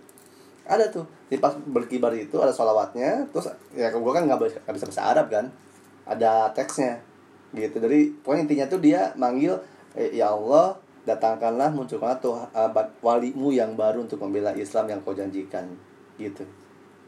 Ada 0.67 0.91
tuh. 0.91 1.07
Di 1.27 1.39
pas 1.39 1.55
berkibar 1.55 2.11
itu 2.11 2.35
ada 2.37 2.51
sholawatnya. 2.51 3.23
Terus 3.31 3.47
ya 3.71 3.87
gue 3.87 4.11
kan 4.11 4.27
nggak 4.27 4.35
bisa 4.37 4.59
nggak 4.67 4.75
bisa 4.75 4.85
bahasa 4.91 5.03
Arab 5.07 5.31
kan. 5.31 5.45
Ada 6.03 6.51
teksnya 6.51 6.99
gitu. 7.55 7.79
Dari 7.79 8.11
pokoknya 8.19 8.43
intinya 8.43 8.65
tuh 8.67 8.83
dia 8.83 9.15
manggil 9.15 9.55
eh, 9.97 10.13
ya 10.13 10.29
Allah 10.29 10.77
datangkanlah 11.03 11.73
munculkanlah 11.73 12.21
tuh 12.21 12.37
eh, 12.53 12.69
ba- 12.69 12.93
walimu 13.01 13.49
yang 13.49 13.73
baru 13.73 14.05
untuk 14.05 14.21
membela 14.21 14.53
Islam 14.53 14.85
yang 14.87 14.99
kau 15.01 15.11
janjikan 15.11 15.65
gitu. 16.15 16.45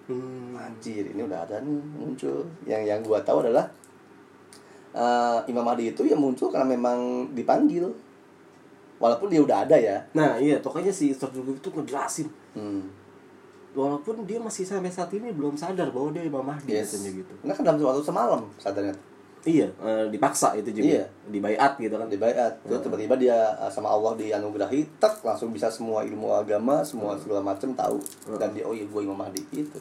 Hmm. 0.09 0.57
Anjir, 0.57 1.05
ini 1.05 1.21
udah 1.21 1.45
ada 1.45 1.61
nih 1.61 1.77
muncul. 1.93 2.41
Yang 2.65 2.81
yang 2.89 2.99
gua 3.05 3.21
tahu 3.21 3.45
adalah 3.45 3.69
eh, 4.91 5.39
Imam 5.47 5.61
Mahdi 5.61 5.93
itu 5.93 6.01
yang 6.03 6.17
muncul 6.17 6.49
karena 6.49 6.65
memang 6.67 7.29
dipanggil. 7.31 7.85
Walaupun 8.99 9.31
dia 9.31 9.39
udah 9.39 9.63
ada 9.63 9.79
ya. 9.79 9.95
Nah 10.11 10.35
iya 10.35 10.59
pokoknya 10.59 10.91
si 10.91 11.15
Ustaz 11.15 11.31
Zulkifli 11.31 11.55
itu 11.55 11.69
ngejelasin 11.71 12.27
Hmm. 12.49 12.81
walaupun 13.71 14.25
dia 14.25 14.41
masih 14.41 14.65
sampai 14.65 14.89
saat 14.89 15.13
ini 15.13 15.29
belum 15.29 15.53
sadar 15.53 15.93
bahwa 15.93 16.09
dia 16.09 16.25
Imam 16.25 16.41
Mahdi 16.41 16.73
Yes. 16.73 16.97
gitu. 16.97 17.29
Karena 17.39 17.53
kan 17.53 17.61
dalam 17.63 17.77
waktu 17.79 18.01
semalam 18.01 18.41
sadarnya 18.57 18.91
Iya, 19.49 19.67
eh, 19.81 20.05
dipaksa 20.07 20.53
itu 20.53 20.69
juga. 20.69 21.01
Iya. 21.01 21.03
Dibayat 21.25 21.71
gitu 21.75 21.95
kan. 21.97 22.05
di 22.05 22.21
bayat. 22.21 22.53
Terus 22.61 22.85
tiba-tiba 22.85 23.17
dia 23.17 23.37
eh, 23.57 23.71
sama 23.73 23.89
Allah 23.89 24.13
dianugerahi, 24.13 25.01
tak 25.01 25.25
langsung 25.25 25.49
bisa 25.49 25.65
semua 25.67 26.05
ilmu 26.05 26.29
agama, 26.29 26.85
semua 26.85 27.17
segala 27.17 27.41
macam 27.41 27.73
tahu. 27.73 27.97
Dan 28.37 28.53
dia 28.53 28.61
oh 28.63 28.73
iya 28.73 28.85
gue 28.85 29.01
Imam 29.01 29.17
Mahdi 29.17 29.41
itu. 29.49 29.79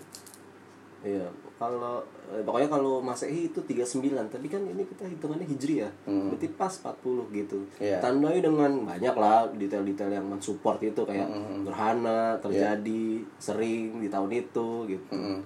Iya, 0.98 1.31
kalau 1.54 2.02
eh, 2.26 2.42
pokoknya 2.42 2.66
kalau 2.66 2.98
Masehi 2.98 3.46
itu 3.46 3.61
39, 3.62 4.02
tapi 4.26 4.50
kan 4.50 4.59
ini 4.61 4.83
kita 4.83 5.07
hitungannya 5.07 5.46
Hijri 5.46 5.87
ya. 5.87 5.90
Hmm. 6.02 6.35
Berarti 6.35 6.48
pas 6.50 6.74
40 6.74 7.31
gitu. 7.31 7.59
Iya. 7.78 8.02
Tandai 8.02 8.42
dengan 8.42 8.83
banyak 8.83 9.14
lah 9.14 9.46
detail-detail 9.54 10.11
yang 10.11 10.26
mensupport 10.26 10.83
itu 10.83 11.02
kayak 11.07 11.28
Hmm, 11.31 11.62
gerhana 11.62 12.35
terjadi 12.42 13.04
sering 13.38 14.02
di 14.02 14.09
tahun 14.11 14.31
itu 14.33 14.68
gitu. 14.90 15.12
Mm-mm. 15.14 15.38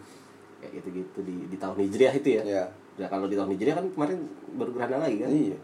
Kayak 0.56 0.72
gitu-gitu 0.80 1.18
di 1.20 1.36
di 1.50 1.56
tahun 1.60 1.76
Hijriah 1.84 2.14
itu 2.16 2.28
ya. 2.40 2.42
Iya. 2.48 2.64
Ya 3.02 3.10
kalau 3.10 3.26
di 3.26 3.34
tahun 3.34 3.50
Hijriah 3.58 3.74
kan 3.74 3.86
kemarin 3.90 4.18
baru 4.54 4.70
gerhana 4.78 5.02
lagi 5.02 5.18
kan. 5.18 5.28
Iya. 5.28 5.58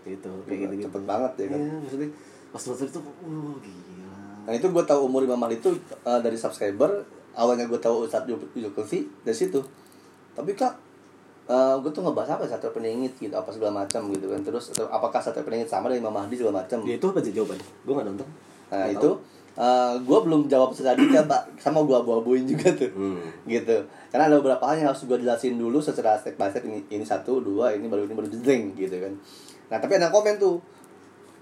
Gitu, 0.00 0.32
kayak 0.48 0.58
gitu-gitu. 0.64 0.88
Cepet 0.88 1.02
banget 1.04 1.32
ya 1.36 1.46
kan. 1.52 1.60
Iya, 1.60 1.74
maksudnya 1.84 2.08
pas 2.50 2.62
nonton 2.64 2.86
itu 2.88 3.00
uh 3.04 3.54
gila. 3.60 4.16
Nah 4.48 4.52
itu 4.56 4.66
gue 4.72 4.84
tahu 4.88 5.00
umur 5.04 5.20
Imam 5.22 5.36
Mahdi 5.36 5.60
itu 5.60 5.70
uh, 6.08 6.20
dari 6.24 6.34
subscriber 6.40 7.04
awalnya 7.36 7.68
gue 7.68 7.76
tahu 7.76 8.08
Ustadz 8.08 8.32
Zulkifli 8.56 9.06
dari 9.22 9.36
situ. 9.36 9.60
Tapi 10.32 10.56
kak, 10.56 10.72
uh, 11.52 11.76
gue 11.84 11.90
tuh 11.92 12.00
ngebahas 12.00 12.40
apa 12.40 12.48
satu 12.48 12.72
peningit 12.72 13.12
gitu 13.20 13.36
apa 13.36 13.52
segala 13.52 13.84
macam 13.84 14.08
gitu 14.10 14.26
kan. 14.32 14.40
Terus 14.40 14.72
apakah 14.88 15.20
satu 15.20 15.44
peningit 15.44 15.68
sama 15.68 15.92
dengan 15.92 16.08
Imam 16.08 16.24
Mahdi 16.24 16.40
segala 16.40 16.64
macam. 16.64 16.80
Ya 16.88 16.96
itu 16.96 17.06
apa 17.06 17.20
aja 17.20 17.30
jawabannya? 17.30 17.68
Gue 17.84 17.92
gak 17.92 18.06
nonton. 18.08 18.28
Nah 18.72 18.88
itu 18.88 19.10
tahu. 19.12 19.39
Uh, 19.54 19.94
gue 19.96 20.18
belum 20.20 20.46
jawab 20.46 20.70
selanjutnya 20.70 21.24
pak 21.24 21.56
sama 21.56 21.80
gue 21.80 21.96
abu-abuin 21.96 22.44
juga 22.44 22.70
tuh. 22.70 22.90
Hmm. 22.90 23.18
Gitu. 23.44 23.76
Karena 24.08 24.26
ada 24.26 24.36
beberapa 24.36 24.62
hal 24.64 24.78
yang 24.78 24.88
harus 24.90 25.02
gue 25.02 25.16
jelasin 25.16 25.56
dulu 25.56 25.78
secara 25.78 26.14
step 26.14 26.34
by 26.34 26.46
step 26.46 26.62
ini 26.62 26.84
ini 26.88 27.02
satu 27.02 27.40
dua 27.40 27.72
ini 27.72 27.86
baru 27.86 28.04
ini 28.04 28.14
baru 28.14 28.28
jeng 28.30 28.74
gitu 28.74 28.94
kan. 28.94 29.12
Nah 29.66 29.78
tapi 29.78 29.96
ada 29.96 30.08
komen 30.08 30.36
tuh 30.36 30.58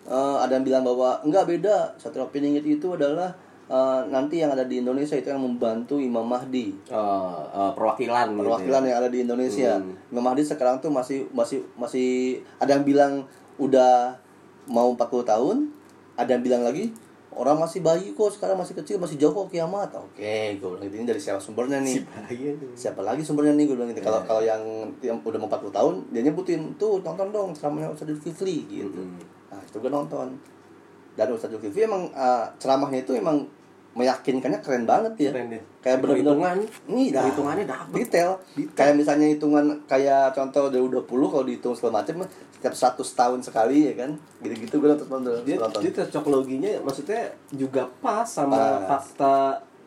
Eh, 0.09 0.37
ada 0.41 0.57
yang 0.57 0.65
bilang 0.65 0.81
bahwa 0.81 1.21
enggak 1.21 1.45
beda 1.45 1.93
Satria 2.01 2.25
Piningit 2.25 2.65
itu 2.65 2.89
adalah 2.89 3.29
eh, 3.69 4.01
nanti 4.09 4.41
yang 4.41 4.49
ada 4.49 4.65
di 4.65 4.81
Indonesia 4.81 5.13
itu 5.13 5.29
yang 5.29 5.37
membantu 5.37 6.01
Imam 6.01 6.25
Mahdi 6.25 6.73
Eh, 6.89 7.41
eh, 7.53 7.71
perwakilan 7.77 8.25
gitu 8.27 8.33
ya. 8.33 8.41
perwakilan 8.41 8.83
yang 8.89 8.97
ada 9.05 9.11
di 9.13 9.19
Indonesia 9.21 9.77
Hmm. 9.77 9.93
Imam 10.09 10.25
Mahdi 10.25 10.41
sekarang 10.41 10.81
tuh 10.81 10.89
masih 10.89 11.29
masih 11.29 11.61
masih 11.77 12.41
ada 12.57 12.73
yang 12.73 12.89
bilang 12.89 13.29
udah 13.61 14.17
mau 14.65 14.89
40 14.97 15.29
tahun 15.29 15.57
ada 16.17 16.31
yang 16.31 16.41
bilang 16.41 16.65
lagi 16.65 16.89
orang 17.39 17.57
masih 17.57 17.81
bayi 17.81 18.11
kok 18.11 18.29
sekarang 18.31 18.59
masih 18.59 18.75
kecil 18.75 18.99
masih 18.99 19.15
jauh 19.15 19.31
kok 19.31 19.49
kiamat 19.49 19.89
oke 19.91 20.19
gue 20.53 20.69
bilang 20.69 20.83
gitu 20.83 20.97
ini 20.97 21.07
dari 21.07 21.17
siapa 21.17 21.39
sumbernya 21.39 21.79
nih 21.79 21.95
si 21.95 22.03
bahaya 22.03 22.51
tuh. 22.55 22.71
siapa 22.75 23.01
lagi 23.01 23.23
sumbernya 23.23 23.55
nih 23.55 23.65
gue 23.65 23.77
bilang 23.79 23.89
gitu 23.89 24.03
kalau 24.03 24.19
Iya. 24.19 24.27
kalau 24.27 24.43
yang 24.43 24.63
yang 24.99 25.17
udah 25.21 25.39
mau 25.39 25.47
40 25.47 25.71
tahun 25.71 25.95
dia 26.11 26.23
nyebutin 26.23 26.61
tuh 26.75 26.99
tonton 26.99 27.31
dong 27.31 27.51
ceramahnya 27.53 27.89
Ustadz 27.89 28.11
Zulkifli 28.13 28.67
gitu 28.67 28.99
Mm-mm. 28.99 29.23
nah 29.49 29.61
itu 29.61 29.77
gue 29.77 29.89
nonton 29.89 30.35
dan 31.15 31.27
Ustadz 31.29 31.55
Zulkifli 31.55 31.87
emang 31.87 32.11
uh, 32.13 32.47
ceramahnya 32.57 33.03
itu 33.03 33.15
emang 33.15 33.47
meyakinkannya 33.99 34.61
keren 34.61 34.85
banget 34.85 35.13
ya 35.19 35.31
Keren 35.33 35.51
deh. 35.51 35.63
kayak 35.81 35.97
bener-bener 35.99 36.63
Nih, 36.87 37.11
dah. 37.11 37.21
perhitungannya 37.21 37.65
dapet. 37.65 37.95
detail. 37.99 38.31
Detail. 38.53 38.73
kayak 38.73 38.95
misalnya 38.95 39.27
hitungan 39.29 39.65
kayak 39.85 40.31
contoh 40.31 40.65
dari 40.69 40.81
udah 40.81 41.03
puluh 41.03 41.27
kalau 41.27 41.43
dihitung 41.43 41.75
segala 41.75 42.01
macam 42.01 42.23
setiap 42.55 42.75
100 42.95 43.03
tahun 43.15 43.39
sekali 43.41 43.79
ya 43.85 43.95
kan 43.97 44.11
gitu-gitu 44.39 44.75
gue 44.77 44.89
nonton 44.89 45.07
nonton, 45.09 45.31
dia 45.43 45.55
nonton. 45.57 45.79
dia 45.81 45.93
cocok 45.97 46.25
loginya 46.29 46.71
maksudnya 46.81 47.23
juga 47.53 47.87
pas 47.99 48.23
sama 48.25 48.59
Pas. 48.81 48.99
fakta 48.99 49.35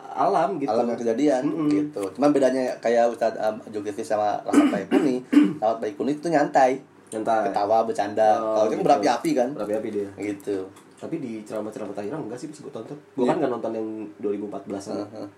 alam 0.02 0.56
gitu 0.56 0.68
alam 0.70 0.86
yang 0.86 0.96
kejadian 0.98 1.44
Mm-mm. 1.46 1.68
gitu 1.68 2.04
cuman 2.12 2.32
bedanya 2.32 2.72
kayak 2.78 3.08
Ustadz 3.08 3.36
um, 3.38 3.60
Zulkifli 3.68 4.02
sama 4.02 4.40
Rahmat 4.42 4.68
Baikuni 4.88 5.20
Rahmat 5.60 5.80
Baikuni 5.80 6.12
itu 6.14 6.28
nyantai 6.28 6.80
Nyantai. 7.10 7.44
ketawa 7.46 7.84
bercanda 7.84 8.40
Oh, 8.40 8.56
kalau 8.58 8.66
itu 8.66 8.74
gitu. 8.74 8.84
berapi-api 8.84 9.30
kan 9.34 9.50
berapi-api 9.52 9.88
dia 9.90 10.08
gitu 10.18 10.58
tapi 11.02 11.18
di 11.18 11.42
ceramah-ceramah 11.42 11.98
Tahira 11.98 12.14
enggak 12.14 12.38
sih 12.38 12.54
bisa 12.54 12.62
gue 12.62 12.70
tonton. 12.70 12.94
Gue 13.18 13.26
kan 13.26 13.42
nggak 13.42 13.50
nonton 13.50 13.74
yang 13.74 13.88
2014 14.22 14.94
an 14.94 14.98
Heeh. 15.02 15.30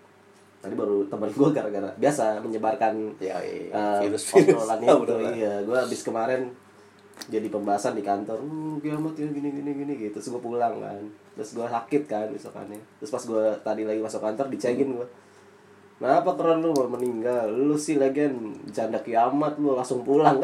tadi 0.60 0.76
baru 0.80 1.08
teman 1.12 1.28
gue 1.28 1.50
gara-gara 1.52 1.92
biasa 2.00 2.40
menyebarkan 2.40 3.20
ya 3.20 3.36
iya. 3.44 3.72
eh, 3.72 4.00
virus-virus. 4.08 4.60
obrolan 4.60 4.80
itu. 4.84 4.92
Obrolan. 4.92 5.32
iya 5.32 5.54
gue 5.64 5.78
habis 5.80 6.04
kemarin 6.04 6.52
jadi 7.32 7.48
pembahasan 7.48 7.96
di 7.96 8.04
kantor 8.04 8.44
uh, 8.44 8.76
kiamat 8.84 9.16
ya 9.16 9.28
gini 9.32 9.50
gini 9.56 9.72
gini 9.72 9.94
gitu. 9.96 10.20
Terus 10.20 10.36
gue 10.36 10.42
pulang 10.44 10.84
kan. 10.84 11.00
Terus 11.40 11.56
gue 11.56 11.64
sakit 11.64 12.04
kan 12.12 12.28
besokannya. 12.28 12.84
Terus 13.00 13.12
pas 13.16 13.24
gue 13.24 13.44
tadi 13.64 13.88
lagi 13.88 14.04
masuk 14.04 14.20
kantor 14.20 14.52
dicekin 14.52 15.00
gue 15.00 15.08
Kenapa 16.04 16.36
keren 16.36 16.60
lu 16.60 16.76
mau 16.76 17.00
meninggal? 17.00 17.48
Lu 17.48 17.80
sih 17.80 17.96
lagian 17.96 18.60
bercanda 18.68 19.00
kiamat 19.00 19.56
lu 19.56 19.72
langsung 19.72 20.04
pulang 20.04 20.36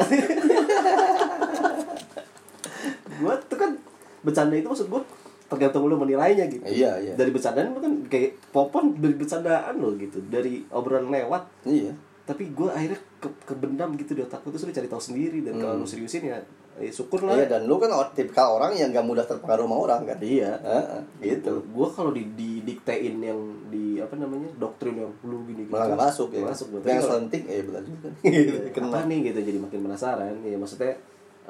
tuh 3.20 3.58
kan 3.60 3.76
bercanda 4.20 4.54
itu 4.54 4.66
maksud 4.66 4.88
gua 4.88 5.02
tergantung 5.46 5.82
lu 5.84 5.98
menilainya 5.98 6.46
gitu. 6.46 6.62
Iya, 6.62 7.02
iya. 7.02 7.12
Dari 7.14 7.30
bercandaan 7.30 7.74
lu 7.74 7.82
kan 7.82 7.92
kayak 8.06 8.38
popon 8.50 8.94
dari 8.94 9.14
bercandaan 9.14 9.74
lo 9.76 9.92
gitu, 9.94 10.22
dari 10.24 10.62
obrolan 10.70 11.10
lewat. 11.10 11.42
iya 11.64 11.90
Tapi 12.22 12.54
gua 12.54 12.70
akhirnya 12.70 13.02
ke 13.18 13.28
kebendam 13.44 13.98
gitu 13.98 14.14
di 14.14 14.22
otakku 14.22 14.48
terus 14.48 14.62
lu 14.62 14.70
cari 14.70 14.86
tahu 14.86 15.02
sendiri 15.02 15.42
dan 15.42 15.58
kalau 15.58 15.74
lu 15.74 15.84
seriusin 15.84 16.22
ya, 16.24 16.38
ya 16.78 16.86
syukur 16.88 17.26
lah. 17.26 17.34
Hmm. 17.34 17.42
Iya 17.42 17.46
dan 17.50 17.62
lu 17.66 17.76
kan 17.76 17.90
tipikal 18.14 18.54
orang 18.54 18.72
yang 18.72 18.94
gak 18.94 19.02
mudah 19.02 19.26
terpengaruh 19.26 19.66
sama 19.66 19.76
orang 19.76 20.00
kan. 20.06 20.18
Iya. 20.22 20.52
Heeh, 20.62 21.00
gitu. 21.18 21.58
Gue 21.66 21.88
kalau 21.90 22.14
di, 22.14 22.30
di 22.32 22.62
diktein 22.62 23.18
yang 23.18 23.40
di 23.66 23.98
apa 23.98 24.14
namanya 24.14 24.54
doktrin 24.54 24.94
yang 24.94 25.10
lu 25.26 25.42
gini 25.44 25.66
gitu. 25.66 25.74
Malah 25.74 25.90
gak 25.90 26.02
masuk 26.06 26.28
ya. 26.30 26.46
Masuk. 26.46 26.66
Tapi 26.78 26.86
yang 26.86 27.02
kalau- 27.02 27.10
selenting 27.18 27.44
eh 27.50 27.60
benar 27.66 27.82
juga. 27.82 28.08
Iya, 28.22 28.40
Kena. 28.78 28.86
apa 28.86 28.98
nih 29.04 29.18
gitu 29.26 29.38
jadi 29.42 29.58
makin 29.58 29.80
penasaran 29.82 30.34
ya 30.40 30.54
maksudnya 30.54 30.94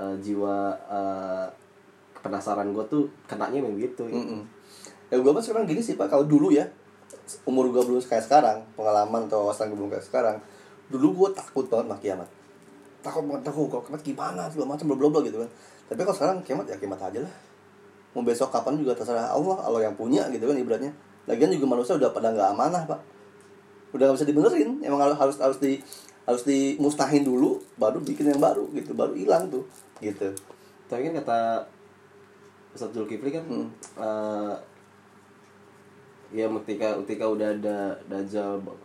eh, 0.01 0.15
jiwa 0.25 0.57
eh, 0.89 1.47
penasaran 2.21 2.71
gue 2.71 2.85
tuh 2.87 3.09
kenanya 3.25 3.61
memang 3.65 3.81
gitu 3.81 4.09
ya. 4.09 4.17
Mm-mm. 4.17 4.43
Ya 5.11 5.17
gue 5.19 5.33
mah 5.33 5.43
sekarang 5.43 5.67
gini 5.67 5.83
sih 5.83 5.99
pak, 5.99 6.13
kalau 6.13 6.25
dulu 6.25 6.55
ya 6.55 6.69
umur 7.47 7.69
gue 7.73 7.83
belum 7.83 7.99
kayak 8.05 8.25
sekarang, 8.29 8.63
pengalaman 8.79 9.27
atau 9.27 9.49
wawasan 9.49 9.73
gue 9.73 9.79
belum 9.79 9.91
kayak 9.91 10.07
sekarang. 10.07 10.37
Dulu 10.93 11.27
gue 11.27 11.29
takut 11.35 11.67
banget 11.67 11.87
sama 11.91 11.97
kiamat. 11.99 12.29
Takut 13.01 13.23
banget 13.27 13.43
takut 13.51 13.67
kalau 13.73 13.83
kiamat 13.83 14.03
gimana 14.07 14.43
segala 14.53 14.77
macam 14.77 14.87
bla 14.93 15.21
gitu 15.27 15.39
kan. 15.43 15.51
Tapi 15.91 16.01
kalau 16.07 16.17
sekarang 16.17 16.37
kiamat 16.47 16.67
ya 16.71 16.77
kiamat 16.79 17.01
aja 17.03 17.21
lah. 17.27 17.35
mau 18.11 18.27
besok 18.27 18.51
kapan 18.51 18.75
juga 18.75 18.99
terserah 18.99 19.31
Allah 19.31 19.63
Allah 19.63 19.87
yang 19.87 19.95
punya 19.95 20.27
gitu 20.35 20.43
kan 20.51 20.57
ibaratnya 20.59 20.93
lagian 21.31 21.55
juga 21.55 21.67
manusia 21.71 21.95
udah 21.95 22.11
pada 22.11 22.35
nggak 22.35 22.49
amanah 22.59 22.83
pak 22.91 23.01
udah 23.95 24.05
nggak 24.11 24.17
bisa 24.19 24.27
dibenerin 24.27 24.71
emang 24.83 24.99
harus 24.99 25.19
harus 25.19 25.37
harus 25.39 25.59
di 25.63 25.79
harus 26.27 26.43
dimusnahin 26.43 27.23
dulu 27.23 27.63
baru 27.79 28.03
bikin 28.03 28.35
yang 28.35 28.43
baru 28.43 28.67
gitu 28.75 28.95
baru 28.99 29.15
hilang 29.15 29.47
tuh 29.51 29.63
gitu 30.03 30.35
tapi 30.91 31.07
kan 31.07 31.23
kata 31.23 31.39
Ustadz 32.71 32.95
Zulkifli 32.95 33.31
kan 33.31 33.45
Hmm. 33.45 33.69
eh, 33.97 34.55
ya 36.33 36.47
ketika 36.63 36.95
ketika 37.03 37.25
udah 37.27 37.49
ada 37.51 37.79
dajjal 38.07 38.63
b- 38.63 38.79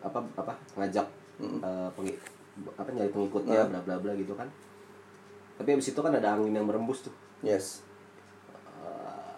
apa 0.00 0.20
apa 0.36 0.52
ngajak 0.76 1.06
eh, 1.40 1.88
pengi- 1.92 2.20
apa 2.74 2.88
nyari 2.88 3.08
pengikutnya 3.08 3.64
bla 3.66 3.80
bla 3.80 3.96
bla 3.96 4.12
gitu 4.12 4.32
kan. 4.32 4.48
Tapi 5.56 5.68
abis 5.72 5.88
itu 5.88 6.00
kan 6.00 6.12
ada 6.12 6.32
angin 6.32 6.52
yang 6.52 6.66
berembus 6.66 7.04
tuh. 7.04 7.14
Yes. 7.40 7.80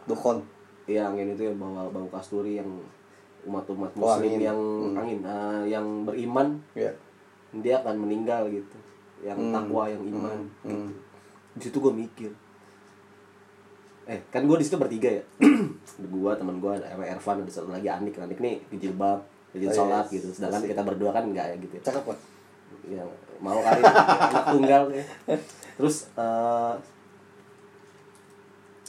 Dukon 0.05 0.45
Iya 0.85 1.09
angin 1.09 1.33
itu 1.33 1.49
yang 1.49 1.57
bawa 1.57 1.89
bau 1.89 2.05
kasturi 2.12 2.61
yang 2.61 2.69
umat-umat 3.45 3.97
Oh, 3.97 4.05
muslim 4.05 4.37
angin. 4.37 4.41
yang 4.43 4.61
angin 4.93 5.21
eh, 5.23 5.62
yang 5.71 5.87
beriman 6.05 6.61
ya 6.77 6.93
dia 7.55 7.81
akan 7.81 7.97
meninggal 7.99 8.53
gitu. 8.53 8.77
Yang 9.23 9.39
takwa 9.49 9.89
yang 9.89 10.03
iman 10.05 10.39
hmm. 10.61 10.91
di 11.55 11.62
situ 11.62 11.79
gue 11.79 11.89
mikir 11.89 12.29
eh 14.05 14.21
kan 14.29 14.45
gue 14.45 14.57
di 14.61 14.65
situ 14.67 14.77
bertiga 14.77 15.09
ya. 15.09 15.23
Gue 16.01 16.33
teman 16.37 16.61
gue 16.61 16.73
ada 16.77 16.93
Ervan 16.93 17.41
ada 17.41 17.53
satu 17.53 17.73
lagi 17.73 17.89
Anik. 17.89 18.21
Anik 18.21 18.39
nih 18.41 18.61
di 18.69 18.77
jilbab 18.77 19.25
di 19.55 19.65
Oh, 19.65 19.73
sholat 19.73 20.05
yes. 20.11 20.21
gitu. 20.21 20.29
Sedangkan 20.35 20.67
kita 20.67 20.83
berdua 20.85 21.15
kan 21.15 21.25
enggak 21.25 21.55
ya 21.55 21.57
gitu 21.57 21.73
ya. 21.79 21.83
Cakep 21.89 22.03
pak. 22.05 22.19
Yang 22.85 23.09
mau 23.41 23.59
kali 23.63 23.81
anak 23.81 24.45
tunggal 24.53 24.83
ya. 24.93 25.05
terus 25.75 26.07
eh 26.15 26.75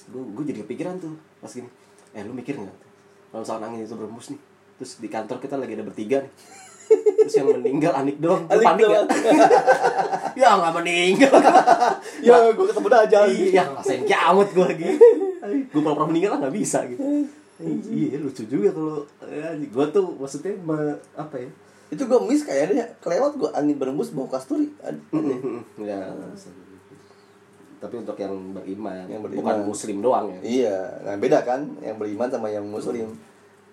gue 0.06 0.22
gue 0.22 0.44
jadi 0.54 0.60
kepikiran 0.68 1.00
tuh 1.00 1.16
pas 1.40 1.50
gini. 1.50 1.70
Eh 2.12 2.22
lu 2.26 2.34
mikir 2.36 2.60
nggak? 2.60 2.78
Kalau 3.32 3.42
misalkan 3.42 3.64
angin 3.72 3.86
itu 3.88 3.96
berembus 3.96 4.32
nih 4.36 4.42
terus 4.76 5.00
di 5.00 5.08
kantor 5.08 5.40
kita 5.40 5.56
lagi 5.56 5.80
ada 5.80 5.86
bertiga 5.88 6.20
nih. 6.20 6.34
Terus 7.26 7.34
yang 7.40 7.48
meninggal 7.56 7.94
Anik 7.96 8.18
doang. 8.22 8.46
Panik 8.46 8.86
ya 8.86 9.02
ya 10.36 10.50
nggak 10.54 10.74
meninggal. 10.76 11.34
Ya 12.20 12.36
gue 12.52 12.66
ketemu 12.68 12.88
aja 12.92 13.20
iya 13.26 13.64
ngerasain 13.66 14.04
kiamat 14.04 14.48
gue 14.52 14.66
lagi. 14.66 14.86
Gue 15.72 15.82
pura-pura 15.82 16.06
meninggal 16.06 16.36
lah 16.36 16.40
nggak 16.46 16.56
bisa 16.56 16.84
gitu. 16.86 17.02
Iya 17.88 18.20
lucu 18.20 18.44
juga 18.46 18.70
kalau 18.70 19.08
ya, 19.24 19.56
gue 19.56 19.86
tuh 19.90 20.06
maksudnya 20.16 20.54
me- 20.60 21.00
apa 21.16 21.40
ya? 21.40 21.50
Itu 21.88 22.04
gue 22.04 22.20
miss 22.24 22.44
kayaknya. 22.44 23.00
Kelewat 23.00 23.40
gue 23.40 23.50
angin 23.52 23.80
berembus 23.80 24.12
bau 24.12 24.28
kasturi. 24.28 24.68
Ya. 25.80 26.00
Tapi 27.76 27.96
untuk 28.02 28.18
yang 28.18 28.34
beriman, 28.52 29.06
Yang 29.06 29.22
bukan 29.30 29.46
beriman. 29.46 29.68
muslim 29.68 29.98
doang 30.02 30.26
ya? 30.32 30.40
Iya, 30.42 30.78
nah 31.06 31.16
beda 31.16 31.46
kan? 31.46 31.62
Yang 31.80 31.96
beriman 32.02 32.28
sama 32.28 32.48
yang 32.50 32.66
muslim. 32.66 33.14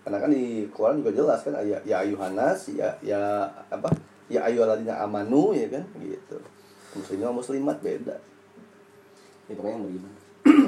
Karena 0.03 0.19
kan 0.19 0.29
di 0.29 0.67
Quran 0.69 0.99
juga 1.01 1.11
jelas 1.15 1.41
kan 1.41 1.55
ya 1.63 1.79
ya 1.83 2.03
ayuhanas 2.03 2.75
ya 2.75 2.91
ya 3.01 3.47
apa? 3.71 3.89
Ya 4.33 4.41
ayyuhalladzina 4.43 4.97
amanu 4.99 5.53
ya 5.53 5.69
kan 5.69 5.85
gitu. 5.99 6.41
Muslim 6.93 7.29
muslimat 7.31 7.77
beda. 7.79 8.17
ya 9.43 9.53
pokoknya 9.53 9.75
yang 9.75 9.85
beriman 9.85 10.13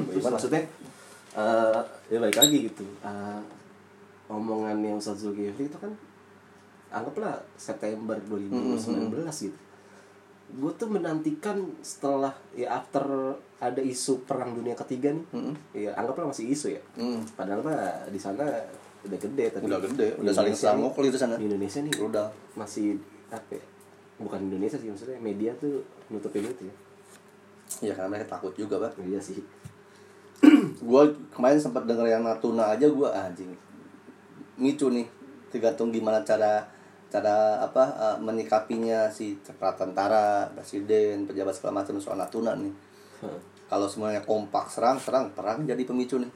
terus 0.05 0.23
maksudnya 0.23 0.61
eh 1.33 1.81
ya 2.07 2.17
balik 2.17 2.37
lagi 2.37 2.57
gitu 2.65 2.85
Eh, 3.01 3.41
omongan 4.27 4.77
yang 4.79 4.97
Ustaz 4.97 5.17
Zulkifli 5.17 5.65
itu 5.65 5.77
kan 5.77 5.89
anggaplah 6.89 7.39
September 7.55 8.15
2019 8.21 9.15
gitu 9.41 9.57
gue 10.47 10.71
tuh 10.73 10.85
menantikan 10.87 11.57
setelah 11.81 12.29
ya 12.53 12.69
after 12.75 13.01
ada 13.57 13.81
isu 13.81 14.21
perang 14.21 14.53
dunia 14.53 14.75
ketiga 14.75 15.09
nih 15.09 15.25
ya 15.73 15.91
anggaplah 15.93 16.29
masih 16.29 16.45
isu 16.47 16.67
ya 16.71 16.81
Hmm. 16.93 17.25
padahal 17.31 17.61
mah 17.61 17.81
di 18.05 18.17
sana 18.17 18.45
udah 19.01 19.17
gede 19.17 19.45
tapi 19.51 19.65
Udah 19.65 19.79
gede, 19.79 20.07
di 20.11 20.19
udah 20.19 20.33
saling 20.35 20.51
nih- 20.51 20.61
selangkul 20.61 21.03
itu 21.03 21.17
sana. 21.17 21.35
di 21.35 21.45
Indonesia 21.45 21.79
nih 21.79 21.93
Udah. 21.99 22.27
masih 22.53 22.97
apa 23.31 23.57
ya, 23.57 23.65
bukan 24.17 24.45
Indonesia 24.45 24.77
sih 24.77 24.87
maksudnya 24.87 25.17
media 25.17 25.51
tuh 25.57 25.81
nutupin 26.09 26.45
itu 26.45 26.65
ya 26.67 26.75
Ya 27.81 27.91
karena 27.97 28.13
mereka 28.13 28.37
takut 28.37 28.53
juga, 28.53 28.77
Pak. 28.77 29.01
iya 29.03 29.17
sih 29.17 29.41
Gua 30.85 31.09
kemarin 31.33 31.57
sempat 31.57 31.89
denger 31.89 32.05
yang 32.07 32.21
Natuna 32.21 32.77
aja 32.77 32.85
gua 32.87 33.09
anjing. 33.11 33.49
Micu 34.55 34.93
nih. 34.93 35.07
Tergantung 35.49 35.89
gimana 35.89 36.21
cara 36.21 36.61
cara 37.09 37.57
apa 37.57 37.83
eh, 37.95 38.17
menyikapinya 38.21 39.09
si 39.09 39.39
tentara, 39.41 40.45
presiden, 40.53 41.25
pejabat 41.25 41.55
segala 41.55 41.81
macam 41.81 41.97
soal 41.97 42.19
Natuna 42.19 42.53
nih. 42.53 42.73
Kalau 43.65 43.89
semuanya 43.89 44.21
kompak 44.21 44.69
serang, 44.69 45.01
serang, 45.01 45.33
perang 45.33 45.65
jadi 45.65 45.81
pemicu 45.81 46.21
nih. 46.21 46.29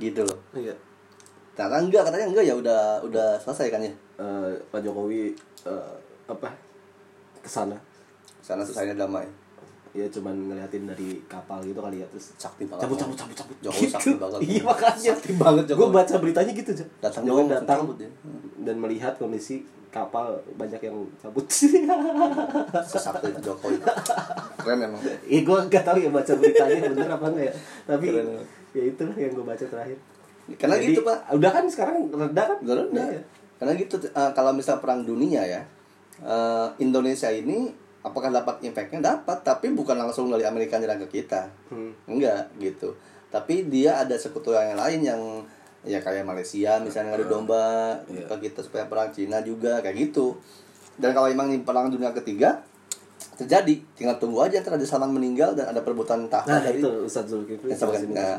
Gitu 0.00 0.26
loh. 0.26 0.38
iya 0.58 0.74
Ternyata 1.54 1.86
enggak, 1.86 2.02
katanya 2.10 2.26
enggak 2.34 2.44
ya 2.50 2.54
udah 2.58 2.82
udah 3.06 3.28
selesai 3.38 3.70
kan 3.70 3.78
ya. 3.78 3.92
Eh, 4.18 4.50
Pak 4.74 4.82
Jokowi 4.82 5.30
eh, 5.62 5.94
apa 6.26 6.48
ke 7.36 7.48
sana 7.48 7.76
Sana 8.38 8.60
selesainya 8.60 8.96
damai. 8.98 9.24
ya 9.90 10.04
cuman 10.10 10.34
ngeliatin 10.48 10.84
dari 10.84 11.22
kapal 11.24 11.62
gitu 11.62 11.78
kali 11.78 12.02
ya 12.02 12.06
terus 12.08 12.34
Sakti 12.34 12.66
banget. 12.66 12.82
cabut 12.82 12.98
cabut 12.98 13.16
cabut 13.16 13.36
cabut 13.36 13.56
Jokowi 13.62 13.86
sakti 13.86 14.10
banget. 14.14 14.40
iya 14.42 14.60
makanya 14.60 15.12
Sakti 15.14 15.32
banget 15.34 15.64
Jokowi. 15.64 15.80
gue 15.80 15.88
baca 15.94 16.14
beritanya 16.18 16.52
gitu 16.52 16.70
aja 16.72 16.86
Datang 17.00 17.22
Jokowi 17.22 17.44
datang 17.48 17.78
cabut 17.80 17.98
ya. 17.98 18.10
dan 18.60 18.76
melihat 18.76 19.14
kondisi 19.14 19.56
kapal 19.88 20.26
banyak 20.52 20.80
yang 20.82 20.96
cabut 21.16 21.46
Sesakti 22.84 23.30
Jokowi. 23.38 23.78
Keren 24.58 24.78
emang. 24.82 25.00
Iya 25.24 25.40
gue 25.42 25.58
gak 25.68 25.84
tahu 25.84 25.96
ya 25.98 26.10
baca 26.10 26.32
beritanya 26.34 26.78
bener 26.90 27.08
apa 27.10 27.26
enggak 27.28 27.44
ya 27.44 27.54
Tapi 27.86 28.06
Keren 28.08 28.28
ya 28.72 28.82
itulah 28.84 29.14
yang 29.14 29.32
gue 29.32 29.46
baca 29.46 29.64
terakhir 29.64 29.98
Karena 30.56 30.74
Jadi, 30.76 30.86
gitu, 30.90 31.00
Pak. 31.00 31.18
Udah 31.32 31.50
kan 31.50 31.64
sekarang 31.64 31.94
reda 32.10 32.42
kan 32.44 32.58
Udah 32.60 32.74
rendah. 32.82 33.06
Iya. 33.08 33.22
Karena 33.54 33.72
gitu 33.78 33.94
eh, 34.02 34.30
kalau 34.34 34.50
misal 34.50 34.76
perang 34.78 35.00
dunia 35.00 35.40
ya 35.40 35.62
eh, 36.22 36.68
Indonesia 36.78 37.32
ini 37.32 37.72
apakah 38.04 38.30
dapat 38.30 38.60
impactnya? 38.62 39.00
Dapat 39.00 39.42
tapi 39.42 39.72
bukan 39.72 39.96
langsung 39.96 40.28
dari 40.30 40.44
Amerika 40.44 40.78
nyerang 40.78 41.02
ke 41.08 41.22
kita. 41.22 41.48
Hmm. 41.72 41.90
enggak 42.06 42.52
gitu. 42.60 42.94
Tapi 43.32 43.66
dia 43.66 43.98
ada 43.98 44.14
sekutuan 44.14 44.76
yang 44.76 44.78
lain 44.78 45.00
yang 45.02 45.20
ya 45.84 46.00
kayak 46.00 46.24
Malaysia 46.24 46.80
misalnya 46.80 47.12
ngadu 47.12 47.28
domba 47.28 47.92
Iya. 48.08 48.24
ke 48.24 48.48
kita 48.48 48.64
supaya 48.64 48.88
perang 48.88 49.10
Cina 49.10 49.42
juga 49.42 49.82
kayak 49.82 49.96
gitu. 50.12 50.38
Dan 50.96 51.10
kalau 51.12 51.26
emang 51.26 51.50
ini 51.50 51.66
perang 51.66 51.90
dunia 51.90 52.14
ketiga 52.14 52.62
terjadi. 53.34 53.82
Tinggal 53.98 54.16
tunggu 54.22 54.46
aja 54.46 54.62
ntar 54.62 54.78
ada 54.78 55.06
meninggal 55.10 55.58
dan 55.58 55.74
ada 55.74 55.82
perebutan 55.82 56.30
tahta 56.30 56.46
Nah 56.46 56.60
dari 56.62 56.78
itu 56.78 56.88
Ustadz 57.04 57.30
Zulkifli. 57.34 57.74
Nah. 58.14 58.38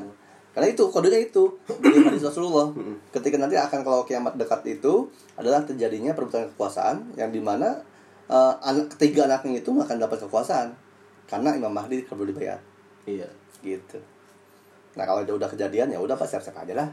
Karena 0.55 0.71
itu 0.71 0.87
kodenya 0.87 1.19
itu 1.19 1.51
dari 1.67 1.99
hadis 1.99 2.23
Rasulullah. 2.23 2.71
Ketika 3.11 3.35
nanti 3.35 3.59
akan 3.59 3.83
kalau 3.83 4.07
kiamat 4.07 4.39
dekat 4.39 4.63
itu 4.79 5.11
adalah 5.35 5.59
terjadinya 5.67 6.15
perebutan 6.15 6.47
kekuasaan 6.55 7.11
yang 7.19 7.27
di 7.35 7.43
mana 7.43 7.83
eh, 8.31 8.53
anak 8.63 8.95
ketiga 8.95 9.27
anaknya 9.27 9.59
itu 9.59 9.75
akan 9.75 9.99
dapat 9.99 10.23
kekuasaan. 10.23 10.71
Karena 11.27 11.59
Imam 11.59 11.75
Mahdi 11.75 12.07
perlu 12.07 12.23
dibayar. 12.23 12.55
Iya. 13.03 13.27
Gitu. 13.59 13.99
Nah 14.95 15.03
kalau 15.03 15.27
udah, 15.27 15.35
udah 15.43 15.49
kejadian 15.51 15.91
ya 15.91 15.99
udah 15.99 16.15
pas 16.15 16.31
siap-siap 16.31 16.55
aja 16.55 16.71
lah. 16.71 16.87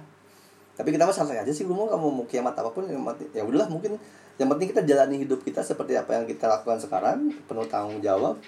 Tapi 0.74 0.90
kita 0.90 1.06
mah 1.06 1.14
santai 1.14 1.38
aja 1.38 1.52
sih 1.54 1.62
gue 1.62 1.76
mau 1.76 1.86
kamu 1.86 2.06
mau 2.10 2.26
kiamat 2.26 2.58
apa 2.58 2.74
pun 2.74 2.82
ya 3.30 3.46
udahlah 3.46 3.70
mungkin 3.70 3.94
yang 4.40 4.48
penting 4.48 4.72
kita 4.72 4.82
jalani 4.88 5.22
hidup 5.22 5.44
kita 5.44 5.60
seperti 5.60 5.94
apa 5.94 6.16
yang 6.16 6.24
kita 6.24 6.48
lakukan 6.48 6.80
sekarang 6.80 7.28
penuh 7.44 7.68
tanggung 7.68 8.00
jawab 8.00 8.40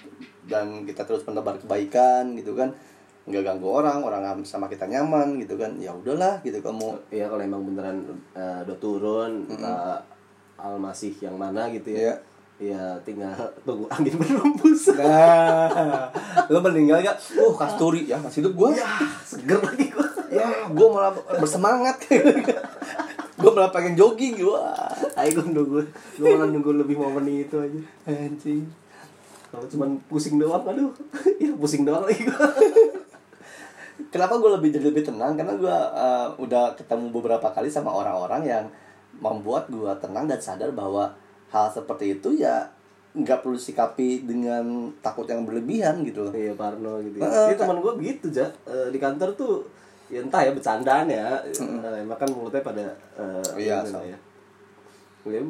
dan 0.49 0.83
kita 0.83 1.05
terus 1.05 1.21
menebar 1.23 1.61
kebaikan 1.61 2.33
gitu 2.33 2.57
kan 2.57 2.73
nggak 3.25 3.41
ganggu 3.41 3.65
orang 3.81 4.05
orang 4.05 4.21
sama 4.45 4.69
kita 4.69 4.85
nyaman 4.85 5.41
gitu 5.41 5.57
kan. 5.57 5.73
Ya 5.81 5.89
udahlah 5.89 6.39
gitu 6.45 6.61
kamu. 6.61 6.93
Iya 7.09 7.25
kalau 7.25 7.41
emang 7.41 7.65
beneran 7.65 8.05
eh, 8.37 8.61
udah 8.65 8.77
turun 8.77 9.49
entah 9.49 9.97
Al-Masih 10.55 11.13
yang 11.19 11.35
mana 11.35 11.67
gitu 11.73 11.91
ya 11.91 11.99
Iya. 11.99 12.15
Ya 12.55 12.95
tinggal 13.03 13.35
tunggu 13.67 13.83
angin 13.91 14.15
berembus 14.21 14.95
nah. 14.95 16.07
Lo 16.47 16.63
meninggal 16.63 17.03
gak 17.03 17.19
oh 17.35 17.51
kasturi. 17.51 18.07
Ya 18.07 18.15
masih 18.15 18.45
hidup 18.45 18.55
gue 18.55 18.79
Ya 18.79 18.87
seger 19.27 19.59
lagi 19.59 19.91
gua. 19.91 20.07
Ya 20.31 20.47
gue 20.71 20.87
malah 20.87 21.11
bersemangat. 21.35 21.99
Gue 23.35 23.51
malah 23.51 23.75
pengen 23.75 23.99
jogging. 23.99 24.39
Gue 24.39 24.55
Ayo 25.19 25.29
gua 25.35 25.45
nunggu 25.51 25.83
Gua 26.15 26.27
malah 26.39 26.47
nunggu 26.47 26.71
lebih 26.79 26.95
momen 26.95 27.27
itu 27.27 27.59
aja. 27.59 27.79
Anjing. 28.07 28.63
Kalau 29.51 29.67
cuman 29.67 29.99
pusing 30.07 30.39
doang 30.39 30.63
aduh. 30.63 30.95
Ya 31.43 31.51
pusing 31.59 31.83
doang 31.83 32.07
lagi 32.07 32.23
gua 32.23 32.47
Kenapa 34.11 34.35
gue 34.39 34.51
lebih 34.59 34.69
jadi 34.75 34.85
lebih 34.91 35.03
tenang? 35.07 35.39
Karena 35.39 35.55
gue 35.55 35.71
uh, 35.71 36.27
udah 36.39 36.75
ketemu 36.75 37.11
beberapa 37.15 37.47
kali 37.51 37.71
sama 37.71 37.91
orang-orang 37.95 38.43
yang 38.43 38.65
membuat 39.23 39.71
gue 39.71 39.91
tenang 40.03 40.27
dan 40.27 40.39
sadar 40.39 40.75
bahwa 40.75 41.15
hal 41.51 41.71
seperti 41.71 42.19
itu 42.19 42.35
ya 42.35 42.67
nggak 43.15 43.47
perlu 43.47 43.55
sikapi 43.55 44.27
dengan 44.27 44.91
takut 44.99 45.23
yang 45.23 45.47
berlebihan 45.47 46.03
gitu 46.03 46.27
loh. 46.27 46.33
Iya 46.35 46.51
Parno 46.59 46.99
gitu 46.99 47.23
ya. 47.23 47.47
Ini 47.47 47.55
teman 47.55 47.79
gua 47.79 47.95
gitu 47.95 48.27
ja. 48.27 48.43
Eh, 48.67 48.91
Di 48.91 48.99
kantor 48.99 49.31
tuh 49.39 49.63
Ya 50.05 50.21
entah 50.21 50.37
ya 50.45 50.53
bercandaan 50.53 51.09
ya. 51.09 51.41
Eh, 51.47 52.03
Makan 52.05 52.27
mulutnya 52.35 52.61
pada 52.61 52.85
eh, 53.17 53.41
Iya, 53.57 53.81
so. 53.87 54.03
ya. 54.03 54.19
Ya, 55.25 55.41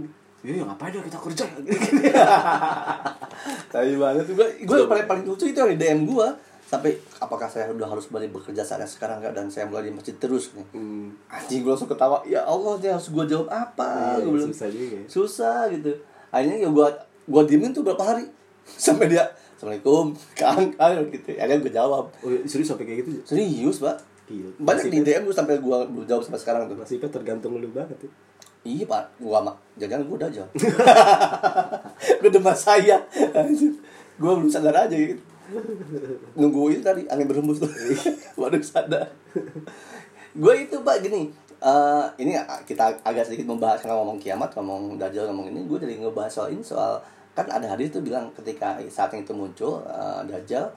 ya 0.46 0.64
ngapain 0.64 0.93
ya 0.93 1.02
kita 1.02 1.20
kerja? 1.20 1.43
Tapi 3.74 3.91
banget 3.98 4.26
gue 4.30 4.48
gue 4.64 4.78
paling 4.86 5.08
paling 5.10 5.26
lucu 5.26 5.50
itu 5.50 5.58
yang 5.58 5.74
di 5.74 5.80
DM 5.82 6.00
gue 6.06 6.28
sampai 6.66 6.97
apakah 7.22 7.45
saya 7.45 7.70
udah 7.70 7.86
harus 7.86 8.09
balik 8.09 8.34
bekerja 8.34 8.66
saat 8.66 8.82
sekarang 8.89 9.22
nggak? 9.22 9.38
Dan 9.38 9.53
saya 9.53 9.70
mulai 9.70 9.86
di 9.86 9.93
masjid 9.93 10.18
terus 10.18 10.49
nih. 10.57 10.66
Hmm. 10.74 11.13
anjing 11.30 11.61
gue 11.61 11.70
langsung 11.70 11.86
ketawa 11.86 12.26
ya 12.26 12.41
Allah 12.41 12.74
dia 12.82 12.97
harus 12.97 13.13
gue 13.13 13.26
jawab 13.30 13.47
apa? 13.53 14.18
Iya, 14.18 14.26
Gua 14.26 14.34
bilang, 14.34 14.49
susah 14.49 14.68
juga 14.74 14.86
ya. 14.89 15.03
susah 15.05 15.59
gitu. 15.70 15.91
Akhirnya 16.34 16.57
ya 16.66 16.70
gue 16.74 16.88
gue 17.26 17.41
diemin 17.45 17.70
tuh 17.70 17.86
berapa 17.86 18.01
hari. 18.01 18.26
Sampai 18.82 19.13
dia 19.13 19.30
assalamualaikum 19.55 20.18
kang. 20.34 20.74
Kang 20.82 21.05
gitu 21.13 21.30
akhirnya 21.38 21.59
gue 21.61 21.74
jawab. 21.74 22.05
Oh, 22.26 22.30
iya, 22.34 22.41
serius 22.49 22.74
sampai 22.74 22.86
kayak 22.89 22.97
gitu? 23.05 23.09
serius 23.24 23.78
pak. 23.80 23.97
Gila. 24.26 24.49
banyak 24.57 24.89
di 24.89 24.99
DM 25.05 25.30
gue 25.30 25.36
sampai 25.38 25.61
gue 25.61 25.78
belum 25.86 26.05
jawab 26.09 26.26
sampai 26.26 26.41
sekarang 26.41 26.66
tuh. 26.66 26.76
Nasibnya 26.82 27.13
tergantung 27.13 27.61
lu 27.61 27.70
banget 27.70 27.93
ya. 28.01 28.09
iya 28.66 28.84
pak. 28.89 29.22
Gue 29.22 29.38
mak 29.38 29.53
jangan 29.78 30.01
gue 30.01 30.16
udah 30.18 30.30
jawab. 30.34 30.49
Gue 32.26 32.30
demas 32.34 32.57
saya. 32.57 33.05
Gue 34.18 34.32
belum 34.34 34.49
sadar 34.49 34.89
aja 34.89 34.97
gitu 34.97 35.34
nunggu 36.39 36.74
itu 36.74 36.82
tadi 36.82 37.06
angin 37.10 37.28
berhembus 37.30 37.62
tuh. 37.62 37.72
Baru 38.39 38.58
sadar. 38.62 39.14
Gue 40.36 40.68
itu 40.68 40.76
pak 40.84 41.00
gini 41.00 41.32
eh, 41.66 42.06
ini 42.22 42.36
kita 42.68 43.00
agak 43.02 43.26
sedikit 43.26 43.48
membahas 43.50 43.80
karena 43.82 43.96
ngomong 43.98 44.20
kiamat 44.20 44.52
ngomong 44.54 45.00
dajjal 45.00 45.32
ngomong 45.32 45.50
ini 45.50 45.64
gue 45.66 45.78
jadi 45.80 45.98
ngebahas 46.04 46.32
soal 46.32 46.50
ini 46.52 46.62
soal 46.62 47.00
kan 47.36 47.48
ada 47.52 47.68
hadis 47.68 47.91
tuh 47.91 48.04
bilang 48.04 48.32
ketika 48.36 48.80
saat 48.88 49.12
itu 49.16 49.32
muncul 49.32 49.82
eh, 49.88 50.22
dajjal 50.28 50.68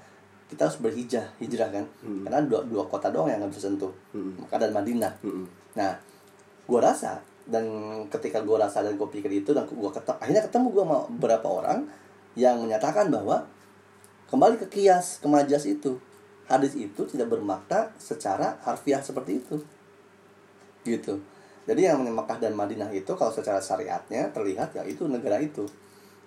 kita 0.49 0.65
harus 0.65 0.81
berhijrah 0.81 1.29
hijrah 1.37 1.69
kan? 1.69 1.85
Karena 2.01 2.41
dua, 2.41 2.65
dua 2.65 2.89
kota 2.89 3.13
doang 3.13 3.29
yang 3.29 3.45
nggak 3.45 3.53
bisa 3.53 3.69
sentuh 3.69 3.93
Mekah 4.17 4.57
dan 4.57 4.73
Madinah. 4.73 5.13
Mm-mm. 5.21 5.45
nah 5.77 5.93
gue 6.65 6.81
rasa 6.81 7.21
dan 7.49 7.65
ketika 8.09 8.41
gue 8.45 8.57
rasa 8.57 8.81
dan 8.85 8.97
gue 8.97 9.09
pikir 9.09 9.45
itu 9.45 9.53
dan 9.53 9.69
gue 9.69 9.91
ketemu 9.93 10.17
akhirnya 10.21 10.43
ketemu 10.49 10.67
gue 10.73 10.85
sama 10.85 10.99
beberapa 11.17 11.49
orang 11.49 11.79
yang 12.37 12.61
menyatakan 12.65 13.13
bahwa 13.13 13.45
kembali 14.29 14.57
ke 14.61 14.67
kias 14.69 15.21
ke 15.21 15.27
majas 15.27 15.65
itu. 15.69 15.99
Hadis 16.49 16.73
itu 16.77 17.05
tidak 17.05 17.29
bermakna 17.33 17.93
secara 18.01 18.57
harfiah 18.65 19.05
seperti 19.05 19.45
itu. 19.45 19.57
Gitu. 20.85 21.21
Jadi 21.69 21.85
yang 21.85 22.01
Mekah 22.01 22.41
dan 22.41 22.57
Madinah 22.57 22.89
itu 22.97 23.13
kalau 23.13 23.29
secara 23.29 23.61
syariatnya 23.61 24.33
terlihat 24.33 24.73
ya 24.73 24.85
itu 24.89 25.05
negara 25.05 25.37
itu. 25.37 25.69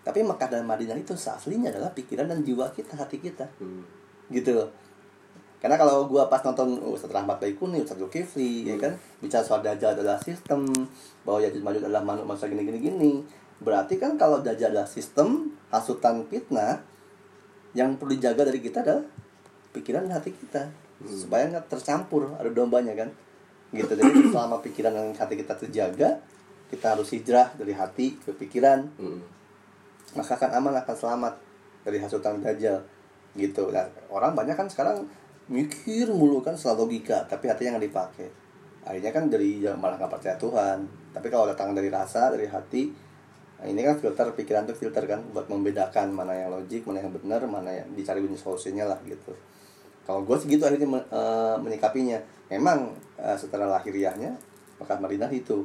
Tapi 0.05 0.21
Mekah 0.21 0.49
dan 0.49 0.65
Madinah 0.69 0.97
itu 0.97 1.17
aslinya 1.17 1.73
adalah 1.73 1.89
pikiran 1.93 2.29
dan 2.29 2.45
jiwa 2.45 2.69
kita 2.73 2.93
hati 2.97 3.17
kita. 3.17 3.49
Hmm. 3.57 3.85
gitu. 4.29 4.53
Loh 4.53 4.69
karena 5.61 5.77
kalau 5.77 6.09
gua 6.09 6.25
pas 6.25 6.41
nonton 6.41 6.81
Ustadz 6.81 7.13
Rahmat 7.13 7.37
Baikuni, 7.37 7.85
Ustadz 7.85 8.01
Zulkifli, 8.01 8.65
ya 8.65 8.81
kan? 8.81 8.97
Bicara 9.21 9.45
soal 9.45 9.61
dajjal 9.61 9.93
adalah 9.93 10.17
sistem, 10.17 10.65
bahwa 11.21 11.37
Yajud 11.37 11.61
Majud 11.61 11.85
adalah 11.85 12.01
masa 12.01 12.49
gini 12.49 12.65
gini 12.65 12.81
gini, 12.81 13.11
berarti 13.61 14.01
kan 14.01 14.17
kalau 14.17 14.41
dajjal 14.41 14.73
adalah 14.73 14.89
sistem, 14.89 15.53
hasutan 15.69 16.25
fitnah, 16.25 16.81
yang 17.77 17.95
perlu 17.95 18.17
dijaga 18.17 18.47
dari 18.47 18.59
kita 18.59 18.83
adalah 18.83 19.05
pikiran 19.71 20.07
dan 20.07 20.13
hati 20.19 20.31
kita, 20.35 20.67
supaya 21.07 21.47
nggak 21.47 21.71
tercampur 21.71 22.35
ada 22.35 22.51
dombanya 22.51 22.93
kan, 22.93 23.09
gitu. 23.71 23.91
Jadi 23.95 24.11
selama 24.33 24.59
pikiran 24.59 24.91
dan 24.91 25.15
hati 25.15 25.35
kita 25.39 25.53
terjaga, 25.55 26.19
kita 26.71 26.85
harus 26.95 27.07
hijrah 27.11 27.51
dari 27.55 27.75
hati 27.75 28.15
ke 28.19 28.31
pikiran, 28.35 28.87
Mm. 28.99 29.19
maka 30.15 30.35
akan 30.35 30.51
aman 30.59 30.73
akan 30.83 30.95
selamat 30.95 31.33
dari 31.87 31.97
hasutan 31.99 32.43
dajjal 32.43 32.83
gitu. 33.35 33.71
Nah, 33.71 33.87
orang 34.11 34.35
banyak 34.35 34.55
kan 34.59 34.67
sekarang 34.67 35.07
mikir 35.51 36.07
mulu 36.11 36.39
kan 36.39 36.55
soal 36.55 36.79
logika 36.79 37.27
tapi 37.27 37.47
hatinya 37.47 37.79
nggak 37.79 37.85
dipakai. 37.87 38.27
Akhirnya 38.87 39.11
kan 39.13 39.29
dari 39.31 39.61
ya 39.63 39.75
malah 39.77 39.95
nggak 39.99 40.11
percaya 40.11 40.35
Tuhan. 40.35 40.83
Tapi 41.11 41.27
kalau 41.27 41.47
datang 41.47 41.75
dari 41.75 41.87
rasa 41.91 42.31
dari 42.31 42.47
hati 42.47 42.91
nah 43.61 43.69
ini 43.69 43.85
kan 43.85 44.01
filter 44.01 44.25
pikiran 44.33 44.65
tuh 44.65 44.73
filter 44.73 45.05
kan 45.05 45.21
buat 45.29 45.45
membedakan 45.45 46.09
mana 46.09 46.33
yang 46.33 46.49
logik 46.49 46.81
mana 46.89 46.97
yang 47.05 47.13
benar 47.13 47.45
mana 47.45 47.69
yang 47.69 47.87
dicari 47.93 48.17
bunyi 48.17 48.33
solusinya 48.33 48.89
lah 48.89 48.97
gitu. 49.05 49.37
Kalau 50.01 50.25
gue 50.25 50.33
segitu 50.33 50.65
akhirnya 50.65 50.89
eh, 51.07 51.55
menyikapinya. 51.61 52.17
Memang 52.49 52.91
eh, 53.21 53.37
setelah 53.37 53.79
lahiriahnya 53.79 54.33
Mekah 54.81 54.97
Madinah 54.97 55.31
itu 55.31 55.63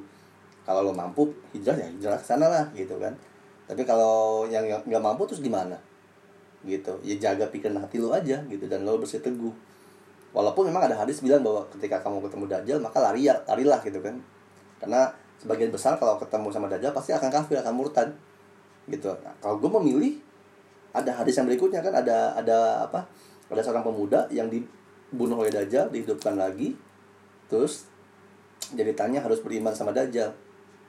kalau 0.69 0.83
lo 0.85 0.93
mampu 0.93 1.31
hijrah 1.57 1.79
ya 1.79 1.89
hijrah 1.89 2.19
ke 2.21 2.27
sana 2.27 2.47
lah 2.53 2.65
gitu 2.77 3.01
kan. 3.01 3.17
Tapi 3.67 3.83
kalau 3.83 4.45
yang 4.47 4.63
nggak 4.67 5.03
mampu 5.03 5.25
terus 5.27 5.41
gimana? 5.41 5.81
Gitu. 6.63 6.93
Ya 7.03 7.15
jaga 7.17 7.49
pikiran 7.49 7.81
hati 7.81 7.97
lo 7.97 8.13
aja 8.13 8.45
gitu 8.47 8.69
dan 8.69 8.85
lo 8.85 9.01
bersih 9.01 9.25
teguh. 9.25 9.55
Walaupun 10.37 10.69
memang 10.69 10.85
ada 10.85 11.01
hadis 11.01 11.25
bilang 11.25 11.41
bahwa 11.41 11.65
ketika 11.73 12.05
kamu 12.05 12.29
ketemu 12.29 12.45
dajjal 12.45 12.79
maka 12.85 12.99
lari 13.01 13.25
ya 13.25 13.41
larilah 13.49 13.81
gitu 13.81 14.05
kan. 14.05 14.21
Karena 14.77 15.09
sebagian 15.41 15.69
besar 15.69 16.01
kalau 16.01 16.17
ketemu 16.17 16.49
sama 16.49 16.67
dajjal 16.67 16.93
pasti 16.97 17.13
akan 17.13 17.29
kafir 17.29 17.61
akan 17.61 17.75
murtad. 17.77 18.09
Gitu. 18.87 19.11
Nah, 19.11 19.35
kalau 19.43 19.59
gue 19.59 19.71
memilih 19.83 20.19
ada 20.97 21.13
hadis 21.13 21.37
yang 21.37 21.45
berikutnya 21.45 21.85
kan 21.85 21.93
ada 21.93 22.33
ada 22.33 22.89
apa 22.89 23.05
ada 23.53 23.61
seorang 23.61 23.85
pemuda 23.85 24.25
yang 24.33 24.49
dibunuh 24.49 25.45
oleh 25.45 25.53
dajjal 25.53 25.93
dihidupkan 25.93 26.41
lagi 26.41 26.73
terus 27.53 27.87
jadi 28.73 28.97
tanya 28.97 29.23
harus 29.23 29.39
beriman 29.45 29.71
sama 29.77 29.95
dajjal. 29.95 30.33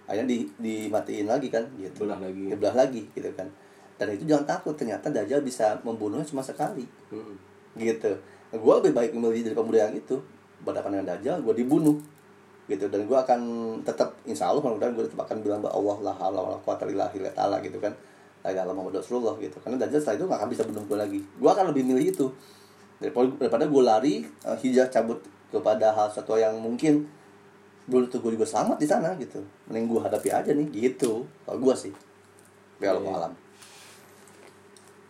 Akhirnya 0.07 0.25
di 0.31 0.47
dimatiin 0.57 1.27
lagi 1.27 1.51
kan 1.51 1.67
gitu. 1.77 2.07
Belah 2.07 2.17
lagi. 2.17 2.43
dibelah 2.49 2.75
lagi 2.79 3.03
gitu 3.11 3.29
kan. 3.35 3.45
Dan 3.99 4.13
itu 4.13 4.23
jangan 4.25 4.45
takut 4.57 4.73
ternyata 4.73 5.11
dajjal 5.11 5.43
bisa 5.43 5.77
membunuhnya 5.83 6.25
cuma 6.25 6.41
sekali. 6.41 6.87
Mm. 7.11 7.35
gitu. 7.77 8.09
Gue 8.55 8.73
lebih 8.81 8.95
baik 8.95 9.11
memilih 9.13 9.51
dari 9.51 9.55
pemuda 9.57 9.91
yang 9.91 9.93
itu. 9.93 10.17
Berhadapan 10.63 10.97
dengan 10.97 11.07
dajjal 11.13 11.37
gue 11.45 11.53
dibunuh 11.61 12.01
gitu. 12.67 12.85
Dan 12.91 13.07
gue 13.07 13.17
akan 13.17 13.39
tetap 13.83 14.13
insya 14.27 14.51
Allah 14.51 14.61
mudah-mudahan 14.63 14.93
gue 14.93 15.05
tetap 15.07 15.23
akan 15.27 15.37
bilang 15.43 15.59
bahwa 15.63 15.75
Allah 15.79 15.97
lah 16.11 16.15
Allah 16.19 16.41
Allah 16.43 16.59
kuat 16.63 16.79
illa 16.87 17.07
billah 17.11 17.33
ta'ala 17.33 17.63
gitu 17.63 17.79
kan. 17.79 17.91
La 18.45 18.53
ilaha 18.53 18.71
Rasulullah 18.93 19.35
gitu. 19.41 19.57
Karena 19.59 19.75
dajjal 19.81 19.99
setelah 19.99 20.17
itu 20.19 20.25
gak 20.29 20.39
akan 20.39 20.49
bisa 20.51 20.63
bunuh 20.67 20.83
gue 20.85 20.97
lagi. 20.99 21.19
Gue 21.19 21.49
akan 21.49 21.65
lebih 21.73 21.83
milih 21.83 22.05
itu. 22.13 22.27
Daripada, 22.97 23.65
gue 23.69 23.83
lari 23.83 24.15
uh, 24.45 24.57
hijrah 24.57 24.89
cabut 24.89 25.21
kepada 25.53 25.93
hal 25.93 26.09
satu 26.09 26.33
yang 26.37 26.57
mungkin 26.57 27.05
belum 27.87 28.09
tentu 28.11 28.19
gue 28.23 28.35
juga 28.39 28.47
selamat 28.47 28.77
di 28.79 28.87
sana 28.87 29.15
gitu. 29.19 29.39
Mending 29.67 29.85
gue 29.89 29.99
hadapi 30.01 30.29
aja 30.31 30.51
nih 30.51 30.67
gitu. 30.71 31.25
Kalau 31.43 31.59
gue 31.59 31.75
sih. 31.75 31.93
Biar 32.77 32.97
Iya. 32.97 33.09
alam. 33.09 33.33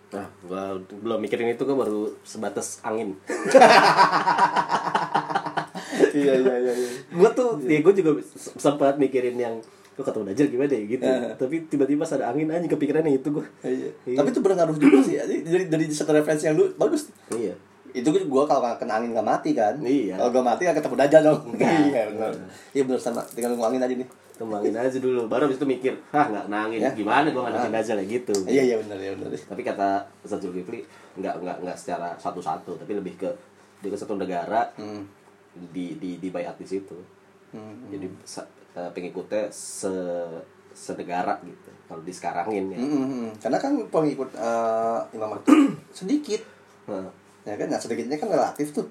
Nah, 0.07 0.23
gua 0.47 0.79
belum 0.87 1.19
mikirin 1.19 1.51
itu 1.51 1.67
gua 1.67 1.83
baru 1.83 2.07
sebatas 2.23 2.79
angin. 2.79 3.11
iya 6.13 6.33
iya 6.37 6.55
iya 6.59 6.73
iya 6.73 6.89
gua 7.15 7.29
tuh 7.31 7.57
ya 7.63 7.79
gua 7.81 7.93
juga 7.93 8.11
sempat 8.35 8.95
mikirin 8.95 9.35
yang 9.35 9.55
gua 9.97 10.05
ketemu 10.05 10.23
Dajjal 10.29 10.47
gimana 10.53 10.71
ya 10.71 10.83
gitu. 10.85 11.03
Eh. 11.09 11.33
Tapi 11.35 11.55
tiba-tiba 11.67 12.05
ada 12.05 12.25
angin 12.29 12.47
aja 12.53 12.67
kepikirannya 12.69 13.17
itu 13.17 13.33
gua. 13.33 13.45
Iya. 13.65 13.89
Iya. 14.05 14.17
Tapi 14.21 14.27
itu 14.29 14.39
berpengaruh 14.45 14.77
juga 14.77 14.99
sih. 15.01 15.17
Jadi 15.17 15.35
dari 15.41 15.65
dari 15.73 15.85
satu 15.89 16.13
referensi 16.13 16.45
yang 16.45 16.53
lu 16.53 16.69
bagus. 16.77 17.09
Iya. 17.33 17.57
Itu 17.97 18.13
gua 18.29 18.45
kalau 18.45 18.77
kena 18.77 19.01
angin 19.01 19.17
nggak 19.17 19.25
mati 19.25 19.57
kan. 19.57 19.73
Iya. 19.81 20.21
Kalau 20.21 20.29
gua 20.29 20.53
mati 20.53 20.69
kan 20.69 20.77
ketemu 20.77 20.95
dajjal 21.01 21.21
dong. 21.25 21.41
Iya 21.57 22.03
benar. 22.13 22.31
Iya 22.77 22.81
benar 22.85 22.99
sama. 23.01 23.21
Tinggal 23.33 23.57
nunggu 23.57 23.65
angin 23.73 23.81
aja 23.81 23.95
nih. 23.97 24.09
Kembangin 24.37 24.77
aja 24.77 25.01
dulu, 25.01 25.25
baru 25.25 25.49
habis 25.49 25.57
itu 25.57 25.65
mikir, 25.65 25.97
ah 26.13 26.29
nggak 26.29 26.45
kena 26.45 26.69
angin, 26.69 26.77
Ya. 26.77 26.93
gimana 26.93 27.25
gua 27.33 27.49
ngadepin 27.49 27.73
Ah. 27.73 27.81
Dajjal 27.81 27.97
ya 27.97 28.05
gitu. 28.05 28.33
Iya 28.45 28.61
iya 28.69 28.75
benar 28.77 28.97
ya 29.01 29.11
benar. 29.17 29.33
Tapi 29.33 29.61
kata 29.65 30.05
Ustaz 30.21 30.45
Zulkifli 30.45 30.85
nggak 31.17 31.41
nggak 31.41 31.57
nggak 31.65 31.73
secara 31.73 32.13
satu-satu, 32.21 32.77
tapi 32.77 32.93
lebih 32.93 33.17
ke 33.17 33.25
ke 33.81 33.97
satu 33.97 34.13
negara 34.13 34.69
Hmm. 34.77 35.09
Di 35.69 35.97
di 35.97 36.17
di 36.17 36.29
bayat 36.29 36.55
di 36.55 36.65
situ. 36.65 36.97
Hmm. 37.51 37.87
Jadi 37.87 38.05
eh, 38.75 38.89
pengikutnya 38.91 39.47
se 39.49 39.89
senegara 40.71 41.39
gitu. 41.41 41.69
Kalau 41.87 42.01
disekarangin 42.01 42.69
ya. 42.69 42.77
Hmm, 42.77 42.89
hmm, 42.91 43.07
hmm. 43.07 43.29
Karena 43.39 43.57
kan 43.57 43.71
pengikut 43.87 44.29
eh, 44.33 44.99
Imam 45.11 45.33
Mahdi 45.33 45.53
sedikit. 45.97 46.41
Nah, 46.85 47.09
Ya 47.47 47.55
kan? 47.55 47.71
Nah, 47.71 47.79
sedikitnya 47.79 48.15
kan 48.15 48.27
relatif 48.27 48.71
tuh. 48.71 48.83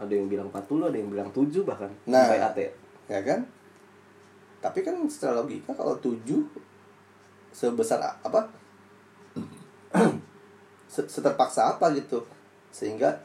ada 0.00 0.08
yang 0.08 0.24
bilang 0.24 0.48
40, 0.48 0.88
ada 0.88 0.96
yang 0.96 1.12
bilang 1.12 1.28
7 1.28 1.52
bahkan. 1.62 1.92
Nah. 2.08 2.24
di 2.24 2.32
bayat 2.32 2.54
ya. 2.56 2.70
Ya 3.12 3.20
kan? 3.20 3.44
Tapi 4.58 4.80
kan 4.80 4.96
secara 5.04 5.36
logika 5.36 5.76
kalau 5.76 5.92
tujuh 6.00 6.40
sebesar 7.52 8.00
a- 8.00 8.16
apa? 8.22 8.48
Se- 10.88 11.06
Seterpaksa 11.06 11.76
apa 11.76 11.92
gitu 11.92 12.24
sehingga 12.70 13.20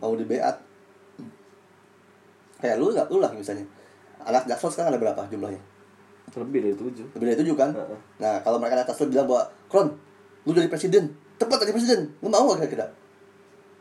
mau 0.00 0.14
dibeat 0.14 0.56
kayak 2.64 2.80
lu 2.80 2.88
nggak 2.88 3.12
lu 3.12 3.20
lah 3.20 3.28
misalnya 3.30 3.68
anak 4.24 4.48
jaksel 4.48 4.72
sekarang 4.72 4.96
ada 4.96 5.00
berapa 5.00 5.20
jumlahnya 5.28 5.60
Lebih 6.34 6.60
dari 6.64 6.74
7. 6.74 7.14
lebih 7.14 7.26
dari 7.28 7.38
tujuh 7.44 7.54
kan 7.54 7.70
Heeh. 7.76 7.98
nah 8.16 8.40
kalau 8.40 8.56
mereka 8.56 8.80
atas 8.80 8.96
lu 9.04 9.12
bilang 9.12 9.28
bahwa 9.28 9.44
Kron 9.68 9.92
lu 10.42 10.50
jadi 10.50 10.72
presiden 10.72 11.12
tepat 11.36 11.68
jadi 11.68 11.76
presiden 11.76 12.00
lu 12.24 12.32
mau 12.32 12.48
gak 12.48 12.64
kira-kira 12.64 12.88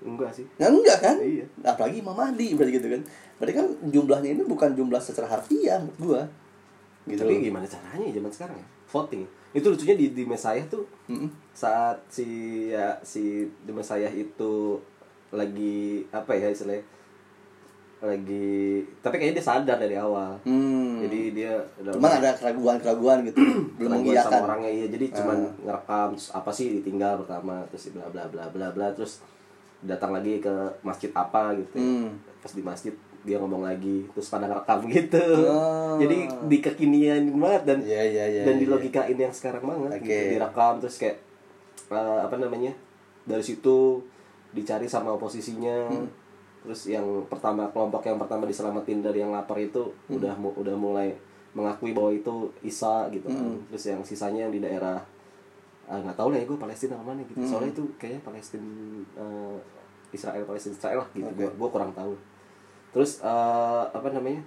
Enggak 0.04 0.36
sih. 0.36 0.44
Nah 0.60 0.68
enggak 0.68 1.00
kan? 1.00 1.16
Iya. 1.16 1.48
Apalagi 1.64 2.04
Imam 2.04 2.12
Mahdi 2.12 2.60
berarti 2.60 2.76
gitu 2.76 2.92
kan. 2.92 3.02
Berarti 3.40 3.54
kan 3.56 3.66
jumlahnya 3.88 4.36
ini 4.36 4.44
bukan 4.44 4.76
jumlah 4.76 5.00
secara 5.00 5.32
harfiah 5.32 5.80
menurut 5.80 5.96
gua. 6.04 6.22
Gitu. 7.08 7.24
Tapi 7.24 7.40
gimana 7.40 7.64
caranya 7.64 8.12
ya 8.12 8.20
zaman 8.20 8.28
sekarang 8.28 8.58
ya? 8.60 8.68
Voting. 8.92 9.24
Itu 9.56 9.72
lucunya 9.72 9.96
di 9.96 10.12
di 10.12 10.28
Mesayah 10.28 10.68
tuh 10.68 10.84
Mm-mm. 11.08 11.32
saat 11.56 12.04
si 12.12 12.28
ya 12.68 13.00
si 13.00 13.48
di 13.48 13.72
Mesayah 13.72 14.12
itu 14.12 14.76
lagi 15.32 16.04
apa 16.12 16.36
ya 16.36 16.52
istilahnya 16.52 16.84
lagi 18.06 18.60
tapi 18.99 19.16
kayaknya 19.16 19.36
dia 19.38 19.45
sadar 19.45 19.78
dari 19.78 19.95
awal 19.95 20.36
Hmm. 20.41 20.99
jadi 20.99 21.20
dia 21.32 21.54
udah- 21.78 21.93
Cuman 21.93 22.12
ada 22.14 22.30
keraguan-keraguan 22.34 23.18
gitu. 23.24 23.38
Belum 23.78 23.91
keraguan 23.93 23.95
sama 23.95 24.04
mengiyakan. 24.28 24.39
orangnya 24.43 24.72
iya 24.72 24.86
jadi 24.88 25.06
cuman 25.14 25.38
Ah. 25.38 25.51
ngerekam 25.64 26.08
terus 26.14 26.30
apa 26.30 26.49
sih 26.49 26.68
ditinggal 26.76 27.14
pertama 27.20 27.64
terus 27.68 27.84
bla 27.89 28.08
bla 28.08 28.24
bla 28.26 28.45
bla 28.47 28.68
bla 28.70 28.88
terus 28.91 29.24
datang 29.80 30.12
lagi 30.12 30.38
ke 30.38 30.54
masjid 30.82 31.12
apa 31.12 31.56
gitu 31.56 31.74
ya. 31.74 31.84
Hmm. 31.86 32.08
pas 32.38 32.51
di 32.51 32.62
masjid 32.62 32.93
dia 33.22 33.38
ngomong 33.38 33.64
lagi 33.64 34.04
terus 34.10 34.28
pada 34.28 34.45
ngerekam 34.45 34.80
gitu 34.93 35.24
Oh. 35.45 35.95
jadi 35.95 36.18
di 36.43 36.58
kekinian 36.60 37.24
banget 37.34 37.64
dan 37.66 37.78
Iya, 37.82 38.04
iya, 38.06 38.26
iya, 38.30 38.41
dan 38.43 38.54
iya. 38.54 38.62
di 38.62 38.68
logika 38.68 39.01
ini 39.06 39.22
yang 39.22 39.32
sekarang 39.32 39.64
banget 39.64 39.95
Oke. 39.95 40.04
gitu. 40.06 40.32
direkam 40.34 40.74
terus 40.78 40.95
kayak 40.97 41.18
eh, 41.86 42.20
apa 42.22 42.36
namanya 42.36 42.76
dari 43.24 43.39
situ 43.39 44.04
dicari 44.49 44.86
sama 44.86 45.12
oposisinya 45.12 45.88
Hmm. 45.88 46.08
Terus 46.64 46.88
yang 46.88 47.03
pertama 47.28 47.68
kelompok 47.68 48.01
yang 48.03 48.16
pertama 48.16 48.43
diselamatin 48.43 48.99
dari 48.99 49.20
yang 49.20 49.30
lapar 49.30 49.55
itu 49.57 49.84
Hmm. 50.07 50.16
udah 50.16 50.34
mu- 50.34 50.55
udah 50.55 50.74
mulai 50.74 51.11
mengakui 51.51 51.91
bahwa 51.91 52.09
itu 52.09 52.32
Isa 52.61 53.05
gitu 53.09 53.28
kan. 53.28 53.38
Hmm. 53.45 53.59
terus 53.68 53.84
yang 53.86 54.01
sisanya 54.01 54.47
yang 54.47 54.51
di 54.51 54.59
daerah 54.59 54.97
ah, 55.84 55.99
nggak 55.99 56.16
tahu 56.16 56.32
lah 56.32 56.39
ya 56.39 56.45
gue 56.45 56.55
Palestina 56.55 56.95
apa 56.95 57.05
mana 57.05 57.22
gitu 57.22 57.38
Hmm. 57.38 57.49
soalnya 57.49 57.72
itu 57.72 57.84
kayaknya 57.93 58.22
Palestina 58.22 58.64
eh, 59.14 59.57
Israel 60.09 60.43
Palestina 60.43 60.74
Israel 60.74 60.99
lah 60.99 61.09
gitu 61.11 61.28
Oke. 61.28 61.45
gue 61.45 61.70
kurang 61.70 61.91
tahu 61.91 62.14
terus 62.89 63.20
eh, 63.20 63.84
apa 63.86 64.07
namanya 64.09 64.39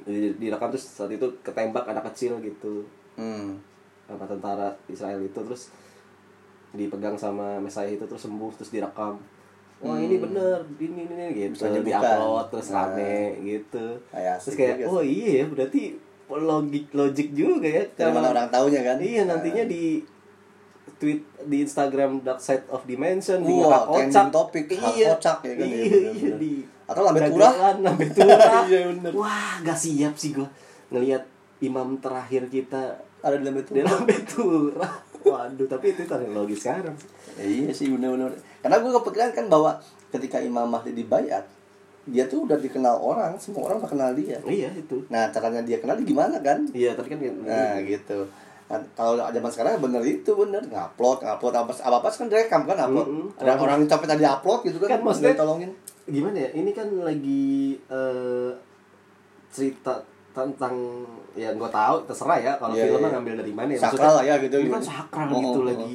di, 0.00 0.32
direkam 0.34 0.68
terus 0.68 0.84
saat 0.86 1.10
itu 1.10 1.26
ketembak 1.42 1.84
anak 1.84 2.06
kecil 2.06 2.38
gitu 2.40 2.84
Hmm. 3.16 3.58
sama 4.04 4.24
tentara 4.24 4.70
Israel 4.86 5.18
itu 5.18 5.34
terus 5.36 5.74
dipegang 6.70 7.16
sama 7.16 7.58
Mesaya 7.58 7.88
itu 7.88 8.04
terus 8.04 8.22
sembuh 8.22 8.52
terus 8.54 8.70
direkam 8.70 9.18
wah 9.78 9.94
ini 9.96 10.16
bener 10.16 10.58
ini 10.74 11.00
ini, 11.00 11.02
ini 11.06 11.24
gitu 11.30 11.44
Hmm. 11.44 11.54
Bisa 11.54 11.66
dibuka. 11.70 12.00
diupload 12.02 12.46
terus 12.50 12.68
Nah. 12.68 12.76
rame 12.84 13.16
gitu 13.40 13.86
Kayak 14.08 14.36
terus 14.38 14.54
kayak 14.54 14.74
juga 14.76 14.86
oh 14.88 15.02
iya 15.02 15.28
ya 15.32 15.44
berarti 15.46 15.82
logik 16.28 16.86
logik 16.92 17.28
juga 17.32 17.68
ya 17.68 17.84
Dari 17.88 18.10
mana 18.10 18.28
orang 18.28 18.48
taunya 18.48 18.80
kan? 18.82 18.98
iya 18.98 19.22
nantinya 19.24 19.64
di 19.64 20.02
tweet 20.94 21.20
di 21.42 21.56
Instagram 21.60 22.20
Dark 22.20 22.38
Side 22.38 22.66
of 22.66 22.82
Dimension 22.84 23.38
di 23.40 23.54
ngakak 23.54 23.84
trending 23.88 24.30
topik, 24.30 24.64
iya 24.68 25.14
kocak 25.14 25.38
ya 25.40 25.54
kan, 25.54 25.62
iya 25.62 25.78
ya, 25.78 25.84
iya 25.84 25.98
bener-bener. 26.10 26.36
di 26.36 26.52
Atau 26.84 27.02
lambe 27.02 27.20
turah. 27.22 27.52
lambe 27.78 28.06
turah 28.08 28.64
Iya, 28.64 28.80
bener. 28.90 29.12
wah 29.14 29.54
gak 29.60 29.78
siap 29.78 30.14
sih 30.14 30.32
gua 30.32 30.48
ngelihat 30.88 31.22
imam 31.60 31.94
terakhir 31.96 32.48
kita 32.48 32.82
Ada 33.18 33.34
di 33.36 33.44
dalam 33.44 33.56
itu. 33.56 33.70
di 33.72 33.82
lambe 33.84 34.16
turah 34.24 34.92
waduh 35.20 35.66
tapi 35.66 35.86
itu 35.88 36.02
teknologi 36.02 36.56
sekarang 36.56 36.96
Iya 37.36 37.70
sih 37.70 37.88
benar-benar. 37.88 38.34
Karena 38.58 38.76
gue 38.78 38.92
kepikiran 38.92 39.30
kan 39.32 39.46
bahwa 39.46 39.70
ketika 40.08 40.38
Imam 40.38 40.66
Mahdi 40.66 40.92
dibayat, 40.92 41.44
dia 42.04 42.24
tuh 42.24 42.42
udah 42.42 42.56
dikenal 42.56 42.96
orang, 42.96 43.36
semua 43.36 43.66
orang 43.66 43.78
udah 43.78 43.90
kenal 43.90 44.10
dia. 44.12 44.40
iya 44.42 44.72
itu 44.72 44.96
Nah, 45.06 45.28
caranya 45.28 45.60
dia 45.60 45.76
kenal 45.76 45.94
gimana 45.98 46.40
kan? 46.40 46.64
iya 46.72 46.92
tadi 46.92 47.08
kan 47.08 47.20
Nah, 47.42 47.78
gitu. 47.80 48.24
Nah, 48.66 48.76
kalau 48.92 49.16
zaman 49.16 49.48
sekarang 49.48 49.72
bener 49.78 50.00
itu 50.02 50.28
bener 50.30 50.60
ngupload, 50.62 51.20
ngupload 51.20 51.54
apa 51.54 51.72
apa 51.74 51.96
apa 51.98 52.08
kan 52.10 52.26
direkam 52.26 52.62
kan 52.64 52.76
upload. 52.78 53.06
Mm-mm. 53.06 53.26
Ada 53.36 53.56
orang 53.56 53.78
yang 53.78 53.88
capek 53.88 54.08
tadi 54.08 54.24
upload 54.24 54.60
gitu 54.62 54.76
kan, 54.78 54.88
Kan 54.90 55.00
maksudnya- 55.02 55.36
tolongin. 55.36 55.70
gimana 56.06 56.36
ya 56.38 56.50
ini 56.54 56.72
kan 56.72 56.88
lagi 56.98 57.76
eh, 57.84 58.50
cerita 59.48 59.92
tentang 60.32 61.04
ya 61.34 61.50
gue 61.50 61.68
tahu 61.68 61.96
terserah 62.04 62.38
ya 62.38 62.52
kalau 62.56 62.72
Iya, 62.72 62.84
filmnya 62.86 63.04
iya. 63.04 63.12
ngambil 63.12 63.34
dari 63.42 63.52
mana 63.52 63.70
ya 63.72 63.80
Sakral 63.82 64.12
lah 64.16 64.24
ya 64.24 64.34
gitu. 64.38 64.56
ini 64.56 64.70
kan 64.70 64.80
sakral 64.80 65.28
Oh, 65.28 65.36
gitu 65.36 65.60
oh, 65.60 65.68
oh. 65.68 65.92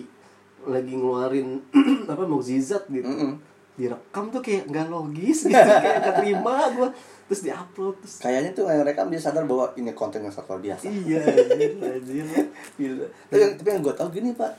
Lagi 0.66 0.93
ngeluarin 0.93 1.59
apa 2.11 2.24
mukjizat 2.24 2.88
gitu. 2.88 3.03
Mm-mm. 3.03 3.34
direkam 3.74 4.30
tuh 4.30 4.38
kayak 4.38 4.70
nggak 4.70 4.86
logis 4.86 5.49
gitu 5.49 5.57
kayak 5.57 5.97
nggak 5.99 6.16
terima 6.22 6.70
gue 6.70 6.86
terus 7.26 7.41
diupload 7.41 7.97
terus 7.99 8.22
Kayaknya 8.22 8.51
tuh 8.53 8.64
yang 8.68 8.84
rekam 8.84 9.09
dia 9.09 9.18
sadar 9.18 9.43
bahwa 9.43 9.66
ini 9.74 9.89
konten 9.91 10.22
yang 10.22 10.30
sakral 10.30 10.57
biasa. 10.57 10.86
iya 10.86 11.18
anjir, 11.89 12.22
anjir. 12.22 12.93
Tapi, 13.28 13.41
yang- 13.41 13.55
tapi 13.55 13.68
yang 13.70 13.82
gue 13.82 13.93
tahu 13.93 14.09
gini 14.11 14.30
pak, 14.32 14.53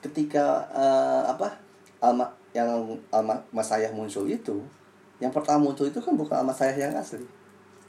ketika 0.00 0.44
eh, 0.70 1.22
apa 1.26 1.50
alma 1.98 2.30
yang 2.50 2.70
alma 3.10 3.34
masayah 3.50 3.90
muncul 3.90 4.22
itu, 4.24 4.62
yang 5.18 5.30
pertama 5.30 5.58
muncul 5.60 5.84
itu 5.84 5.98
kan 5.98 6.14
bukan 6.14 6.38
alma 6.38 6.50
saya 6.50 6.70
yang 6.72 6.94
asli, 6.94 7.26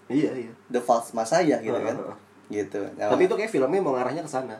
iya 0.07 0.34
iya. 0.34 0.49
The 0.67 0.78
false 0.78 1.13
masayah 1.13 1.61
gitu 1.61 1.78
kan, 1.78 1.93
Heeh. 1.93 2.15
gitu. 2.57 2.82
Nah, 2.93 3.05
tapi 3.07 3.26
itu 3.26 3.36
kayak 3.36 3.49
filmnya 3.49 3.78
mau 3.80 3.93
ngarahnya 3.93 4.22
ke 4.22 4.32
sana. 4.32 4.57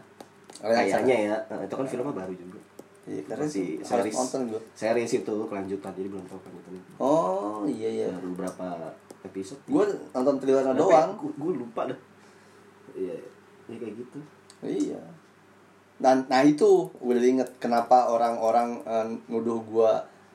Arahnya 0.58 0.86
ke 0.86 1.02
kayaknya 1.02 1.18
ya. 1.28 1.38
Nah, 1.50 1.66
itu 1.66 1.74
kan 1.74 1.86
filmnya 1.88 2.14
baru 2.14 2.34
juga 2.34 2.61
Iya, 3.12 3.22
karena 3.28 3.44
sih 3.46 3.76
series 3.78 4.16
nonton 4.16 4.42
gue. 4.48 4.62
series 4.72 5.12
itu 5.14 5.36
kelanjutan 5.46 5.92
jadi 5.92 6.08
belum 6.08 6.24
tahu 6.26 6.40
kelanjutan 6.40 6.72
Oh 6.98 7.68
iya 7.68 7.90
iya. 7.92 8.08
baru 8.10 8.32
berapa 8.38 8.68
episode 9.22 9.60
Gue 9.66 9.84
nonton 10.12 10.40
trailernya 10.40 10.72
doang. 10.74 11.20
Gue 11.20 11.52
lupa 11.54 11.86
dah. 11.86 12.00
Iya, 12.92 13.20
ya 13.68 13.76
kayak 13.76 13.94
gitu. 14.00 14.20
Iya. 14.62 15.02
Dan 15.98 16.26
nah 16.26 16.42
itu 16.42 16.88
udah 16.98 17.20
inget 17.22 17.50
kenapa 17.58 18.08
orang-orang 18.08 18.80
eh, 18.82 19.06
nuduh 19.28 19.60
gue 19.62 19.92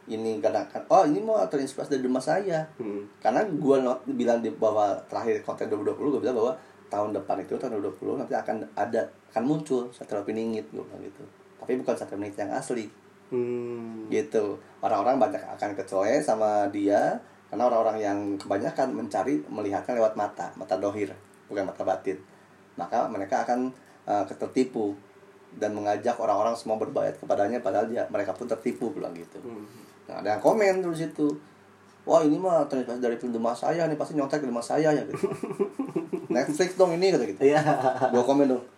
ini 0.07 0.39
kadang 0.39 0.63
kan 0.71 0.87
oh 0.87 1.03
ini 1.03 1.19
mau 1.19 1.43
terinspirasi 1.43 1.99
dari 1.99 2.07
rumah 2.07 2.23
saya 2.23 2.63
Hmm. 2.79 3.03
karena 3.19 3.43
gue 3.43 3.77
bilang 4.15 4.39
di 4.39 4.55
bahwa 4.55 4.95
terakhir 5.11 5.43
konten 5.43 5.67
2020 5.67 6.15
gue 6.15 6.23
bilang 6.23 6.39
bahwa 6.39 6.53
tahun 6.87 7.11
depan 7.11 7.43
itu 7.43 7.59
tahun 7.59 7.83
2020 7.83 8.15
nanti 8.15 8.35
akan 8.39 8.63
ada 8.79 9.03
akan 9.35 9.43
muncul 9.43 9.91
satelit 9.91 10.23
piningit 10.23 10.71
gue 10.71 10.79
bilang 10.79 11.03
gitu 11.03 11.27
tapi 11.67 11.83
bukan 11.83 11.99
piningit 11.99 12.39
yang 12.39 12.55
asli. 12.55 12.87
Hmm. 13.27 14.07
gitu. 14.07 14.55
Orang-orang 14.79 15.19
banyak 15.19 15.43
akan 15.43 15.75
kecoe 15.75 16.15
sama 16.23 16.71
dia 16.71 17.19
karena 17.51 17.67
orang-orang 17.67 17.99
yang 17.99 18.19
kebanyakan 18.39 18.95
mencari 18.95 19.43
melihatnya 19.51 19.99
lewat 19.99 20.15
mata 20.15 20.55
mata 20.55 20.79
dohir 20.79 21.11
bukan 21.51 21.67
mata 21.67 21.83
batin. 21.83 22.23
Maka 22.79 23.11
mereka 23.11 23.43
akan 23.43 23.75
uh, 24.07 24.23
tertipu 24.31 24.95
dan 25.59 25.75
mengajak 25.75 26.15
orang-orang 26.23 26.55
semua 26.55 26.79
berbayat 26.79 27.19
kepadanya 27.19 27.59
padahal 27.59 27.91
dia 27.91 28.07
mereka 28.15 28.31
pun 28.31 28.47
tertipu 28.47 28.95
bilang 28.95 29.11
gitu. 29.19 29.43
Hmm. 29.43 29.67
nah 30.07 30.23
ada 30.23 30.39
yang 30.39 30.43
komen 30.47 30.87
tuh 30.87 30.95
di 30.95 31.03
situ. 31.03 31.27
Wah 32.07 32.23
ini 32.23 32.39
mah 32.39 32.71
terinspirasi 32.71 33.03
dari 33.03 33.19
film 33.19 33.35
rumah 33.35 33.59
saya 33.59 33.91
nih 33.91 33.99
pasti 33.99 34.15
nyontek 34.15 34.39
di 34.39 34.47
rumah 34.47 34.63
saya 34.63 34.95
ya 34.95 35.03
gitu. 35.03 35.27
Netflix 36.31 36.79
dong 36.79 36.95
ini 36.95 37.11
kata 37.11 37.27
gitu. 37.27 37.43
Iya. 37.43 37.59
gua 38.15 38.23
komen 38.23 38.55
dong 38.55 38.76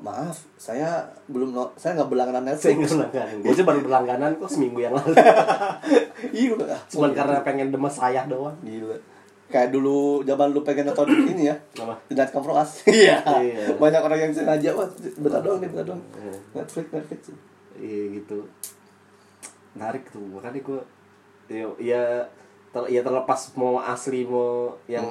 maaf 0.00 0.36
saya 0.56 1.04
belum 1.28 1.52
no- 1.52 1.72
saya 1.76 2.00
nggak 2.00 2.08
berlangganan 2.08 2.56
Saya 2.56 2.72
Netflix 2.76 2.96
berlangganan. 2.96 3.36
Gue 3.44 3.54
sih 3.54 3.64
baru 3.68 3.80
berlangganan 3.84 4.30
kok 4.40 4.50
seminggu 4.50 4.80
yang 4.80 4.94
lalu. 4.96 5.12
iya 6.40 6.56
ah, 6.72 6.80
Cuman 6.88 7.12
karena 7.12 7.44
pengen 7.44 7.68
demes 7.68 7.92
sayah 7.92 8.24
doang. 8.24 8.56
Gila. 8.64 8.96
Kayak 9.50 9.74
dulu 9.74 10.24
zaman 10.24 10.56
lu 10.56 10.64
pengen 10.64 10.88
nonton 10.88 11.10
ini 11.36 11.52
ya. 11.52 11.56
Apa? 11.80 11.94
Us. 12.56 12.70
Iya. 12.88 13.20
Iya. 13.20 13.76
Banyak 13.76 14.00
orang 14.00 14.20
yang 14.28 14.32
sengaja 14.32 14.72
wah 14.72 14.88
bentar 15.20 15.40
doang 15.44 15.60
nih, 15.60 15.68
bentar 15.68 15.86
doang. 15.92 16.02
Iya. 16.16 16.34
Netflix, 16.56 16.86
Netflix. 16.88 17.20
Iya 17.76 18.02
gitu. 18.16 18.38
Menarik 19.76 20.08
tuh. 20.08 20.24
Makanya 20.24 20.60
gue 20.64 20.80
ya, 21.52 21.66
ya 21.76 22.02
ter, 22.70 22.82
ya 22.86 23.02
terlepas 23.02 23.40
mau 23.54 23.76
asli 23.76 24.22
mau 24.22 24.70
yang 24.86 25.02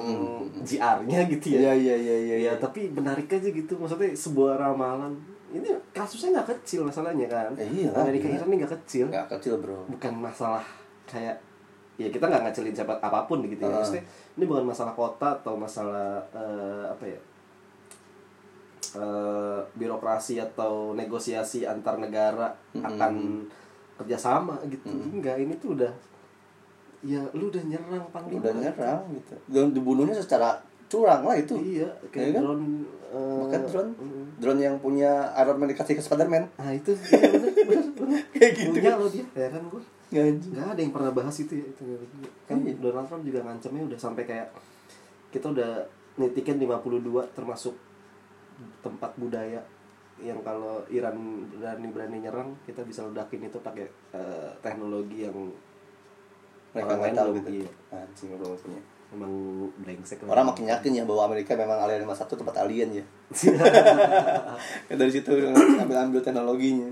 GR-nya 0.60 1.28
gitu 1.28 1.46
ya. 1.56 1.70
Iya, 1.70 1.72
iya, 1.76 1.96
iya, 1.96 2.16
iya. 2.18 2.36
Ya, 2.48 2.52
tapi 2.56 2.88
menarik 2.88 3.28
aja 3.28 3.48
gitu. 3.48 3.76
Maksudnya 3.76 4.10
sebuah 4.10 4.56
ramalan. 4.56 5.12
Ini 5.50 5.66
kasusnya 5.90 6.40
nggak 6.40 6.48
kecil 6.56 6.86
masalahnya 6.86 7.26
kan. 7.26 7.50
Eh, 7.58 7.68
iya, 7.84 7.90
Amerika 7.92 8.26
iya. 8.26 8.38
Iran 8.38 8.48
ini 8.48 8.56
nggak 8.62 8.72
kecil. 8.80 9.06
Enggak 9.10 9.28
kecil, 9.36 9.58
Bro. 9.58 9.84
bukan 9.90 10.14
masalah 10.16 10.62
kayak 11.04 11.36
ya 11.98 12.08
kita 12.08 12.24
nggak 12.24 12.48
ngacilin 12.48 12.72
siapa 12.72 12.96
apa 12.96 13.28
pun 13.28 13.44
gitu 13.44 13.60
ya 13.60 13.68
Ah. 13.68 13.76
maksudnya 13.76 14.00
ini 14.32 14.48
bukan 14.48 14.64
masalah 14.64 14.96
kota 14.96 15.36
atau 15.36 15.52
masalah 15.52 16.16
eh, 16.32 16.84
apa 16.88 17.04
ya 17.04 17.20
eh, 18.96 19.60
birokrasi 19.76 20.40
atau 20.40 20.96
negosiasi 20.96 21.62
antar 21.62 22.00
negara 22.00 22.50
Mm-mm. 22.72 22.88
akan 22.88 23.12
kerjasama 24.00 24.56
gitu 24.66 24.88
enggak 24.88 25.36
ini 25.38 25.52
tuh 25.60 25.76
udah 25.76 25.92
ya 27.02 27.22
lu 27.32 27.48
udah 27.48 27.62
nyerang 27.62 28.04
panglima 28.08 28.40
Udah 28.40 28.54
nyerang 28.54 29.00
gitu. 29.10 29.34
Dan 29.46 29.72
dibunuhnya 29.72 30.16
secara 30.16 30.60
curang 30.86 31.22
lah 31.22 31.34
itu. 31.34 31.54
iya 31.56 31.88
kayak 32.08 32.26
Iya 32.26 32.34
kan? 32.34 32.42
drone 32.42 32.66
Maka 33.10 33.56
drone 33.64 33.90
mm. 33.92 34.24
drone 34.38 34.60
yang 34.60 34.76
punya 34.78 35.10
Iron 35.36 35.56
Man 35.56 35.68
dikasih 35.68 35.94
ke 35.94 36.02
Spider-Man. 36.02 36.46
nah 36.54 36.70
itu 36.70 36.94
iya, 36.94 37.26
bener 37.26 37.50
bener 37.58 37.86
bener 37.90 38.22
Kayak 38.34 38.52
gitu. 38.54 38.70
punya 38.72 38.92
lo 38.94 39.06
dia 39.06 39.26
ya 39.30 39.48
Ya, 40.10 40.26
anjing. 40.26 40.50
nggak 40.50 40.66
ada 40.68 40.80
yang 40.80 40.90
pernah 40.90 41.12
bahas 41.12 41.36
itu 41.36 41.54
ya 41.54 41.62
itu 41.64 41.82
kan 42.44 42.58
Iya. 42.60 42.74
Donald 42.76 43.06
Trump 43.06 43.22
juga 43.22 43.40
ngancamnya 43.40 43.82
udah 43.86 43.98
sampai 44.00 44.26
kayak 44.26 44.48
kita 45.30 45.46
udah 45.48 45.86
nitikin 46.16 46.58
52 46.58 47.06
termasuk 47.30 47.74
tempat 48.80 49.14
budaya 49.14 49.62
yang 50.18 50.42
kalau 50.42 50.82
Iran 50.86 51.16
berani 51.52 51.86
berani 51.88 52.18
nyerang 52.20 52.52
kita 52.62 52.82
bisa 52.82 53.06
ledakin 53.06 53.46
itu 53.46 53.56
pakai 53.56 53.86
eh, 54.10 54.50
teknologi 54.58 55.24
yang 55.24 55.34
Mereka 56.70 56.86
orang 56.86 56.98
nggak 56.98 57.08
lain 57.10 57.18
tahu 57.18 57.30
gitu. 57.38 57.48
iya. 57.62 57.70
Anjing 57.92 58.28
bro 58.34 58.48
maksudnya. 58.54 58.82
emang 59.10 59.32
brengsek 59.82 60.22
lah. 60.22 60.38
Orang 60.38 60.54
makin 60.54 60.70
yakin 60.70 60.92
ya 60.94 61.02
bahwa 61.02 61.26
Amerika 61.26 61.58
memang 61.58 61.82
alien 61.82 62.06
masa 62.06 62.22
satu 62.22 62.38
tempat 62.38 62.62
alien 62.62 62.94
ya. 62.94 63.04
Dari 65.00 65.10
situ 65.10 65.30
ambil-ambil 65.76 66.20
teknologinya. 66.20 66.90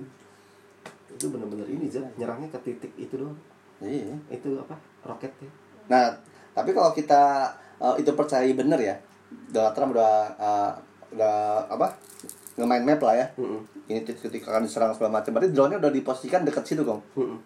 itu 1.08 1.34
bener-bener 1.34 1.66
ini 1.66 1.90
Zat. 1.90 2.06
nyerangnya 2.14 2.46
ke 2.46 2.58
titik 2.62 2.94
itu 2.94 3.18
doang 3.18 3.34
Iya. 3.82 4.14
itu 4.30 4.54
apa 4.54 4.78
roketnya 5.02 5.50
Nah, 5.90 6.14
tapi 6.52 6.70
kalau 6.70 6.94
kita 6.94 7.50
uh, 7.78 7.96
itu 7.96 8.12
percaya 8.14 8.44
bener 8.54 8.78
ya, 8.78 8.94
Donald 9.50 9.74
Trump 9.74 9.96
udah 9.96 10.14
uh, 10.36 10.70
udah 11.10 11.64
apa 11.66 11.96
ngemain 12.54 12.84
map 12.84 13.00
lah 13.00 13.14
ya. 13.16 13.26
Mm-mm. 13.34 13.64
Ini 13.88 14.04
titik-titik 14.04 14.44
akan 14.44 14.62
diserang 14.62 14.92
segala 14.92 15.18
macam. 15.18 15.32
Berarti 15.32 15.50
drone-nya 15.50 15.80
udah 15.80 15.88
diposisikan 15.88 16.44
dekat 16.44 16.68
situ, 16.68 16.84
Kong. 16.84 17.00
Mm-mm. 17.16 17.38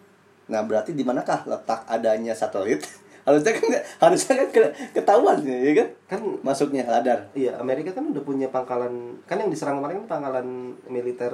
Nah, 0.52 0.62
berarti 0.62 0.92
di 0.92 1.00
manakah 1.00 1.42
letak 1.44 1.82
adanya 1.86 2.32
satelit? 2.32 2.84
harusnya 3.22 3.54
kan 3.54 3.70
harusnya 4.02 4.34
kan 4.36 4.48
ke- 4.50 4.74
ketahuan 4.92 5.38
ya 5.40 5.72
kan? 5.72 5.88
kan 6.10 6.20
Masuknya 6.42 6.82
radar. 6.82 7.30
iya 7.32 7.54
Amerika 7.54 7.94
kan 7.94 8.04
udah 8.04 8.18
punya 8.20 8.50
pangkalan 8.50 9.14
kan 9.24 9.38
yang 9.38 9.46
diserang 9.46 9.78
kemarin 9.78 10.02
kan 10.02 10.18
pangkalan 10.18 10.46
militer 10.84 11.30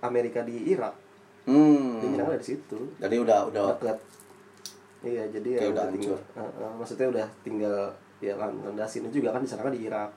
Amerika 0.00 0.40
di 0.42 0.64
Irak 0.66 0.96
Hmm. 1.40 1.96
dia 1.98 2.08
nyerang 2.10 2.32
dari 2.32 2.44
situ 2.46 2.76
Jadi 2.96 3.16
udah 3.16 3.48
udah 3.48 3.62
dekat 3.70 3.96
iya 5.02 5.24
jadi 5.26 5.48
ya 5.56 5.60
udah 5.68 5.84
tinggal 5.90 6.16
eh, 6.16 6.40
eh, 6.40 6.72
maksudnya 6.76 7.08
udah 7.10 7.26
tinggal 7.40 7.76
ya 8.18 8.36
lan- 8.36 8.60
landasin 8.62 9.08
juga 9.08 9.28
kan 9.30 9.40
diserang 9.40 9.68
di 9.68 9.84
Irak 9.84 10.08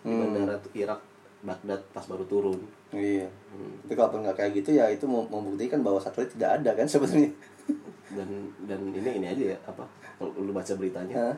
di 0.00 0.10
Hmm. 0.10 0.20
bandara 0.26 0.56
Irak 0.74 1.00
Baghdad 1.40 1.80
pas 1.92 2.04
baru 2.04 2.24
turun 2.24 2.60
Iya. 2.90 3.24
Hmm. 3.48 3.72
Tapi 3.82 3.94
kalau 3.94 4.20
nggak 4.20 4.36
kayak 4.36 4.52
gitu 4.54 4.70
ya 4.74 4.84
itu 4.86 5.04
mem- 5.04 5.24
membuktikan 5.26 5.80
bahwa 5.80 5.96
satelit 5.96 6.28
tidak 6.30 6.60
ada 6.60 6.76
kan 6.76 6.84
sebenarnya. 6.84 7.32
Dan 8.12 8.28
dan 8.62 8.80
ini 8.88 9.10
ini 9.16 9.26
aja 9.26 9.44
ya 9.52 9.58
apa 9.64 9.84
kalau 10.14 10.32
lu 10.36 10.50
baca 10.50 10.72
beritanya 10.72 11.14
Hah? 11.14 11.36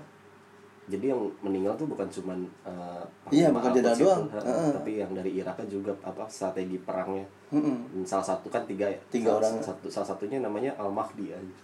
jadi 0.84 1.10
yang 1.10 1.22
meninggal 1.40 1.72
tuh 1.74 1.86
bukan 1.86 2.04
cuman 2.04 2.44
eh, 2.62 3.02
Iya, 3.32 3.48
bukan 3.48 3.72
jenderal 3.72 3.96
itu, 3.96 4.04
doang. 4.04 4.24
eh, 4.28 4.36
Heeh. 4.36 4.68
tapi 4.70 4.90
yang 4.98 5.10
dari 5.10 5.30
Irak 5.34 5.56
kan 5.56 5.64
juga 5.64 5.96
apa 5.98 6.28
strategi 6.28 6.76
perangnya. 6.76 7.24
Dan 7.48 8.04
salah 8.04 8.26
satu 8.26 8.46
kan 8.48 8.60
tiga 8.64 8.84
ya 8.84 8.98
Tiga 9.08 9.32
salah, 9.32 9.48
orang. 9.48 9.54
satu 9.64 9.86
salah 9.88 10.08
satunya 10.10 10.38
namanya 10.38 10.76
Al 10.76 10.90
Mahdi 10.90 11.30
aja 11.30 11.54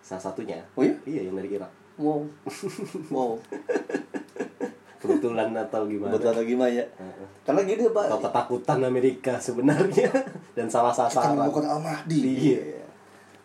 salah 0.00 0.22
satunya 0.22 0.56
Oh 0.72 0.80
iya? 0.80 0.94
iya 1.04 1.26
yang 1.26 1.34
dari 1.34 1.52
Irak 1.52 1.68
Wow. 1.96 2.24
wow. 3.10 3.36
kebetulan 4.96 5.52
atau 5.52 5.84
gimana 5.84 6.12
Betul 6.12 6.32
atau 6.32 6.44
gimana 6.44 6.70
ya? 6.72 6.84
Heeh. 6.96 7.26
Karena 7.44 7.60
gini 7.62 7.84
Pak. 7.86 8.04
atau 8.08 8.18
ketakutan 8.20 8.78
Amerika 8.82 9.34
sebenarnya 9.36 10.08
dan 10.56 10.66
salah 10.66 10.90
Kita 10.90 11.12
sasaran 11.12 11.44
bukan 11.44 11.64
Al-Mahdi. 11.68 12.18
Iya. 12.24 12.60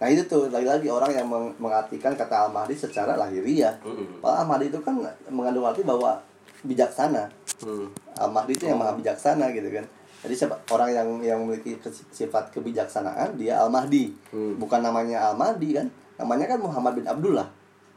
Nah 0.02 0.10
itu 0.10 0.26
tuh 0.26 0.49
lagi-lagi 0.49 0.89
orang 0.89 1.14
yang 1.14 1.30
meng- 1.30 1.54
mengartikan 1.62 2.18
kata 2.18 2.49
Al-Mahdi 2.49 2.74
secara 2.74 3.14
lahiriah. 3.14 3.78
Mm-mm. 3.86 4.18
Pak 4.18 4.34
Al-Mahdi 4.41 4.74
itu 4.74 4.82
kan 4.82 4.97
mengandung 5.30 5.62
arti 5.62 5.86
bahwa 5.86 6.18
bijaksana. 6.66 7.30
Hmm. 7.62 7.86
Al-Mahdi 8.18 8.58
itu 8.58 8.66
yang 8.66 8.82
maha 8.82 8.97
bijaksana 8.97 9.54
gitu 9.54 9.70
kan. 9.70 9.86
Jadi 10.26 10.34
siapa 10.34 10.58
orang 10.70 10.89
yang 10.89 11.08
yang 11.22 11.38
memiliki 11.41 11.78
sifat 12.10 12.49
kebijaksanaan 12.49 13.38
dia 13.38 13.62
Al-Mahdi. 13.62 14.10
Hmm. 14.34 14.58
Bukan 14.58 14.82
namanya 14.82 15.30
Al-Mahdi 15.30 15.78
kan. 15.78 15.88
Namanya 16.18 16.49
kan 16.49 16.60
Muhammad 16.60 16.97
bin 16.97 17.06
Abdullah. 17.06 17.45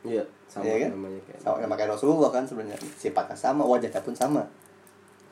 iya 0.05 0.21
sama 0.45 0.69
Iya 0.69 0.85
kan? 0.85 0.91
namanya 1.01 1.21
kayak 1.25 1.41
Sama 1.41 1.57
sama 1.65 1.75
kayak 1.75 1.91
Rasulullah 1.97 2.29
kan 2.29 2.45
sebenarnya. 2.45 2.77
Sifatnya 2.95 3.33
sama, 3.35 3.65
wajahnya 3.65 4.05
pun 4.05 4.13
sama. 4.13 4.45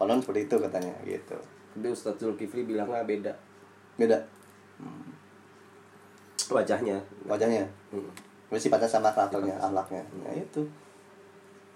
Konon 0.00 0.18
seperti 0.18 0.48
itu 0.48 0.56
katanya 0.56 0.96
gitu. 1.04 1.36
tapi 1.72 1.88
Ustadz 1.88 2.18
Zulkifli 2.18 2.64
bilangnya 2.64 3.00
beda 3.00 3.32
Beda 3.94 4.18
wajahnya 6.52 7.00
wajahnya. 7.26 7.64
Hmm. 7.90 8.08
Sifatnya 8.52 8.84
sama 8.84 9.08
karakternya, 9.08 9.56
akhlaknya. 9.56 10.04
Ya 10.28 10.32
itu. 10.36 10.62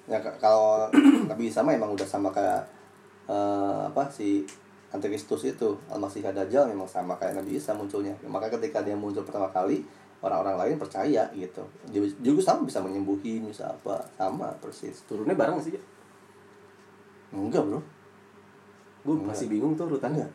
Ya 0.06 0.20
kalau 0.20 0.86
Nabi 1.30 1.48
Isa 1.48 1.64
mah 1.64 1.72
emang 1.72 1.96
udah 1.96 2.04
sama 2.04 2.28
kayak 2.28 2.62
eh, 3.26 3.80
apa 3.88 4.04
si 4.12 4.44
Antikristus 4.92 5.42
itu 5.48 5.74
Al-Masih 5.90 6.22
Dajjal 6.22 6.68
memang 6.70 6.86
sama 6.86 7.16
kayak 7.16 7.40
Nabi 7.40 7.56
Isa 7.56 7.72
munculnya. 7.72 8.12
Maka 8.28 8.52
ketika 8.52 8.84
dia 8.84 8.94
muncul 8.94 9.24
pertama 9.24 9.48
kali 9.50 9.82
orang-orang 10.20 10.56
lain 10.62 10.76
percaya 10.80 11.28
gitu. 11.32 11.64
Dia 11.90 12.00
juga 12.22 12.40
sama 12.40 12.64
bisa 12.64 12.80
menyembuhin 12.80 13.48
bisa 13.48 13.68
apa 13.68 14.04
sama 14.16 14.52
persis. 14.62 15.04
turunnya 15.04 15.36
bareng 15.36 15.60
sih 15.60 15.76
Ja? 15.76 15.82
Enggak 17.34 17.66
bro. 17.66 17.80
gue 19.06 19.14
masih 19.22 19.46
bingung 19.46 19.78
tuh 19.78 19.86
urutannya. 19.86 20.26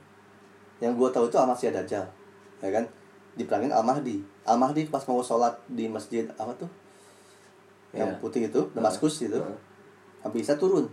Yang 0.79 0.93
gua 0.95 1.09
tahu 1.11 1.27
itu 1.27 1.37
Al-Masih 1.37 1.75
Dajjal, 1.75 2.07
ya 2.63 2.69
kan? 2.71 2.85
Diperangin 3.33 3.69
Al-Mahdi. 3.69 4.19
Al-Mahdi 4.43 4.87
pas 4.87 5.03
mau 5.03 5.19
sholat 5.19 5.55
di 5.65 5.85
masjid 5.85 6.27
apa 6.33 6.51
tuh? 6.53 6.67
Yang 7.91 8.09
Iya. 8.09 8.19
putih 8.19 8.41
itu, 8.45 8.61
Damaskus 8.71 9.21
itu. 9.21 9.35
Heeh. 9.35 9.57
Nabi 10.21 10.37
Isa 10.39 10.53
turun. 10.53 10.85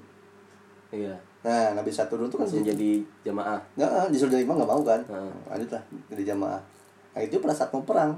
iya 0.88 1.12
Nah, 1.38 1.70
Nabi 1.72 1.88
Isa 1.88 2.08
turun 2.08 2.26
tuh 2.26 2.36
kan 2.36 2.48
jadi 2.48 2.90
jamaah 3.22 3.60
Nggak, 3.74 4.08
disuruh 4.08 4.32
jadi 4.32 4.42
imam 4.42 4.56
nggak 4.56 4.66
mau 4.68 4.80
kan? 4.80 5.00
Heeh. 5.02 5.32
Lanjut 5.46 5.70
lah 5.70 5.82
jadi 6.08 6.22
jamaah. 6.26 6.60
Nah 7.10 7.20
itu 7.20 7.36
pada 7.38 7.52
saat 7.52 7.70
mau 7.70 7.82
perang. 7.82 8.16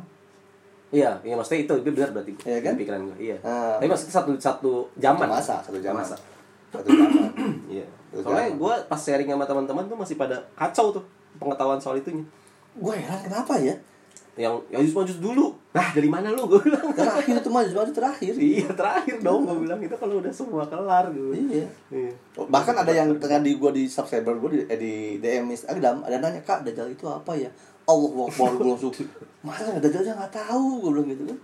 iya 0.91 1.15
iya 1.21 1.35
maksudnya 1.35 1.63
itu 1.63 1.75
itu 1.77 1.91
benar 1.93 2.11
berarti 2.11 2.35
Iya 2.43 2.59
kan? 2.61 2.75
pikiran 2.75 3.01
gue 3.05 3.17
iya 3.21 3.37
Ah. 3.41 3.79
tapi 3.79 3.87
maksudnya 3.87 4.11
satu 4.13 4.31
satu 4.37 4.73
zaman 4.97 5.23
Satu 5.23 5.31
masa, 5.33 5.55
satu 5.63 5.79
zaman. 5.79 6.03
Masa. 6.03 6.17
Satu 6.69 6.89
zaman. 6.89 7.31
iya 7.71 7.87
soalnya 8.13 8.51
gue 8.53 8.75
pas 8.89 8.99
sharing 8.99 9.29
sama 9.29 9.45
teman-teman 9.45 9.87
tuh 9.87 9.95
masih 9.95 10.15
pada 10.15 10.35
kacau 10.53 10.91
tuh 10.91 11.05
pengetahuan 11.37 11.79
soal 11.79 11.95
itunya 11.95 12.27
Gue 12.73 12.95
heran 12.97 13.23
kenapa 13.23 13.55
ya? 13.57 13.75
Yang 14.41 14.57
ya 14.67 14.81
jus 14.81 14.97
maju 14.97 15.13
dulu 15.13 15.47
nah 15.71 15.93
dari 15.93 16.09
mana 16.09 16.33
lu 16.33 16.49
gue 16.49 16.61
bilang 16.65 16.89
Terakhir 16.91 17.37
itu 17.37 17.49
mah 17.49 17.61
itu 17.61 17.93
terakhir. 17.93 18.33
iya 18.35 18.67
terakhir 18.73 19.21
dong 19.21 19.45
gue 19.45 19.59
bilang 19.61 19.77
itu 19.79 19.93
kalau 19.95 20.19
udah 20.19 20.33
semua 20.33 20.65
kelar 20.65 21.13
gitu 21.13 21.31
Iya. 21.31 21.69
iya 21.93 22.13
Bahkan 22.35 22.75
ada 22.75 22.89
yang 22.91 23.13
tengah 23.21 23.39
di 23.39 23.55
gua 23.55 23.69
di 23.71 23.85
subscriber 23.85 24.35
gua 24.35 24.51
di, 24.51 24.65
eh, 24.65 24.79
di 24.81 24.93
DM 25.21 25.47
Instagram 25.47 26.01
ada 26.03 26.17
nanya 26.19 26.41
kak 26.41 26.65
Dajjal 26.65 26.89
itu 26.89 27.05
apa 27.05 27.37
ya? 27.37 27.53
Allah 27.85 28.11
Akbar 28.25 28.57
gue 28.57 28.67
langsung 28.67 28.91
masa 29.47 29.69
nggak 29.69 29.85
Dajjal 29.85 30.03
aja 30.03 30.13
nggak 30.17 30.33
tahu 30.33 30.67
gue 30.81 30.91
bilang 30.97 31.09
gitu 31.09 31.23
kan. 31.29 31.39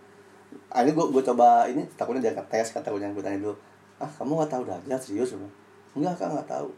Akhirnya 0.73 0.93
gua 0.97 1.07
gua 1.13 1.23
coba 1.23 1.47
ini 1.69 1.83
takutnya 1.95 2.23
dia 2.25 2.35
tes 2.35 2.67
kata 2.73 2.89
gue 2.89 2.99
yang 2.99 3.13
gue 3.13 3.21
tanya 3.21 3.39
dulu. 3.39 3.55
Ah 4.01 4.09
kamu 4.09 4.33
nggak 4.41 4.51
tahu 4.51 4.63
Dajjal 4.65 4.99
serius 4.99 5.31
bilang, 5.37 5.53
Enggak 5.93 6.15
kak 6.17 6.29
nggak 6.33 6.49
tahu. 6.49 6.69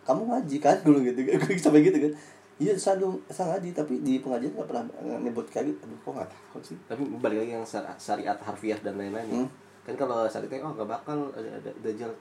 Kamu 0.00 0.22
ngaji 0.30 0.56
kan 0.62 0.76
gue 0.86 0.90
bilang 0.94 1.04
gitu 1.10 1.20
kan. 1.26 1.36
Gue 1.42 1.58
sampai 1.58 1.82
gitu 1.82 1.98
kan. 1.98 2.12
Iya 2.60 2.76
saya 2.76 3.00
dulu 3.00 3.16
saya 3.26 3.56
ngaji 3.56 3.72
tapi 3.72 4.04
di 4.04 4.20
pengajian 4.20 4.52
nggak 4.52 4.68
pernah 4.68 4.84
nyebut 5.16 5.48
gitu. 5.48 5.72
Aduh 5.80 5.96
kok 5.98 6.12
nggak 6.12 6.28
tahu 6.28 6.60
sih. 6.60 6.76
tapi 6.84 7.02
balik 7.16 7.40
lagi 7.40 7.52
yang 7.56 7.64
syar- 7.64 7.96
syariat 7.96 8.36
harfiah 8.36 8.76
dan 8.84 9.00
lain-lain 9.00 9.26
ya. 9.26 9.36
Hmm. 9.40 9.48
kan 9.80 9.96
kalau 9.96 10.28
syariatnya 10.28 10.60
oh 10.60 10.76
gak 10.76 10.86
bakal 10.86 11.18
ada, 11.32 11.48
ada 11.56 11.70
dajjal 11.80 12.12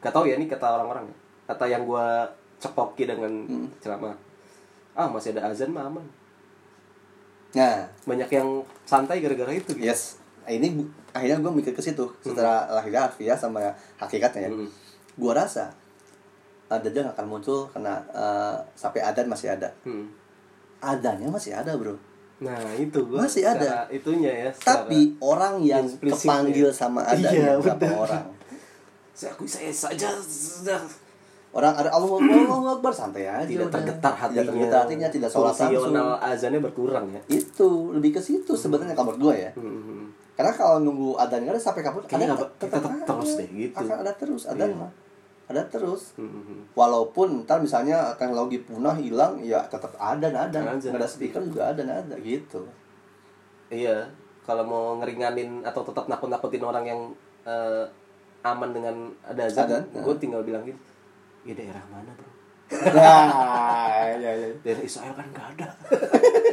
gak 0.00 0.10
tau 0.10 0.24
ya 0.24 0.40
ini 0.40 0.48
kata 0.48 0.64
orang-orang 0.64 1.04
ya 1.06 1.16
kata 1.44 1.64
yang 1.68 1.84
gua 1.84 2.24
cekoki 2.56 3.04
dengan 3.04 3.28
Hmm. 3.44 3.68
ceramah 3.78 4.16
ah 4.96 5.12
masih 5.12 5.36
ada 5.36 5.52
azan 5.52 5.68
mah 5.70 5.84
aman 5.84 6.02
Nah 7.52 7.84
banyak 8.08 8.32
yang 8.32 8.48
santai 8.88 9.20
gara-gara 9.20 9.52
itu 9.52 9.76
gitu. 9.76 9.84
Yes. 9.84 10.16
Ini 10.42 10.72
akhirnya 11.12 11.38
gue 11.38 11.52
mikir 11.52 11.76
ke 11.76 11.84
situ 11.84 12.08
secara 12.18 12.64
lahiriah 12.72 13.06
harfiah 13.06 13.36
sama 13.36 13.60
hakikatnya 14.00 14.48
ya. 14.48 14.50
Hmm. 14.50 14.68
Gue 15.14 15.32
rasa 15.36 15.68
uh, 16.72 16.80
Dajjal 16.80 17.04
nggak 17.04 17.14
akan 17.14 17.28
muncul 17.28 17.68
karena 17.68 18.00
uh, 18.10 18.56
sampai 18.72 19.00
adan 19.00 19.28
masih 19.28 19.52
ada. 19.52 19.68
Hmm. 19.84 20.08
Adannya 20.80 21.28
masih 21.28 21.52
ada 21.52 21.76
bro. 21.76 21.94
nah 22.40 22.58
itu 22.74 22.98
gua 23.06 23.22
Masih 23.22 23.46
ada. 23.46 23.86
itunya 23.86 24.32
ya 24.34 24.50
Tapi 24.50 25.14
orang 25.22 25.62
yang 25.62 25.86
kepanggil 25.86 26.74
sama 26.74 27.06
adan 27.06 27.30
Iya, 27.30 27.54
berapa 27.54 27.86
orang? 28.02 28.24
saya 29.14 29.30
akui 29.30 29.46
saya 29.46 29.70
saja 29.70 30.10
Orang 31.52 31.70
ada 31.70 31.86
Allah 31.86 32.08
Allahu 32.18 32.66
Akbar 32.72 32.90
santai 32.90 33.28
aja. 33.28 33.46
tidak 33.46 33.70
tergetar 33.70 34.10
hatinya 34.16 34.40
Tidak 34.40 34.50
tergetar 34.50 34.80
hatinya, 34.82 35.06
tidak 35.06 35.30
sholat 35.30 35.54
langsung. 35.54 35.94
azannya 36.18 36.58
berkurang 36.58 37.06
ya 37.12 37.20
Itu 37.28 37.92
lebih 37.92 38.16
ke 38.16 38.20
situ 38.20 38.56
sebenarnya 38.56 38.96
menurut 38.96 39.20
gue 39.22 39.34
ya. 39.38 39.50
Hmm. 39.54 40.10
Karena 40.32 40.50
kalau 40.50 40.80
nunggu 40.80 41.14
adan 41.14 41.44
nggak 41.44 41.54
ada 41.54 41.62
sampai 41.62 41.84
kapan? 41.84 42.02
Ada 42.08 42.34
tetap 42.58 42.82
ada. 42.82 43.04
terus 43.04 43.30
deh, 43.36 43.48
gitu. 43.52 43.76
Akan 43.76 43.96
ada 44.00 44.12
terus 44.16 44.48
adan 44.48 44.66
Iya. 44.66 44.80
mah. 44.80 44.90
Ada 45.46 45.62
terus. 45.68 46.14
Hmm. 46.16 46.64
walaupun 46.72 47.44
ntar 47.44 47.58
misalnya 47.58 48.14
teknologi 48.14 48.62
punah 48.62 48.94
hilang 48.94 49.36
ya 49.38 49.60
tetap 49.66 49.92
ada 49.96 50.28
nada 50.28 50.48
Ada. 50.54 50.78
nggak 50.78 50.96
ada 50.96 51.04
speaker 51.04 51.42
juga 51.42 51.70
ada 51.70 51.82
nada 51.82 52.14
gitu 52.18 52.62
Iya, 53.68 54.04
kalau 54.42 54.62
mau 54.62 54.84
ngeringanin 54.96 55.60
atau 55.62 55.80
tetap 55.80 56.04
nakut-nakutin 56.04 56.60
orang 56.60 56.84
yang 56.84 57.00
eh, 57.42 57.84
aman 58.42 58.70
dengan 58.70 58.94
ada 59.22 59.42
azan, 59.42 59.64
Azan, 59.64 59.82
gue 59.88 60.14
tinggal 60.18 60.42
bilang 60.42 60.60
gitu, 60.62 60.76
ya 61.42 61.54
daerah 61.54 61.80
mana 61.88 62.12
bro? 62.12 62.28
nah 62.96 64.12
ya, 64.12 64.28
ya. 64.34 64.48
Daerah 64.60 64.82
Israel 64.82 65.12
kan 65.12 65.24
nggak 65.26 65.46
ada. 65.56 65.68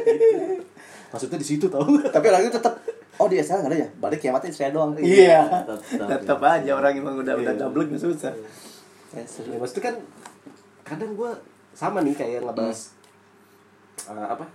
Gitu. 0.00 0.64
Maksudnya 1.10 1.36
di 1.36 1.46
situ 1.46 1.66
tau? 1.66 1.84
tapi 2.08 2.26
orang 2.26 2.40
itu 2.42 2.52
tetap 2.52 2.74
oh 3.16 3.26
di 3.26 3.36
Israel 3.36 3.60
nggak 3.60 3.72
ada 3.72 3.78
ya 3.78 3.88
balik 3.98 4.18
kiamatnya 4.18 4.48
Israel 4.48 4.72
doang 4.72 4.90
Iya, 4.96 5.40
tetap, 5.90 6.20
tetap. 6.24 6.38
aja 6.40 6.70
orang 6.72 6.92
emang 6.94 7.14
udah 7.16 7.34
Iya. 7.36 7.42
udah 7.42 7.54
double 7.58 7.84
nggak 7.84 8.00
susah 8.00 8.32
ya, 9.10 9.22
Ya, 9.22 9.56
maksudnya 9.56 9.84
kan 9.84 9.96
kadang 10.84 11.12
gue 11.12 11.30
sama 11.72 12.00
nih 12.00 12.14
kayak 12.14 12.40
ngebahas 12.42 12.80
eh, 14.06 14.26
apa 14.28 14.46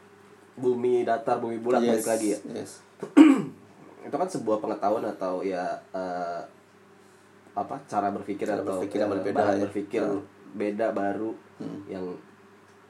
bumi 0.55 1.03
datar 1.03 1.37
bumi 1.37 1.59
bulat 1.59 1.79
Yes, 1.79 1.89
balik 1.93 2.07
lagi 2.09 2.27
ya. 2.29 2.39
yes. 2.53 2.71
Itu 4.05 4.15
kan 4.15 4.29
sebuah 4.29 4.57
pengetahuan 4.59 5.03
atau 5.05 5.41
ya 5.41 5.63
eh, 5.91 6.41
apa 7.53 7.75
cara 7.85 8.11
berpikir 8.11 8.43
Cara 8.45 8.59
atau 8.59 8.77
berpikir 8.77 8.99
yang 8.99 9.07
eh, 9.07 9.13
berbeda 9.15 9.35
bahan 9.37 9.55
ya. 9.55 9.63
berpikir 9.63 10.01
Hmm. 10.01 10.23
beda 10.53 10.87
baru 10.91 11.31
Hmm. 11.55 11.79
yang 11.87 12.03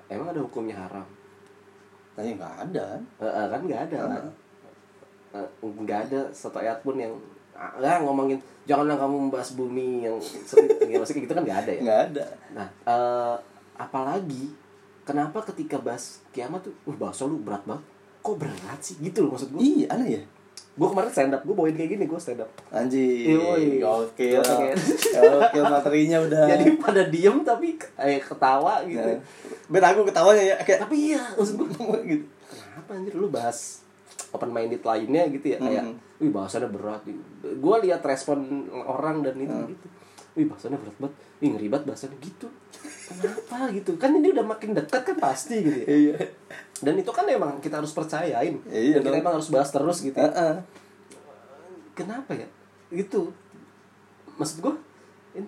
emang 0.08 0.28
ada 0.28 0.42
hukumnya 0.42 0.74
haram 0.76 1.06
nah 2.14 2.22
ya 2.22 2.34
nggak 2.34 2.56
ada 2.64 2.84
kan 2.88 3.02
Eh, 3.20 3.26
eh, 3.28 3.46
kan 3.48 3.60
nggak 3.62 3.82
ada 3.84 4.00
kan 4.00 4.24
Hmm. 5.36 5.74
Nggak 5.76 6.00
ada 6.08 6.20
satu 6.32 6.58
ayat 6.58 6.80
pun 6.80 6.96
yang 6.96 7.12
ah, 7.56 7.72
ah, 7.74 8.00
ngomongin 8.00 8.38
janganlah 8.66 8.98
kamu 8.98 9.16
membahas 9.28 9.56
bumi 9.56 10.04
yang 10.04 10.16
ya, 10.92 10.98
maksudnya 11.00 11.22
gitu 11.24 11.34
kan 11.34 11.44
nggak 11.44 11.60
ada 11.64 11.72
ya 11.72 11.82
nggak 11.82 12.02
ada 12.12 12.26
nah 12.52 12.68
eh, 12.84 13.36
apalagi 13.76 14.52
kenapa 15.04 15.44
ketika 15.54 15.78
bahas 15.78 16.20
kiamat 16.32 16.66
tuh 16.66 16.74
uh 16.84 16.96
bahasa 16.96 17.24
lu 17.24 17.40
berat 17.40 17.64
banget 17.64 17.84
kok 18.20 18.36
berat 18.36 18.80
sih 18.82 18.96
gitu 19.00 19.24
loh 19.24 19.38
maksud 19.38 19.54
gue 19.54 19.62
iya 19.62 19.88
aneh 19.92 20.10
ya 20.12 20.24
gue 20.76 20.88
kemarin 20.92 21.08
stand 21.08 21.32
up 21.32 21.42
gue 21.42 21.56
bawain 21.56 21.72
kayak 21.72 21.96
gini 21.96 22.04
gue 22.04 22.20
stand 22.20 22.44
up. 22.44 22.52
Yoi. 23.32 23.80
Oke. 23.80 24.36
Oke. 24.36 24.76
Oke 25.16 25.60
materinya 25.64 26.20
udah. 26.28 26.52
jadi 26.52 26.66
pada 26.76 27.08
diem 27.08 27.38
tapi 27.48 27.80
kayak 27.80 28.28
ketawa 28.28 28.84
gitu 28.84 29.00
Nah, 29.00 29.24
Ben 29.72 29.82
aku 29.82 30.04
ketawanya 30.04 30.44
ya 30.44 30.56
kayak 30.60 30.84
tapi 30.84 31.16
iya 31.16 31.24
maksud 31.32 31.56
gue 31.64 31.98
gitu. 32.12 32.26
kenapa 32.52 32.92
anjir 32.92 33.16
lu 33.16 33.32
bahas 33.32 33.88
open 34.30 34.52
minded 34.52 34.84
lainnya 34.84 35.24
gitu 35.32 35.56
ya 35.56 35.58
kayak 35.58 35.86
Mhm. 35.86 35.96
Wih 36.16 36.32
bahasannya 36.32 36.72
berat 36.72 37.04
gue 37.44 37.76
lihat 37.88 38.02
respon 38.06 38.68
orang 38.72 39.20
dan 39.26 39.36
itu 39.36 39.76
gitu. 39.76 39.88
Wih 40.36 40.48
bahasannya 40.52 40.80
berat 40.80 40.96
banget. 41.00 41.16
Wih 41.40 41.50
ngeri 41.56 41.68
banget 41.72 41.86
bahasannya. 41.92 42.18
Gitu. 42.20 42.48
Kenapa 43.08 43.58
gitu? 43.78 43.92
Kan 43.96 44.12
ini 44.16 44.32
udah 44.36 44.46
makin 44.48 44.76
dekat 44.76 45.02
kan 45.04 45.18
pasti 45.20 45.64
gitu 45.64 45.80
ya. 45.84 45.88
Iya. 45.88 46.16
dan 46.76 46.92
itu 47.00 47.08
kan 47.16 47.24
emang 47.28 47.64
kita 47.64 47.80
harus 47.80 47.96
percayain. 47.96 48.60
Iya 48.68 49.00
dan 49.00 49.12
kita 49.12 49.18
emang 49.24 49.36
harus 49.40 49.48
bahas 49.52 49.72
terus 49.72 50.04
gitu 50.04 50.16
ya. 50.16 50.28
Heeh. 50.28 50.56
kenapa 51.96 52.36
ya? 52.36 52.48
Gitu. 52.92 53.32
Maksud 54.36 54.60
gue 54.60 54.76
ini, 55.36 55.48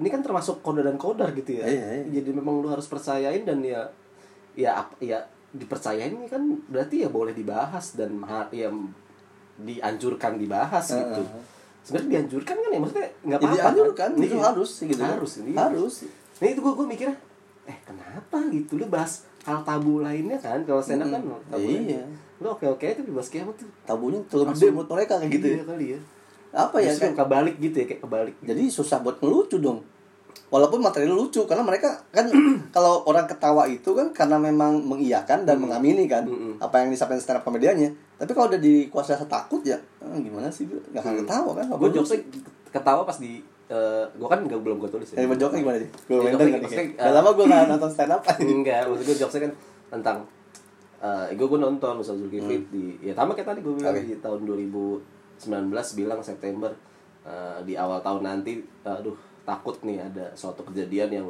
ini 0.00 0.08
kan 0.08 0.20
termasuk 0.24 0.64
kodar 0.64 0.84
dan 0.84 0.96
kodar 0.96 1.32
gitu 1.36 1.60
ya. 1.60 1.64
Iya, 1.68 1.84
iya. 2.00 2.20
jadi 2.20 2.32
memang 2.32 2.60
lu 2.64 2.68
harus 2.72 2.88
percayain 2.88 3.44
dan 3.44 3.60
ya 3.60 3.88
ya 4.56 4.84
ya 5.00 5.20
dipercayain 5.54 6.16
ini 6.16 6.26
kan 6.26 6.42
berarti 6.66 7.04
ya 7.04 7.08
boleh 7.12 7.36
dibahas 7.36 7.94
dan 7.94 8.18
ya 8.50 8.72
dianjurkan 9.56 10.32
dibahas 10.34 10.86
gitu 10.88 11.22
Heeh. 11.22 11.42
sebenarnya 11.80 12.10
dianjurkan 12.10 12.56
kan 12.56 12.68
ya 12.68 12.78
maksudnya 12.78 13.08
nggak 13.22 13.38
Jadi 13.38 13.46
apa-apa 13.52 13.68
anjurkan, 13.70 14.08
Iya. 14.12 14.24
itu 14.24 14.36
harus 14.38 14.70
sih 14.72 14.86
gitu. 14.88 15.00
harus 15.00 15.32
ini 15.38 15.52
Harus. 15.52 15.94
nah 16.34 16.46
itu 16.46 16.60
gue 16.60 16.72
gue 16.74 16.86
mikirnya 16.88 17.16
eh 17.64 17.78
kenapa 17.80 18.38
gitu 18.50 18.72
lu 18.76 18.86
bahas 18.86 19.12
hal 19.42 19.62
tabu 19.62 19.98
lainnya 19.98 20.36
kan 20.36 20.60
kalau 20.62 20.80
stand 20.80 21.00
up 21.00 21.08
kan 21.08 21.22
tabu 21.46 21.62
Iya. 21.62 21.78
lainnya. 21.78 22.02
lu 22.36 22.46
oke 22.50 22.66
oke 22.68 22.84
itu 22.84 23.02
dibahas 23.02 23.28
kiamat 23.28 23.54
tuh 23.54 23.68
Tabunya 23.84 24.18
terlalu 24.26 24.50
gede 24.52 24.66
menurut 24.68 24.90
mereka 24.90 25.14
kayak 25.16 25.32
gitu 25.32 25.46
ya. 25.46 25.54
Iya 25.54 25.64
kali 25.64 25.86
ya 25.88 26.00
Apa 26.52 26.76
ya? 26.78 26.90
Kayak, 26.92 27.14
kebalik 27.16 27.56
gitu 27.58 27.76
ya 27.76 27.86
kayak 27.88 28.00
kebalik 28.00 28.34
jadi 28.40 28.62
susah 28.68 28.98
buat 29.00 29.16
ngelucu 29.18 29.58
dong. 29.58 29.80
Walaupun 30.48 30.78
materi 30.78 31.06
lucu 31.06 31.42
karena 31.44 31.62
mereka 31.62 31.98
kan 32.10 32.30
kalau 32.76 33.02
orang 33.04 33.26
ketawa 33.26 33.66
itu 33.66 33.90
kan 33.90 34.14
karena 34.14 34.38
memang 34.38 34.78
mengiyakan 34.80 35.42
dan 35.42 35.58
mengamini 35.58 36.06
kan 36.06 36.22
Mm-mm. 36.22 36.58
apa 36.58 36.84
yang 36.84 36.90
disampaikan 36.90 37.18
stand 37.18 37.38
up 37.38 37.44
komediannya. 37.44 37.90
Tapi 38.14 38.30
kalau 38.30 38.46
udah 38.48 38.58
dikuasai 38.58 39.18
rasa 39.18 39.26
takut 39.26 39.60
ya 39.62 39.74
eh, 39.76 40.18
gimana 40.18 40.46
sih 40.48 40.64
gue 40.64 40.78
nggak 40.90 41.02
akan 41.02 41.14
ketawa 41.26 41.50
kan? 41.58 41.66
gue 41.66 41.90
jokesnya 41.90 42.20
ketawa 42.70 43.02
pas 43.02 43.18
di 43.18 43.42
eh 43.64 44.04
gue 44.06 44.28
kan 44.28 44.38
nggak 44.38 44.60
belum 44.60 44.76
gue 44.78 44.90
tulis 44.92 45.08
Eh, 45.12 45.24
jokesnya 45.24 45.60
gimana 45.64 45.78
sih? 45.82 45.90
Gue 46.06 46.16
Ya, 46.20 46.22
main 46.22 46.34
kan 46.52 46.60
maksudnya, 46.62 46.86
Udah 46.94 47.08
eh, 47.08 47.12
lama 47.16 47.30
gue 47.32 47.44
nggak 47.44 47.62
nonton 47.66 47.90
stand 47.90 48.12
up. 48.12 48.20
enggak 48.44 48.80
maksud 48.86 49.04
gue 49.04 49.16
jokesnya 49.18 49.42
kan 49.48 49.52
tentang 49.90 50.18
eh 51.00 51.26
gue 51.34 51.46
gue 51.46 51.60
nonton 51.60 51.94
Ustaz 51.98 52.16
Zulkifli 52.16 52.56
di 52.70 52.84
ya 53.00 53.12
sama 53.12 53.32
kayak 53.32 53.48
tadi 53.50 53.60
gue 53.60 53.74
bilang 53.74 53.92
Oke. 53.92 54.04
di 54.04 54.16
tahun 54.16 54.40
2019 54.46 55.68
bilang 55.98 56.20
September 56.20 56.70
eh, 57.24 57.58
di 57.62 57.74
awal 57.74 58.00
tahun 58.00 58.22
nanti 58.22 58.62
aduh 58.82 59.16
takut 59.44 59.76
nih 59.80 60.00
ada 60.00 60.32
suatu 60.32 60.64
kejadian 60.64 61.10
yang 61.12 61.26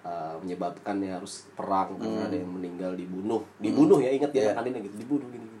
eh, 0.00 0.34
menyebabkan 0.38 1.00
ya 1.00 1.16
harus 1.16 1.48
perang 1.52 1.96
karena 1.96 2.28
ada 2.28 2.36
yang 2.36 2.48
meninggal 2.48 2.92
dibunuh 2.92 3.40
dibunuh 3.56 3.98
ya 3.98 4.12
ingat 4.12 4.30
ya 4.30 4.52
Iya. 4.52 4.60
yeah. 4.60 4.82
gitu 4.82 4.96
dibunuh 4.98 5.26
gini, 5.28 5.44
gini 5.44 5.60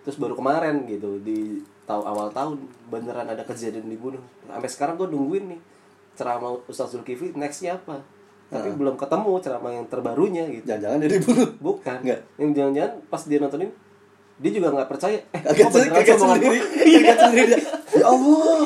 terus 0.00 0.16
baru 0.16 0.34
kemarin 0.34 0.84
gitu 0.84 1.20
di 1.20 1.60
tahu 1.84 2.00
awal 2.02 2.28
tahun 2.28 2.56
beneran 2.88 3.24
ada 3.26 3.44
kejadian 3.44 3.86
dibunuh 3.86 4.20
sampai 4.44 4.68
sekarang 4.68 4.94
gue 4.96 5.08
nungguin 5.08 5.44
nih 5.52 5.60
ceramah 6.14 6.56
Ustaz 6.64 6.92
Zulkifli 6.92 7.32
nextnya 7.32 7.76
apa 7.76 8.00
tapi 8.44 8.70
belum 8.70 8.94
ketemu 8.94 9.32
ceramah 9.40 9.72
yang 9.72 9.86
terbarunya 9.88 10.44
gitu 10.46 10.64
Jangan-jangan 10.64 10.98
dia 11.00 11.10
dibunuh. 11.10 11.48
bukan 11.58 11.96
Nggak. 12.00 12.20
yang 12.38 12.50
jangan-jangan 12.54 12.92
pas 13.08 13.22
dia 13.24 13.38
nontonin 13.40 13.70
dia 14.34 14.50
juga 14.50 14.68
nggak 14.70 14.88
percaya 14.88 15.18
eh 15.30 15.40
Kaget, 15.42 15.64
beneran 15.68 15.94
kaget 15.94 16.16
sendiri. 16.18 16.58
Kaget 16.60 17.18
sendiri. 17.18 17.54
Ya 17.94 18.06
Allah. 18.06 18.58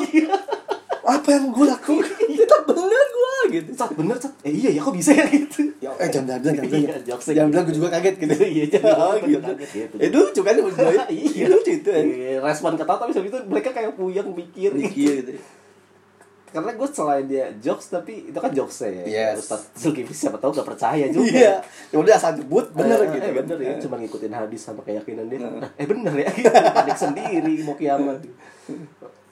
Apa 1.09 1.27
yang 1.29 1.45
gue 1.49 1.65
lakukan? 1.65 2.28
Bener 2.71 3.05
gue 3.09 3.37
gitu. 3.51 3.69
Sat 3.73 3.91
bener 3.91 4.15
Sat 4.15 4.33
eh 4.41 4.51
iya 4.51 4.69
ya 4.71 4.81
kok 4.81 4.91
bisa 4.91 5.11
ya 5.11 5.25
gitu 5.25 5.61
Ya, 5.79 5.89
eh 5.95 6.07
jangan 6.07 6.37
bilang, 6.37 6.41
jangan 6.45 6.63
bilang. 6.65 6.81
Iya, 6.81 6.95
Jangan 7.01 7.23
gitu. 7.23 7.49
bilang 7.49 7.63
gue 7.63 7.75
juga 7.75 7.89
kaget 7.91 8.15
gitu. 8.17 8.33
Iya, 8.51 8.65
jangan 8.69 8.95
Oh, 8.95 9.13
gitu. 9.17 9.39
kaget 9.41 9.69
gitu. 9.71 9.95
Itu 9.97 10.17
lucu 10.19 10.41
kan 10.41 10.53
menurut 10.53 10.75
gue. 10.75 10.93
iya 11.31 11.45
lucu 11.47 11.71
itu. 11.73 11.89
kan. 11.89 12.03
Iya, 12.03 12.31
respon 12.39 12.71
ketawa 12.75 12.97
tapi 12.99 13.11
habis 13.11 13.29
itu 13.29 13.39
mereka 13.45 13.69
kayak 13.71 13.91
puyeng 13.93 14.29
mikir 14.31 14.71
Mikir 14.71 15.13
gitu. 15.23 15.33
karena 16.49 16.73
gue 16.73 16.87
selain 16.89 17.25
dia 17.25 17.45
jokes 17.59 17.87
tapi 17.87 18.25
itu 18.25 18.33
kan 18.35 18.49
jokes 18.49 18.81
ya 18.81 18.89
Yes. 19.05 19.37
Ustaz 19.39 19.69
Zulkifli 19.71 20.09
siapa 20.11 20.35
tahu 20.35 20.49
gak 20.51 20.65
percaya 20.65 21.05
juga 21.07 21.29
Iya. 21.29 21.53
Ya 21.87 21.97
udah 21.99 22.09
asal 22.11 22.33
jebut 22.35 22.73
bener 22.73 22.97
Eh, 22.99 23.07
gitu. 23.07 23.21
eh, 23.21 23.29
kan. 23.29 23.37
bener 23.39 23.57
ya 23.59 23.69
Eh. 23.69 23.77
cuma 23.77 23.95
ngikutin 23.95 24.33
hadis 24.33 24.57
sama 24.59 24.81
keyakinan 24.81 25.29
dia 25.29 25.37
Nah, 25.39 25.69
eh 25.71 25.85
bener 25.85 26.09
ya 26.11 26.29
panik 26.71 26.97
sendiri 26.97 27.53
mau 27.61 27.73
kiamat 27.73 28.17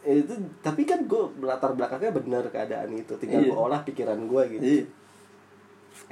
Eh, 0.08 0.24
itu 0.24 0.32
tapi 0.62 0.82
kan 0.82 1.03
gue 1.03 1.20
latar 1.41 1.72
belakangnya 1.72 2.16
bener 2.16 2.43
keadaan 2.47 2.88
itu 2.89 3.12
tinggal 3.16 3.43
Iya. 3.43 3.51
gue 3.51 3.60
olah 3.60 3.82
pikiran 3.84 4.20
gue 4.24 4.41
gitu 4.53 4.64
Iya. 4.64 4.84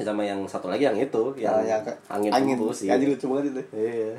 sama 0.03 0.21
yang 0.21 0.43
satu 0.43 0.67
lagi 0.67 0.83
yang 0.83 0.97
itu 0.97 1.23
yang, 1.35 1.55
Yang, 1.57 1.65
yang 1.65 1.83
angin, 2.09 2.29
angin. 2.29 2.55
Yang 2.59 2.99
iya. 2.99 3.07
lucu 3.07 3.25
banget 3.25 3.45
itu. 3.47 3.61
iya 3.73 4.11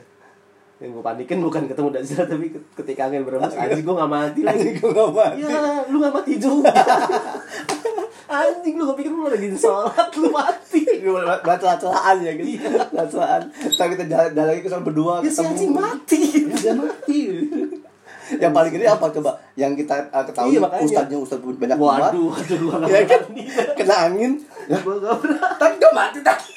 yang 0.76 0.92
gue 0.92 1.00
panikin 1.02 1.40
bukan 1.40 1.64
ketemu 1.66 1.88
Dazra 1.90 2.24
tapi 2.26 2.46
ketika 2.52 3.08
angin 3.08 3.24
berembus 3.24 3.52
anjing 3.52 3.80
gue 3.80 3.96
gak 3.96 4.12
mati 4.12 4.40
lagi 4.42 4.60
Anjing 4.60 4.76
gue 4.76 4.92
gak 4.92 5.08
mati. 5.10 5.40
ya 5.40 5.60
lu 5.88 5.96
gak 5.98 6.14
mati 6.14 6.32
juga 6.36 6.68
anjing 8.28 8.74
lu 8.74 8.84
gue 8.84 8.96
pikir 8.96 9.08
lu 9.08 9.24
lagi 9.24 9.48
sholat 9.52 10.08
lu 10.14 10.28
mati 10.30 10.82
Gue 10.96 11.22
baca 11.22 11.78
celaan 11.78 12.18
ya 12.18 12.32
gitu. 12.34 12.66
Celaan. 12.90 13.42
Ntar 13.46 13.86
kita 13.88 14.04
jalan 14.04 14.30
jalan 14.32 14.48
lagi 14.50 14.60
ke 14.60 14.68
sana 14.68 14.82
berdua 14.82 15.22
ya 15.22 15.30
si 15.30 15.40
anjing 15.40 15.70
mati 15.70 16.20
Dia 16.50 16.72
mati. 16.74 17.20
Yang 18.26 18.52
paling 18.52 18.72
gede 18.72 18.86
apa 18.86 19.06
coba? 19.10 19.30
Yang 19.54 19.72
kita 19.82 19.94
uh, 20.10 20.24
ketahui 20.24 20.52
Iya, 20.52 20.60
makanya. 20.60 20.84
ustadznya 20.84 21.18
ustadz 21.18 21.46
banyak 21.46 21.78
umat. 21.78 22.00
waduh 22.10 22.26
waduh 22.32 22.88
Ya 22.90 23.00
kan? 23.06 23.22
Kena 23.74 23.96
angin. 24.04 24.32
Ya, 24.66 24.76
gue 24.76 24.94
gak 24.96 25.14
berani 25.16 25.54
tapi 25.56 25.74
mati 25.92 26.18
tadi. 26.20 26.50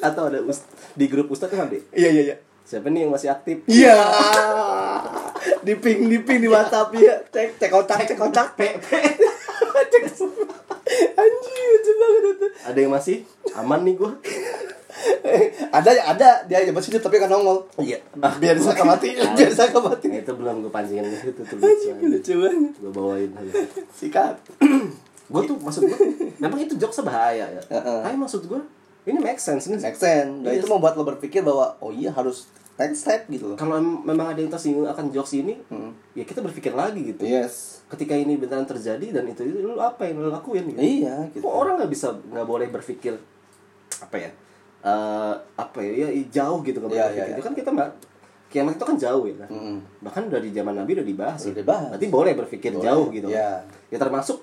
atau 0.00 0.28
ada 0.28 0.38
ust 0.42 0.66
di 0.92 1.06
grup 1.06 1.28
ustadz 1.28 1.50
kan 1.50 1.66
deh 1.66 1.80
Iya 1.90 2.08
iya 2.10 2.22
iya. 2.24 2.36
Siapa 2.64 2.88
nih 2.88 3.04
yang 3.04 3.12
masih 3.12 3.28
aktif 3.28 3.60
Iya. 3.66 3.94
Di 5.60 5.76
ping 5.76 6.06
di 6.06 6.18
ping 6.18 6.38
di 6.38 6.48
WhatsApp 6.48 6.90
ya. 6.94 7.14
Cek 7.26 7.56
cek 7.56 7.70
kotak 7.70 7.98
cek 8.02 8.16
kotak. 8.16 8.48
Pe- 8.54 8.76
Cek. 9.84 10.02
Anjing 11.14 11.56
lucu 11.66 11.92
banget 11.94 12.22
itu. 12.30 12.46
ada 12.62 12.78
yang 12.78 12.92
masih 12.92 13.16
aman 13.54 13.80
nih 13.82 13.94
gue 13.94 14.10
Eh, 15.22 15.44
ada 15.68 15.90
ya 15.90 16.06
ada 16.06 16.28
dia 16.44 16.60
aja 16.60 16.70
masih 16.70 16.96
tapi 16.96 17.18
kan 17.18 17.26
nongol. 17.26 17.66
iya 17.76 17.98
Biar 18.38 18.54
disangka 18.54 18.86
mati, 18.86 19.10
biar 19.36 19.50
disangka 19.50 19.82
mati. 19.82 20.06
Nah, 20.06 20.18
itu 20.18 20.32
belum 20.32 20.62
gue 20.62 20.70
pancingin 20.70 21.04
ke 21.04 21.18
situ 21.20 21.42
tuh 21.42 21.56
Anjing 21.58 21.96
lucu 22.00 22.32
banget. 22.38 22.72
gue 22.74 22.90
bawain 22.90 23.30
aja 23.34 23.52
Sikat. 23.90 24.36
gue 25.24 25.40
tuh 25.42 25.56
maksud 25.58 25.82
gue 25.84 25.98
memang 26.38 26.58
itu 26.58 26.76
jokes 26.76 27.00
bahaya 27.02 27.48
ya 27.50 27.62
Heeh. 27.66 28.00
tapi 28.02 28.14
maksud 28.14 28.44
gue 28.44 28.60
ini 29.04 29.18
make 29.18 29.36
sense 29.36 29.66
nih 29.66 29.76
Make 29.78 29.94
sense. 29.94 30.32
Dan 30.38 30.50
Iya. 30.50 30.58
itu 30.58 30.66
membuat 30.66 30.94
lo 30.94 31.04
berpikir 31.04 31.40
bahwa 31.40 31.76
oh 31.78 31.90
iya 31.90 32.08
harus 32.08 32.48
next 32.74 33.00
step 33.00 33.28
gitu 33.28 33.46
loh. 33.46 33.56
kalau 33.56 33.76
em- 33.76 34.02
memang 34.02 34.26
ada 34.28 34.40
yang 34.40 34.48
tersinggung 34.48 34.82
akan 34.84 35.08
jokes 35.08 35.36
ini 35.36 35.54
Hmm. 35.64 35.94
ya 36.12 36.22
kita 36.22 36.40
berpikir 36.40 36.72
lagi 36.72 37.06
gitu 37.06 37.22
Yes. 37.22 37.84
ketika 37.86 38.12
ini 38.12 38.34
beneran 38.34 38.64
terjadi 38.64 39.12
dan 39.12 39.24
itu, 39.24 39.44
itu 39.44 39.62
lu 39.62 39.76
apa 39.76 40.04
yang 40.04 40.18
lu 40.18 40.28
lakuin 40.28 40.66
gitu 40.66 40.78
Iya 40.78 41.30
gitu. 41.30 41.40
Kok 41.40 41.54
orang 41.54 41.74
nggak 41.78 41.88
bisa 41.88 42.10
nggak 42.10 42.42
boleh 42.44 42.66
berpikir 42.68 43.14
apa 43.96 44.16
ya 44.18 44.30
eh 44.82 45.34
apa 45.54 45.78
ya, 45.80 45.92
ya 46.04 46.24
jauh 46.30 46.60
gitu 46.60 46.76
boleh 46.78 46.92
Iya, 46.92 47.04
berpikir 47.06 47.24
iya, 47.24 47.32
itu 47.32 47.42
kan 47.42 47.54
kita 47.54 47.70
mbak 47.70 47.88
kiamat 48.46 48.72
itu 48.74 48.84
kan 48.84 48.96
jauh 48.96 49.24
ya 49.24 49.36
kan 49.36 49.48
Mm-mm. 49.48 49.76
bahkan 50.00 50.22
dari 50.26 50.48
zaman 50.50 50.74
nabi 50.74 50.90
udah 50.92 51.06
dibahas 51.06 51.40
Udah 51.40 51.50
ya. 51.50 51.58
dibahas. 51.58 51.88
berarti 51.90 52.06
boleh 52.08 52.32
berpikir 52.36 52.70
Boleh, 52.70 52.84
jauh 52.84 53.06
gitu 53.08 53.26
iya. 53.28 53.62
ya 53.88 53.96
termasuk 53.96 54.38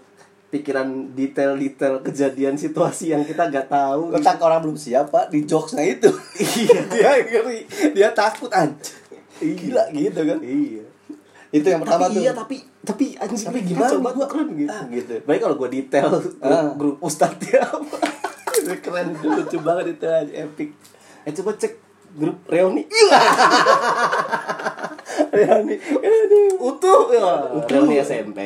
pikiran 0.51 0.83
detail-detail 1.11 1.99
kejadian 2.01 2.53
situasi 2.53 3.09
yang 3.09 3.23
kita 3.23 3.47
nggak 3.47 3.65
tahu 3.65 4.11
gitu. 4.11 4.19
Letak 4.19 4.37
orang 4.37 4.59
belum 4.61 4.75
siap 4.75 5.07
pak 5.07 5.27
di 5.27 5.43
jokesnya 5.43 5.83
itu. 5.89 6.11
Iya. 6.37 6.79
dia 6.93 7.11
ngeri, 7.21 7.59
dia 7.91 8.09
takut 8.11 8.51
anjing. 8.51 8.99
Gila 9.39 9.89
gitu 9.89 10.21
kan. 10.21 10.37
iya 10.39 10.83
Itu 11.49 11.65
yang 11.65 11.81
pertama 11.81 12.05
tapi 12.05 12.13
tuh. 12.13 12.21
iya 12.21 12.31
tapi 12.31 12.55
tapi 12.79 13.05
anjing 13.15 13.41
Tapi 13.41 13.57
kan 13.57 13.67
gimana 13.67 13.89
coba 13.91 14.09
gua- 14.13 14.29
keren 14.29 14.49
gitu 14.53 14.69
Ah, 14.69 14.83
gitu. 14.87 15.13
baik 15.21 15.39
kalau 15.41 15.55
gue 15.57 15.69
detail 15.71 16.07
grup, 16.13 16.37
Ah. 16.43 16.71
grup 16.73 16.97
ustadznya 16.99 17.59
apa 17.63 17.97
Itu 18.53 18.71
keren 18.81 19.07
lucu 19.15 19.57
banget 19.59 19.85
itu 19.93 20.05
epic. 20.31 20.69
eh 21.21 21.33
coba 21.33 21.51
cek 21.55 21.73
grup 22.13 22.37
reuni 22.45 22.83
Ya 25.31 25.55
nih, 25.59 25.77
ya 25.77 26.09
nih. 26.25 26.47
utuh. 26.57 27.09
Ya 27.09 27.23
reuni 27.65 27.95
SMP 27.97 28.39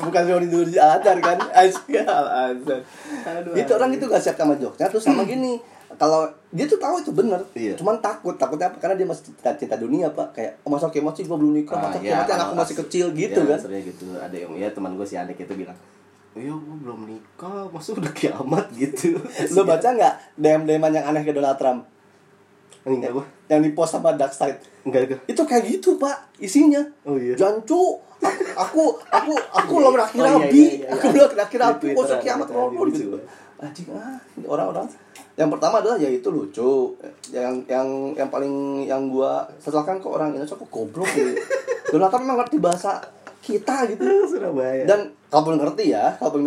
bukan 0.00 0.22
Roni 0.24 0.46
dulu 0.46 0.64
diajar 0.66 1.16
kan? 1.18 1.38
Asyik 1.52 2.02
Aduh, 2.02 3.52
itu 3.54 3.70
orang 3.70 3.90
itu 3.90 4.04
gak 4.04 4.18
siap 4.18 4.36
sama 4.36 4.54
jokesnya. 4.54 4.88
Terus 4.88 5.04
sama 5.04 5.22
gini 5.22 5.58
kalau 5.92 6.24
dia 6.48 6.64
tuh 6.64 6.76
tahu 6.76 6.98
itu 6.98 7.12
bener. 7.12 7.36
Iya. 7.52 7.76
cuman 7.76 8.00
takut 8.00 8.34
takutnya 8.34 8.66
apa? 8.66 8.80
Karena 8.80 8.96
dia 8.96 9.04
masih 9.04 9.28
cinta, 9.28 9.52
cinta 9.54 9.76
dunia 9.76 10.08
pak. 10.08 10.32
Kayak 10.32 10.52
oh 10.62 10.70
masa 10.70 10.88
kiamat 10.88 11.12
sih 11.12 11.22
gue 11.22 11.34
belum 11.34 11.52
nikah 11.54 11.76
Ah, 11.76 11.82
masa 11.84 11.98
ya, 11.98 12.02
kiamat 12.02 12.24
anak 12.24 12.32
aku 12.32 12.40
kalau 12.48 12.54
masih 12.58 12.74
as- 12.74 12.80
kecil 12.80 13.06
gitu 13.12 13.40
ya, 13.40 13.50
kan. 13.52 13.60
gitu. 13.82 14.04
Ada 14.16 14.36
yang 14.38 14.52
ya 14.56 14.68
teman 14.70 14.92
gue 14.94 15.04
si 15.04 15.14
Anek 15.14 15.36
itu 15.38 15.54
bilang 15.54 15.76
iya 16.32 16.48
gue 16.48 16.76
belum 16.78 17.00
nikah 17.04 17.68
masa 17.68 17.92
udah 17.92 18.08
kiamat 18.10 18.64
gitu. 18.72 19.20
Lo 19.52 19.62
baca 19.62 19.84
nggak 19.86 20.14
DM 20.34 20.62
DM 20.64 20.80
yang 20.90 21.04
aneh 21.06 21.22
ke 21.22 21.30
Donald 21.30 21.56
Trump 21.56 21.84
Enggak 22.84 23.10
gua. 23.12 23.24
yang 23.46 23.60
di 23.60 23.70
post 23.70 23.92
sama 23.92 24.10
Dark 24.12 24.30
Side 24.30 24.58
Enggak 24.82 25.06
enggak. 25.06 25.20
itu 25.24 25.42
kayak 25.42 25.62
gitu 25.64 25.94
pak 25.96 26.16
isinya 26.36 26.82
Oh, 27.02 27.14
iya. 27.14 27.34
jancu 27.34 28.00
aku 28.54 28.82
aku 29.04 29.32
aku 29.50 29.72
Iya, 29.72 29.82
lo 29.82 29.88
iya. 29.88 30.00
Oh, 30.16 30.32
iya, 30.32 30.34
rabi 30.40 30.62
iya, 30.64 30.70
iya, 30.80 30.88
aku 30.90 31.06
iya. 31.08 31.26
berakhir 31.28 31.58
Di 31.58 31.62
rabi 31.62 31.86
ada, 31.92 32.16
kiamat 32.18 32.46
lucu. 32.48 32.98
gitu 32.98 33.18
anjing 33.58 33.86
ah 33.92 34.18
ini 34.32 34.46
orang-orang 34.46 34.86
yang 35.32 35.46
pertama 35.48 35.78
adalah 35.78 35.94
ya 35.94 36.08
itu 36.08 36.28
lucu 36.28 36.98
yang 37.30 37.62
yang 37.66 37.86
yang 38.12 38.26
paling 38.26 38.54
yang 38.82 39.06
gua 39.06 39.46
setelahkan 39.56 39.98
kok 39.98 40.10
orang 40.10 40.34
Indonesia 40.34 40.56
kok 40.56 40.66
goblok 40.66 41.06
gitu 41.12 41.38
Trump 41.92 42.18
memang 42.18 42.40
ngerti 42.40 42.56
bahasa 42.58 42.98
kita 43.38 43.84
gitu 43.86 44.02
Surabaya. 44.28 44.82
dan 44.82 45.00
kalaupun 45.28 45.58
ngerti 45.58 45.90
ya 45.90 46.14
kalaupun 46.16 46.40